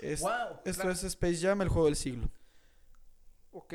Es- 0.00 0.22
wow. 0.22 0.58
esto 0.64 0.90
es 0.90 1.04
Space 1.04 1.36
Jam, 1.36 1.62
el 1.62 1.68
juego 1.68 1.86
del 1.86 1.94
siglo. 1.94 2.28
Ok. 3.52 3.74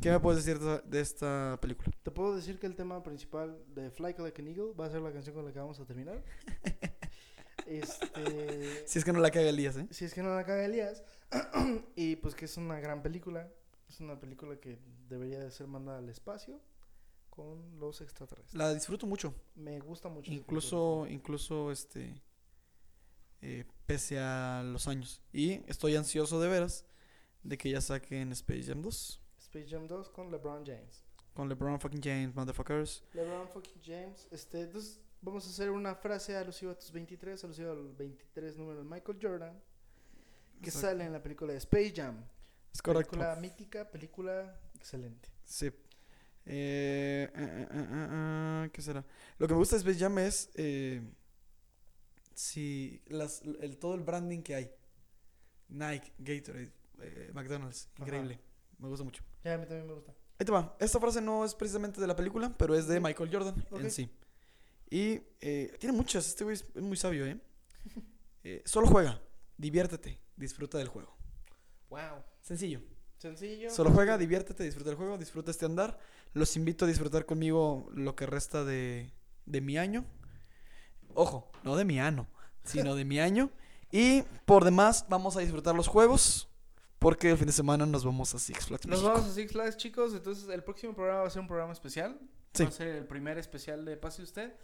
¿Qué 0.00 0.10
me 0.10 0.20
puedes 0.20 0.44
decir 0.44 0.60
de- 0.62 0.80
de 0.82 1.00
esta 1.00 1.58
película? 1.60 1.90
Te 2.02 2.10
puedo 2.10 2.36
decir 2.36 2.58
que 2.58 2.66
el 2.66 2.76
tema 2.76 3.02
principal 3.02 3.58
de 3.74 3.90
Fly 3.90 4.14
Like 4.18 4.40
an 4.42 4.48
Eagle 4.48 4.72
va 4.78 4.86
a 4.86 4.90
ser 4.90 5.00
la 5.00 5.12
canción 5.12 5.34
con 5.34 5.44
la 5.44 5.52
que 5.52 5.58
vamos 5.58 5.80
a 5.80 5.86
terminar. 5.86 6.22
este. 7.66 8.86
Si 8.86 8.98
es 8.98 9.04
que 9.04 9.12
no 9.12 9.20
la 9.20 9.30
caga 9.30 9.48
Elías, 9.48 9.76
¿eh? 9.76 9.86
Si 9.90 10.04
es 10.04 10.14
que 10.14 10.22
no 10.22 10.34
la 10.34 10.44
caga 10.44 10.64
Elías. 10.64 11.02
y 11.96 12.16
pues 12.16 12.34
que 12.34 12.44
es 12.44 12.56
una 12.56 12.80
gran 12.80 13.02
película. 13.02 13.50
Es 13.88 14.00
una 14.00 14.18
película 14.18 14.56
que 14.60 14.78
debería 15.08 15.38
de 15.38 15.50
ser 15.50 15.66
mandada 15.66 15.98
al 15.98 16.08
espacio 16.08 16.60
con 17.30 17.78
los 17.78 18.00
extraterrestres. 18.00 18.54
La 18.54 18.72
disfruto 18.72 19.06
mucho. 19.06 19.34
Me 19.54 19.78
gusta 19.80 20.08
mucho. 20.08 20.32
Incluso, 20.32 21.06
incluso, 21.08 21.70
este, 21.72 22.14
eh, 23.42 23.64
pese 23.86 24.18
a 24.18 24.62
los 24.64 24.86
años. 24.88 25.22
Y 25.32 25.62
estoy 25.68 25.96
ansioso 25.96 26.40
de 26.40 26.48
veras 26.48 26.84
de 27.44 27.56
que 27.58 27.70
ya 27.70 27.80
saquen 27.80 28.32
Space 28.32 28.64
Jam 28.64 28.82
2 28.82 29.20
película. 29.20 29.24
Space 29.38 29.66
Jam 29.68 29.86
2 29.86 30.08
con 30.10 30.30
LeBron 30.30 30.64
James. 30.66 31.04
con 31.34 31.48
LeBron 31.48 31.78
fucking 31.80 32.00
James, 32.02 32.34
motherfuckers. 32.34 33.02
LeBron 33.12 33.48
fucking 33.48 33.82
James. 33.84 34.26
Este, 34.30 34.62
entonces 34.62 35.00
vamos 35.20 35.46
a 35.46 35.50
hacer 35.50 35.70
una 35.70 35.94
frase 35.94 36.36
alusiva 36.36 36.72
a 36.72 36.78
tus 36.78 36.90
23, 36.92 37.42
alusiva 37.44 37.72
al 37.72 37.92
23 37.92 38.56
número 38.56 38.78
de 38.82 38.84
Michael 38.84 39.18
Jordan. 39.20 39.60
Que 40.62 40.70
Exacto. 40.70 40.88
sale 40.88 41.04
en 41.04 41.12
la 41.12 41.22
película 41.22 41.52
de 41.52 41.58
Space 41.58 41.92
Jam. 41.94 42.24
Es 42.72 42.80
correcto. 42.80 43.12
Película 43.12 43.36
mítica, 43.36 43.90
película 43.90 44.60
excelente. 44.74 45.28
Sí. 45.44 45.66
Eh, 46.46 47.30
eh, 47.34 47.68
eh, 47.70 48.70
¿Qué 48.72 48.82
será? 48.82 49.04
Lo 49.38 49.46
que 49.46 49.54
me 49.54 49.58
gusta 49.58 49.76
de 49.76 49.80
Space 49.80 49.98
Jam 49.98 50.18
es 50.18 50.50
si 52.34 53.02
las, 53.06 53.42
el, 53.42 53.76
todo 53.78 53.94
el 53.94 54.02
branding 54.02 54.42
que 54.42 54.54
hay. 54.54 54.70
Nike, 55.68 56.12
Gatorade, 56.18 56.72
eh, 57.00 57.30
McDonald's. 57.34 57.88
Ajá. 57.94 58.04
Increíble. 58.04 58.40
Me 58.78 58.88
gusta 58.88 59.04
mucho. 59.04 59.22
Ya, 59.44 59.54
a 59.54 59.58
mí 59.58 59.66
también 59.66 59.86
me 59.86 59.94
gusta. 59.94 60.12
Ahí 60.38 60.44
te 60.46 60.52
va. 60.52 60.76
Esta 60.80 60.98
frase 60.98 61.20
no 61.20 61.44
es 61.44 61.54
precisamente 61.54 62.00
de 62.00 62.06
la 62.06 62.16
película, 62.16 62.52
pero 62.56 62.74
es 62.74 62.86
de. 62.86 63.00
Michael 63.00 63.30
Jordan 63.32 63.66
en 63.72 63.90
sí. 63.90 64.10
Y 64.90 65.20
eh, 65.40 65.76
tiene 65.78 65.96
muchas. 65.96 66.26
Este 66.26 66.44
güey 66.44 66.54
es 66.54 66.64
es 66.74 66.82
muy 66.82 66.96
sabio, 66.96 67.26
¿eh? 67.26 67.38
Eh, 68.46 68.62
Solo 68.66 68.86
juega, 68.88 69.22
diviértete, 69.56 70.20
disfruta 70.36 70.76
del 70.76 70.88
juego. 70.88 71.16
Wow. 71.88 72.22
Sencillo. 72.42 72.82
Sencillo. 73.16 73.70
Solo 73.70 73.90
juega, 73.90 74.18
diviértete, 74.18 74.64
disfruta 74.64 74.90
del 74.90 74.98
juego, 74.98 75.16
disfruta 75.16 75.50
este 75.50 75.64
andar. 75.64 75.98
Los 76.34 76.54
invito 76.54 76.84
a 76.84 76.88
disfrutar 76.88 77.24
conmigo 77.24 77.88
lo 77.94 78.14
que 78.14 78.26
resta 78.26 78.62
de, 78.62 79.10
de 79.46 79.60
mi 79.62 79.78
año. 79.78 80.04
Ojo, 81.14 81.50
no 81.62 81.74
de 81.74 81.86
mi 81.86 81.98
ano, 81.98 82.26
sino 82.64 82.94
de 82.94 83.06
mi 83.06 83.18
año. 83.18 83.50
Y 83.90 84.24
por 84.44 84.64
demás, 84.64 85.06
vamos 85.08 85.38
a 85.38 85.40
disfrutar 85.40 85.74
los 85.74 85.88
juegos. 85.88 86.50
Porque 87.04 87.30
el 87.30 87.36
fin 87.36 87.46
de 87.46 87.52
semana 87.52 87.84
nos 87.84 88.02
vamos 88.02 88.34
a 88.34 88.38
Six 88.38 88.66
Flags. 88.66 88.86
Nos 88.86 89.00
México. 89.00 89.12
vamos 89.14 89.30
a 89.30 89.34
Six 89.34 89.52
Flags, 89.52 89.76
chicos. 89.76 90.14
Entonces, 90.14 90.48
el 90.48 90.64
próximo 90.64 90.94
programa 90.94 91.20
va 91.20 91.26
a 91.26 91.30
ser 91.30 91.42
un 91.42 91.46
programa 91.48 91.72
especial. 91.74 92.18
Sí. 92.54 92.62
Va 92.62 92.70
a 92.70 92.72
ser 92.72 92.88
el 92.88 93.06
primer 93.06 93.36
especial 93.36 93.84
de 93.84 93.96
Pase 93.98 94.22
Usted. 94.22 94.54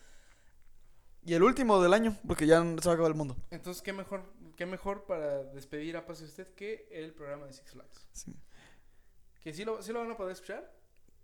Y 1.22 1.34
el 1.34 1.42
último 1.42 1.82
del 1.82 1.92
año, 1.92 2.16
porque 2.26 2.46
ya 2.46 2.60
se 2.62 2.64
va 2.86 2.92
a 2.92 2.94
acabar 2.94 3.10
el 3.10 3.16
mundo. 3.18 3.36
Entonces, 3.50 3.82
¿qué 3.82 3.92
mejor, 3.92 4.22
qué 4.56 4.64
mejor 4.64 5.04
para 5.04 5.44
despedir 5.44 5.98
a 5.98 6.06
Pase 6.06 6.24
Usted 6.24 6.48
que 6.54 6.88
el 6.90 7.12
programa 7.12 7.44
de 7.46 7.52
Six 7.52 7.72
Flags? 7.72 8.08
Sí. 8.12 8.34
Que 9.42 9.52
sí 9.52 9.64
lo, 9.66 9.82
sí 9.82 9.92
lo 9.92 9.98
van 10.00 10.10
a 10.10 10.16
poder 10.16 10.32
escuchar, 10.32 10.72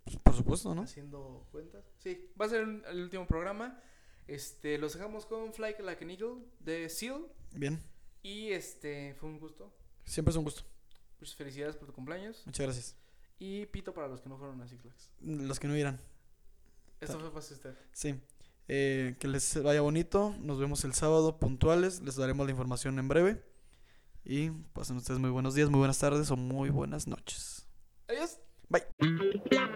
Pues, 0.03 0.17
por 0.17 0.35
supuesto, 0.35 0.75
¿no? 0.75 0.83
haciendo 0.83 1.47
cuentas. 1.51 1.83
Sí, 1.97 2.29
va 2.39 2.45
a 2.45 2.49
ser 2.49 2.63
un- 2.63 2.83
el 2.87 3.01
último 3.01 3.25
programa. 3.25 3.81
Este, 4.27 4.77
los 4.77 4.93
dejamos 4.93 5.25
con 5.25 5.51
Fly 5.51 5.75
Like 5.79 6.03
an 6.03 6.11
Eagle 6.11 6.43
de 6.59 6.89
Seal. 6.89 7.25
Bien. 7.53 7.81
Y 8.21 8.51
este, 8.51 9.15
fue 9.15 9.29
un 9.29 9.39
gusto. 9.39 9.73
Siempre 10.05 10.29
es 10.31 10.37
un 10.37 10.43
gusto. 10.43 10.63
Muchas 11.19 11.35
felicidades 11.35 11.75
por 11.75 11.87
tu 11.87 11.93
cumpleaños. 11.93 12.43
Muchas 12.45 12.65
gracias. 12.65 12.95
Y 13.39 13.65
pito 13.67 13.93
para 13.93 14.07
los 14.07 14.21
que 14.21 14.29
no 14.29 14.37
fueron 14.37 14.61
a 14.61 14.67
Six 14.67 14.81
Flags. 14.81 15.11
Los 15.21 15.59
que 15.59 15.67
no 15.67 15.75
irán. 15.75 15.99
Esto 16.99 17.19
fue 17.19 17.31
Pase 17.31 17.53
Usted. 17.53 17.75
Sí. 17.91 18.19
Eh, 18.67 19.15
que 19.19 19.27
les 19.27 19.61
vaya 19.61 19.81
bonito. 19.81 20.35
Nos 20.39 20.59
vemos 20.59 20.83
el 20.83 20.93
sábado 20.93 21.39
puntuales. 21.39 22.01
Les 22.01 22.15
daremos 22.15 22.45
la 22.45 22.51
información 22.51 22.97
en 22.99 23.07
breve. 23.07 23.43
Y 24.25 24.49
pasen 24.49 24.97
ustedes 24.97 25.19
muy 25.19 25.29
buenos 25.29 25.55
días, 25.55 25.69
muy 25.69 25.77
buenas 25.77 25.99
tardes 25.99 26.29
o 26.31 26.35
muy 26.35 26.69
buenas 26.69 27.07
noches. 27.07 27.65
Adiós. 28.09 28.39
Bye. 28.69 29.71